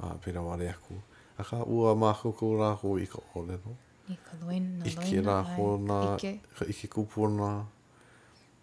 a 0.00 0.14
pina 0.24 0.42
ware 0.42 0.68
aku. 0.76 0.94
A 1.38 1.42
ka 1.44 1.62
ua 1.64 1.96
māko 1.96 2.34
kou 2.36 2.58
rāko 2.60 2.98
i 3.00 3.08
ka 3.08 3.20
orero. 3.34 3.76
I 4.12 4.16
ka 4.20 4.36
loina, 4.42 4.84
ike 4.84 4.96
loina. 5.00 5.08
Ike 5.08 5.24
rāko 5.28 5.66
na, 5.88 5.98
ike, 6.16 6.36
ike 6.68 6.88
kupuna. 6.92 7.50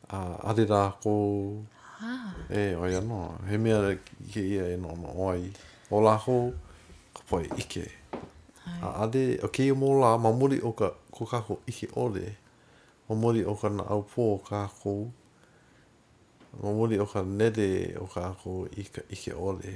A, 0.09 0.19
a 0.49 0.53
rāko. 0.53 1.57
Ike 1.59 1.77
Ah. 2.01 2.31
E, 2.49 2.75
oi 2.79 2.93
anō. 2.95 3.15
He 3.49 3.57
mea 3.57 3.95
ke 4.31 4.39
ia 4.39 4.63
e 4.71 4.75
nō 4.79 4.93
oi. 5.23 5.49
O 5.91 5.99
la 6.05 6.13
ho, 6.25 6.33
ka 7.15 7.23
poe 7.27 7.41
ike. 7.59 7.83
A 8.81 8.91
ade, 9.03 9.23
o 9.43 9.49
kei 9.51 9.73
mō 9.75 9.89
la, 9.99 10.13
ma 10.17 10.29
muri 10.31 10.61
o 10.63 10.71
ka 10.79 10.93
ko 11.11 11.25
kako 11.27 11.57
ike 11.67 11.89
ore. 11.99 12.37
Ma 13.09 13.15
muri 13.19 13.43
o 13.43 13.55
ka 13.59 13.67
na 13.75 13.83
au 13.95 14.05
pō 14.13 14.27
o 14.35 14.37
ka 14.45 14.61
kō. 14.77 14.93
Ma 16.63 16.71
muri 16.77 16.99
o 17.03 17.07
ka 17.09 17.23
nere 17.27 17.67
o 17.99 18.07
ka 18.13 18.29
kō 18.43 18.53
i 18.79 18.85
ka 18.95 19.03
ike 19.11 19.35
ore. 19.35 19.73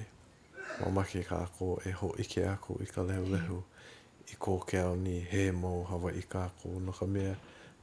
Ma 0.80 0.94
make 1.02 1.26
ka 1.28 1.42
kō 1.58 1.68
e 1.90 1.92
ho 2.00 2.14
ike 2.24 2.46
a 2.48 2.54
kō 2.68 2.78
i 2.86 2.88
ka 2.94 3.04
lehu 3.10 3.28
lehu. 3.36 3.58
Mm. 3.58 4.30
I 4.32 4.40
kō 4.46 4.56
ke 4.70 4.80
au 4.88 4.96
ni 4.96 5.18
he 5.34 5.50
mō 5.52 5.74
hawa 5.92 6.16
i 6.16 6.24
ka 6.30 6.46
kō. 6.64 6.72
No 6.88 6.96
ka 6.96 7.06
mea, 7.06 7.36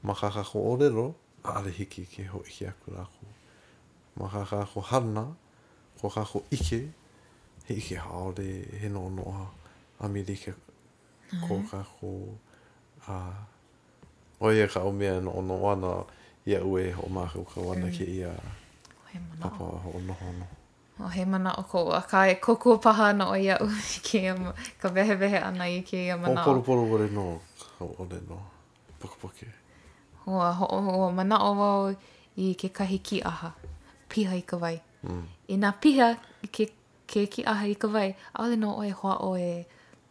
ma 0.03 0.14
ka 0.16 0.32
kako 0.38 0.64
ore 0.72 0.88
ro, 0.97 1.07
a 1.45 1.59
ale 1.61 1.76
hiki 1.76 2.07
ke 2.14 2.24
ho 2.32 2.41
ike 2.49 2.72
a 2.72 2.72
kō 2.84 2.97
la 2.97 3.05
kō. 3.12 3.34
ma 4.18 4.28
ka 4.28 4.42
ka 4.44 4.64
ko 4.64 4.80
hana, 4.80 5.36
ko 6.00 6.08
ka 6.11 6.24
ko 6.24 6.42
ike, 6.52 6.90
he 7.66 7.74
ike 7.76 7.96
haole 7.96 8.66
he 8.80 8.88
no 8.88 9.08
noa 9.08 9.50
a 10.00 10.08
mi 10.08 10.24
ko 10.24 10.32
e 11.56 11.64
ka 11.70 11.82
ko 11.82 12.36
a 13.08 13.12
uh, 13.12 13.36
oia 14.44 14.66
ka 14.68 14.80
o 14.82 14.92
mea 14.92 15.20
no 15.20 15.30
ono 15.30 15.56
wana 15.58 16.04
ia 16.46 16.64
ue 16.64 16.92
o 16.94 17.08
ma 17.08 17.26
ka 17.26 17.61
wana 17.61 17.86
mm. 17.90 17.94
ke 17.98 18.04
ia 18.04 18.32
papa 19.40 19.64
o 19.64 19.98
noho 20.00 20.30
no. 20.38 20.46
O 21.00 21.08
he 21.08 21.24
mana 21.24 21.54
o 21.58 21.62
ko 21.62 21.90
a 21.92 22.02
ka 22.02 22.24
e 22.26 22.34
koko 22.36 22.78
paha 22.82 23.12
no 23.14 23.30
o 23.30 23.34
ia 23.36 23.56
ue 23.62 23.72
ke 24.04 24.20
ia 24.26 24.34
ma, 24.34 24.52
ka 24.80 24.88
wehe 24.90 25.14
wehe 25.20 25.38
ana 25.42 25.64
i 25.64 25.80
ke 25.82 26.06
ia 26.06 26.16
mana. 26.16 26.42
O 26.42 26.44
poro 26.44 26.61
poro 26.62 26.82
ore 26.90 27.08
no, 27.11 27.40
ka 27.78 27.84
o 27.84 28.04
le 28.11 28.20
no, 28.28 28.40
poke 28.98 29.16
poke. 29.20 29.46
Hoa, 30.26 30.52
hoa, 30.52 30.80
hoa, 30.84 31.12
mana 31.12 31.38
o 31.44 31.52
wau 31.56 31.94
i 32.36 32.54
ke 32.54 32.68
kahi 32.72 33.00
aha. 33.24 33.52
piha 34.11 34.34
i 34.42 34.42
ka 34.42 34.58
wai. 34.61 34.76
Mm. 35.06 35.22
I 35.54 35.56
nga 35.56 35.70
piha 35.82 36.08
ke, 36.54 36.66
ke 37.06 37.26
ki 37.36 37.44
aha 37.52 37.68
i 37.70 37.76
ka 37.82 37.86
wai, 37.94 38.08
aole 38.36 38.56
no 38.62 38.74
oe 38.82 38.90
hoa 39.02 39.16
oe 39.28 39.50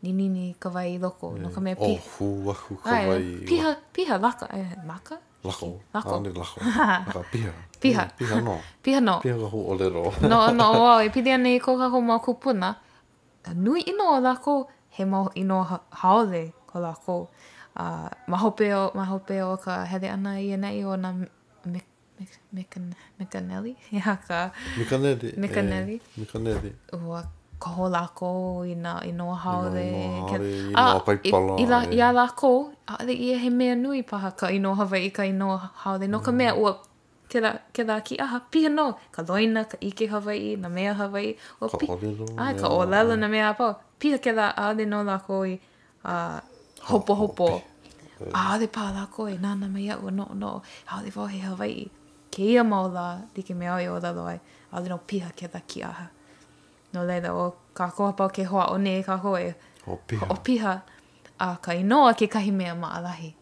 ni 0.01 0.13
nini 0.19 0.45
ka 0.59 0.71
wai 0.75 0.87
i 0.95 0.99
loko. 1.05 1.33
Mm. 1.35 1.41
No 1.43 1.47
ka 1.55 1.59
mea 1.65 1.75
piha. 1.81 1.99
Oh, 1.99 2.11
hu, 2.19 2.29
wahu 2.49 2.73
ka 2.85 2.95
wai. 3.09 3.19
Piha, 3.49 3.73
piha, 3.97 4.15
laka, 4.25 4.47
eh, 4.57 4.77
maka? 4.91 5.19
Lako. 5.43 5.71
Lako. 5.95 6.15
Ane 6.19 6.31
lako. 6.41 6.57
Aka 6.63 7.21
piha. 7.33 7.51
Piha. 7.83 8.03
Mm, 8.05 8.17
piha 8.19 8.39
no. 8.45 8.55
Piha 8.85 8.99
no. 9.07 9.15
Piha 9.23 9.37
ka 9.43 9.47
o 9.51 9.75
lero. 9.81 10.03
no, 10.27 10.37
no, 10.53 10.67
o, 10.71 10.83
wow. 10.97 11.03
e 11.03 11.09
pidi 11.15 11.31
ane 11.35 11.55
i 11.59 11.61
koka 11.63 11.91
ko 11.93 11.99
mā 12.03 12.19
kupuna. 12.23 12.75
Nui 13.55 13.81
ino 13.91 14.11
o 14.15 14.19
lako, 14.23 14.59
he 14.95 15.05
mā 15.07 15.25
ino 15.39 15.61
haole 16.03 16.51
ko 16.71 16.83
lako. 16.87 17.17
Uh, 17.79 18.09
mahope 18.27 18.67
o, 18.75 18.89
mahope 18.97 19.37
o 19.45 19.53
ka 19.61 19.83
hede 19.87 20.09
ana 20.11 20.35
i 20.43 20.49
ene 20.57 20.73
i 20.75 20.81
o 20.83 20.97
na 20.99 21.13
mek 21.63 21.88
Mekanelli? 23.19 23.75
Ia 23.95 24.17
ka. 24.27 24.51
Mekanelli. 24.77 25.27
Eh, 25.33 25.37
Mekanelli. 25.39 25.95
Mekaneli. 26.17 26.71
Ua 27.05 27.23
koho 27.59 27.89
lako 27.89 28.63
i 28.65 28.75
nga 28.75 29.01
i 29.05 29.11
noa 29.11 29.35
haore. 29.35 29.83
I 29.83 29.91
noa 29.91 30.27
haore, 30.27 30.51
i 30.55 30.71
noa 30.71 30.99
paipala. 31.05 31.55
I, 31.59 31.63
i, 31.63 31.67
la, 31.67 31.79
eh. 31.83 32.13
lako, 32.13 32.51
a 32.87 33.03
le 33.03 33.13
ia 33.13 33.37
he 33.37 33.49
mea 33.49 33.75
nui 33.75 34.03
paha 34.03 34.31
ka 34.31 34.47
i 34.49 34.59
noa 34.63 34.75
hawai 34.79 35.09
ka 35.11 35.23
i 35.27 35.31
noa 35.35 35.57
haore. 35.83 36.07
No 36.07 36.19
ka 36.23 36.31
mea 36.31 36.53
ua 36.55 36.77
kela 37.29 37.51
kela 37.75 37.99
ki 38.01 38.15
aha 38.23 38.39
pia 38.49 38.69
no 38.69 38.93
ka 39.11 39.21
loina 39.27 39.65
ka 39.67 39.77
ike 39.81 40.07
hawai 40.07 40.55
na 40.57 40.69
mea 40.69 40.93
hawai 40.95 41.35
o 41.61 41.67
ka 41.69 41.77
olelo 41.85 42.25
ai 42.39 42.55
ka 42.57 42.67
olelo 42.71 43.13
na 43.19 43.27
mea 43.27 43.53
pa 43.53 43.75
pia 43.99 44.17
kela 44.17 44.47
a 44.57 44.73
de 44.73 44.85
no 44.85 45.03
la 45.03 45.19
koi 45.27 45.59
a 46.03 46.41
hopo 46.89 47.13
hopo 47.13 47.61
a 48.33 48.57
de 48.57 48.65
eh. 48.65 48.71
pa 48.73 48.89
la 48.95 49.05
koi 49.13 49.35
e 49.35 49.37
na 49.37 49.53
na 49.53 49.67
mea 49.69 49.99
o 50.01 50.09
no 50.09 50.25
no 50.33 50.61
a 50.89 51.03
de 51.05 51.11
vo 51.13 51.29
he 51.29 51.37
hawai 51.45 51.85
ke 52.31 52.43
ia 52.53 52.63
mau 52.63 52.87
la, 52.87 53.17
di 53.33 53.43
ke 53.43 53.53
mea 53.55 53.75
i 53.81 53.87
o 53.89 53.99
la 53.99 54.11
loai, 54.13 54.39
a 54.71 54.79
lino 54.81 54.97
piha 54.97 55.31
ke 55.35 55.49
la 55.53 55.59
ki 55.67 55.83
aha. 55.83 56.05
No 56.93 57.03
leila, 57.05 57.33
o 57.33 57.55
ka 57.73 57.89
koha 57.89 58.13
pau 58.17 58.29
ke 58.29 58.45
hoa 58.45 58.69
o 58.73 58.77
ne 58.77 58.99
e 58.99 59.03
ka 59.03 59.17
hoa 59.17 59.53
o 59.87 59.97
piha. 60.07 60.25
o 60.29 60.35
piha, 60.35 60.79
a 61.39 61.57
ka 61.61 61.73
inoa 61.73 62.13
ke 62.13 62.27
kahi 62.29 62.51
mea 62.51 62.75
ma 62.75 62.93
alahi. 62.97 63.33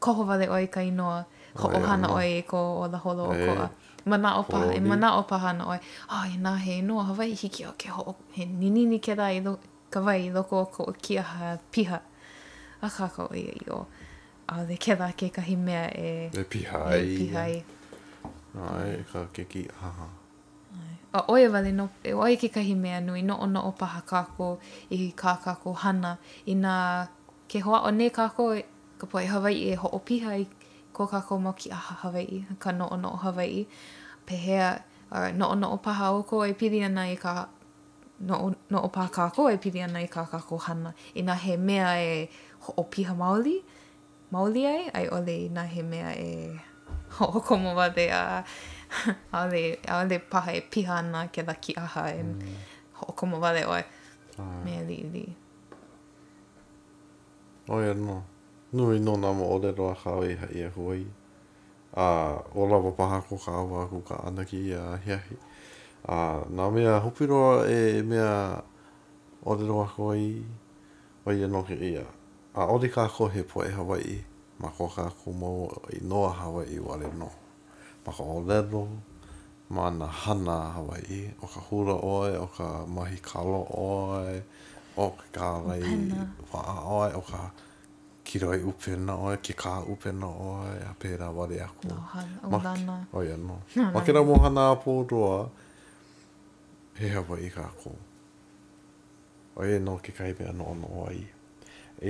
Koho 0.00 0.24
vale 0.26 0.48
oi 0.50 0.66
ka 0.66 0.80
inoa, 0.80 1.24
ho 1.56 1.68
o 1.68 1.80
hana 1.86 2.12
oi 2.14 2.38
e 2.38 2.42
ko 2.42 2.62
o 2.82 2.88
la 2.92 2.98
holo 2.98 3.30
o 3.32 3.36
e. 3.36 3.46
koa. 3.48 3.70
Mana 4.06 4.34
o 4.38 4.42
paha, 4.42 4.72
e 4.76 4.80
mana 4.80 5.14
o 5.18 5.22
paha 5.22 5.52
na 5.56 5.64
oi, 5.72 5.78
a 6.08 6.24
oh, 6.24 6.24
e 6.28 6.58
he 6.64 6.78
inoa, 6.80 7.04
hawai 7.10 7.30
hiki 7.42 7.64
o 7.66 7.72
ke 7.72 7.88
ho 7.88 8.16
he 8.32 8.44
ni 8.44 8.98
ke 8.98 9.14
rai 9.16 9.40
lo, 9.40 9.58
ka 9.90 10.00
vai 10.00 10.26
i 10.26 10.30
loko 10.30 10.58
o 10.60 10.64
ko 10.66 10.84
o 10.88 10.92
ki 10.92 11.18
aha 11.18 11.56
piha. 11.72 12.00
A 12.82 12.90
kako 12.90 13.30
oi 13.32 13.48
i 13.62 13.70
o. 13.70 13.86
A 14.48 14.62
le 14.68 14.76
ke 14.76 14.94
la 14.98 15.10
ke 15.12 15.30
kahi 15.32 15.56
mea 15.56 15.88
e... 15.88 16.28
E 16.28 16.44
piha 16.44 16.84
e 16.92 17.00
i. 17.00 17.14
E 17.14 17.16
piha 17.30 17.64
Ai, 18.54 18.90
e 19.02 19.04
ka 19.10 19.26
keki 19.34 19.62
haha. 19.80 20.06
A 21.14 21.20
oia 21.34 21.50
wale 21.50 21.72
no, 21.74 21.88
e 22.06 22.12
oia 22.14 22.36
ke 22.38 22.48
kahi 22.54 22.74
mea 22.78 23.00
nui, 23.00 23.22
no 23.22 23.34
o 23.42 23.46
no 23.46 23.60
o 23.66 23.72
paha 23.78 24.00
kako 24.06 24.58
i 24.94 25.10
kā 25.18 25.34
kako 25.42 25.72
hana, 25.82 26.18
i 26.46 26.54
nā 26.58 26.74
ke 27.50 27.60
hoa 27.66 27.80
o 27.88 27.90
ne 27.90 28.08
kako, 28.14 28.46
ka 28.98 29.06
poe 29.10 29.26
Hawaii 29.26 29.72
e 29.72 29.78
ho 29.80 29.88
o 29.98 29.98
piha 29.98 30.36
i 30.38 30.46
ko 30.94 31.06
kako 31.10 31.38
mo 31.40 31.52
ki 31.58 31.70
aha 31.74 31.94
Hawaii, 32.02 32.44
ka 32.58 32.70
no 32.72 32.86
o 32.88 32.96
no 32.96 33.10
o 33.18 33.20
Hawaii, 33.26 33.64
pehea, 34.26 34.68
uh, 35.10 35.30
no 35.34 35.50
o 35.54 35.54
no 35.54 35.72
o 35.74 35.78
paha 35.86 36.12
o 36.14 36.22
ko 36.22 36.42
e 36.46 36.54
pili 36.58 36.82
ana 36.86 37.08
i 37.10 37.16
ka, 37.18 37.48
no 38.20 38.52
no 38.70 38.78
o 38.82 38.88
paha 38.98 39.10
kako 39.16 39.48
e 39.50 39.58
pili 39.64 39.82
ana 39.88 39.98
i 40.02 40.06
kā 40.06 40.24
kako 40.30 40.58
hana, 40.68 40.94
i 41.14 41.22
nā 41.26 41.34
he 41.46 41.56
mea 41.56 41.90
e 41.98 42.28
ho 42.68 42.74
o 42.84 42.86
piha 42.90 43.14
maoli, 43.18 43.56
maoli 44.30 44.64
ai, 44.74 44.86
ai 45.02 45.08
ole 45.18 45.36
i 45.48 45.50
nā 45.58 45.66
he 45.74 45.82
mea 45.82 46.14
e... 46.20 46.30
hokomo 47.18 47.74
wa 47.74 47.88
de 47.96 48.10
a 48.10 48.44
ale 49.34 49.78
ale 49.88 50.18
pahe 50.18 50.62
pihana 50.70 51.30
ke 51.32 51.46
da 51.46 51.54
ki 51.54 51.74
aha 51.78 52.10
e 52.10 52.22
mm. 52.22 52.54
hokomo 52.92 53.38
wa 53.40 53.52
de 53.52 53.64
oi 53.66 53.82
ah. 54.38 54.64
me 54.64 54.82
li 54.88 54.98
li 55.12 55.26
oi 57.70 57.94
no 57.94 58.24
nu 58.74 58.92
i 58.94 58.98
no 59.00 59.16
na 59.16 59.30
mo 59.32 59.54
ole 59.54 59.70
ro 59.74 59.92
ha 59.94 60.12
we 60.18 60.34
ha 60.34 60.46
ye 60.54 60.66
hoi 60.76 61.06
a 61.94 62.02
ah, 62.02 62.34
ola 62.54 62.78
wa 62.82 62.90
paha 62.92 63.20
ko 63.22 63.36
ka 63.38 63.62
wa 63.64 63.86
ku 63.86 64.02
ka 64.02 64.14
ana 64.26 64.42
ki 64.44 64.74
a 64.74 64.96
he 64.98 65.14
a 65.14 65.22
ah, 66.10 66.38
na 66.50 66.70
me 66.70 66.82
a 66.86 66.98
hopiro 67.00 67.62
e 67.66 68.02
me 68.02 68.18
a 68.18 68.58
ole 69.46 69.64
ro 69.70 69.82
ha 69.86 69.90
hoi 69.98 70.42
oi 71.26 71.46
no 71.46 71.62
ki 71.62 71.74
ia 71.78 72.06
a 72.54 72.66
ole 72.66 72.88
ka 72.90 73.06
ko 73.08 73.26
he 73.30 73.42
po 73.42 73.62
e 73.62 73.70
ha 73.70 73.82
ma 74.58 74.68
ko 74.70 74.86
ka 74.86 75.10
ku 75.10 75.34
mo 75.34 75.66
i 75.90 75.98
no 76.02 76.28
hawa 76.30 76.62
i 76.66 76.78
wale 76.78 77.10
no 77.18 77.30
ma 78.06 78.10
ko 78.14 78.42
lelo 78.46 78.86
ma 79.74 79.90
na 79.90 80.06
hana 80.06 80.74
hawa 80.78 80.98
i 81.10 81.34
o 81.42 81.46
ka 81.50 81.60
hura 81.70 81.96
oe 81.98 82.32
o 82.38 82.46
ka 82.46 82.86
mahi 82.86 83.18
kalo 83.18 83.66
oe 83.74 84.42
o 84.96 85.10
ka 85.10 85.24
kala 85.34 85.74
i 85.74 86.14
wa 86.52 86.60
oe 87.02 87.10
o 87.18 87.22
ka 87.26 87.50
ki 88.22 88.38
roi 88.38 88.62
upe 88.62 88.94
na 88.96 89.14
oe 89.18 89.34
ki 89.42 89.52
ka 89.58 89.82
upe 89.90 90.12
na 90.14 90.30
oe 90.30 90.72
a 90.86 90.92
pera 90.94 91.34
wale 91.34 91.58
aku 91.66 91.90
no 91.90 91.98
hana 92.12 92.38
o 92.46 92.58
lana 92.66 92.96
oe 93.12 93.34
no 93.46 93.56
ma 93.90 94.00
kira 94.06 94.22
mo 94.22 94.38
hana 94.46 94.70
a 94.70 94.78
pōroa 94.78 95.50
he 96.94 97.08
hawa 97.10 97.40
i 97.42 97.50
ka 97.50 97.68
ku 97.82 97.90
oe 99.58 99.78
no 99.82 99.98
ke 99.98 100.14
kaipe 100.14 100.46
ano 100.46 100.62
ono 100.70 100.88
oe 101.10 101.18
i 101.18 101.30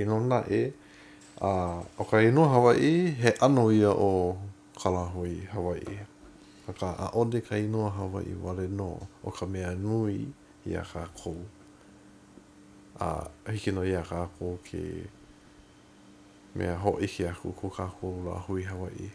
e 0.01 0.05
no 0.05 0.19
na 0.21 0.45
e 0.45 0.61
eh, 0.61 0.67
a 1.41 1.83
o 1.99 2.03
ka 2.03 2.17
inu 2.23 2.47
Hawaii 2.47 3.11
he 3.19 3.31
ano 3.41 3.71
ia 3.71 3.91
o 3.91 4.37
Kalahui 4.79 5.43
Hawaii 5.51 5.99
a 6.67 6.71
ka 6.73 6.95
a 6.97 7.11
onde 7.11 7.43
ka 7.43 7.55
inu 7.59 7.91
Hawaii 7.91 8.35
wale 8.39 8.69
no 8.71 9.03
o 9.23 9.29
ka 9.31 9.43
mea 9.45 9.75
nui 9.75 10.31
ia 10.65 10.79
ka 10.81 11.07
kou 11.19 11.35
a 12.99 13.27
hiki 13.51 13.71
no 13.75 13.81
ia 13.83 13.99
ka 14.01 14.27
kou 14.39 14.55
ke 14.63 15.03
mea 16.55 16.75
ho 16.79 16.95
iki 17.03 17.27
aku 17.27 17.51
ko 17.51 17.67
ka 17.69 17.91
kou 17.99 18.23
la 18.23 18.39
hui 18.47 18.63
Hawaii 18.63 19.11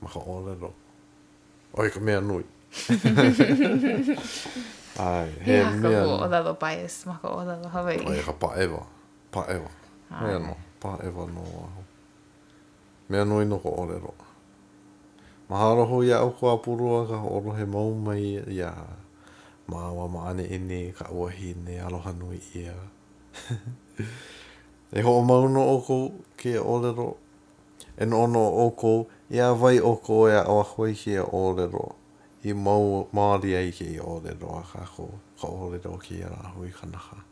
ma 0.00 0.08
ka 0.08 0.20
ole 0.24 0.56
ro 0.56 0.72
o 1.76 1.82
i 1.84 1.90
ka 1.92 2.00
mea 2.00 2.20
nui 2.20 2.44
Ai, 4.96 5.28
he 5.44 5.60
mea... 5.80 5.84
Ia 5.88 6.00
ka 6.00 6.08
kou 6.08 6.16
o 6.16 6.26
dado 6.32 6.56
bias 6.56 7.04
ma 7.08 7.16
ka 7.20 7.28
o 7.32 7.44
dado 7.44 7.64
Hawaii. 7.68 8.04
Ai, 8.04 8.20
ka 8.20 8.32
paewa. 8.36 8.84
Paewa. 9.32 9.68
Ah. 10.12 10.20
Mea 10.24 10.36
no. 10.36 10.51
pā 10.82 10.92
e 11.06 11.10
wā 11.14 11.24
nō 11.30 11.42
aho. 11.62 11.82
Mea 13.10 13.24
nui 13.28 13.46
noko 13.46 13.72
ore 13.84 13.98
ro. 14.02 14.14
Mahalo 15.48 15.84
hui 15.90 16.10
a 16.16 16.22
uko 16.26 16.50
a 16.50 16.58
purua 16.58 17.06
ka 17.08 17.20
oro 17.22 17.52
he 17.58 17.64
mau 17.76 17.94
mai 17.94 18.38
ia. 18.58 18.72
Māua 19.68 20.08
ma 20.10 20.26
ane 20.32 20.46
ini 20.58 20.82
ka 20.96 21.06
ua 21.12 21.28
hine 21.30 21.78
aloha 21.86 22.12
nui 22.18 22.40
ia. 22.62 22.74
e 24.98 25.02
ho 25.04 25.14
o 25.20 25.24
mauno 25.24 25.64
oko 25.76 25.98
ke 26.36 26.58
ore 26.58 26.92
ro. 26.98 27.10
E 27.98 28.04
no 28.06 28.24
ono 28.26 28.44
oko 28.66 28.94
ia 29.32 29.52
vai 29.54 29.78
oko 29.78 30.26
ea 30.28 30.42
o 30.48 30.58
a 30.62 30.70
hui 30.74 30.94
ke 30.98 31.18
ore 31.20 31.70
ro. 31.70 31.90
I 32.44 32.52
mau 32.52 33.06
maari 33.14 33.54
ai 33.54 33.68
ke 33.76 33.86
i 33.94 33.98
ore 34.00 34.34
ro 34.40 34.56
a 34.58 34.64
kako 34.72 35.08
ka 35.40 35.46
ore 35.50 35.78
ro 35.84 35.96
ke 35.98 36.18
ia 36.22 36.26
rahui 36.32 36.72
kanaka. 36.74 37.22
Ka. 37.22 37.31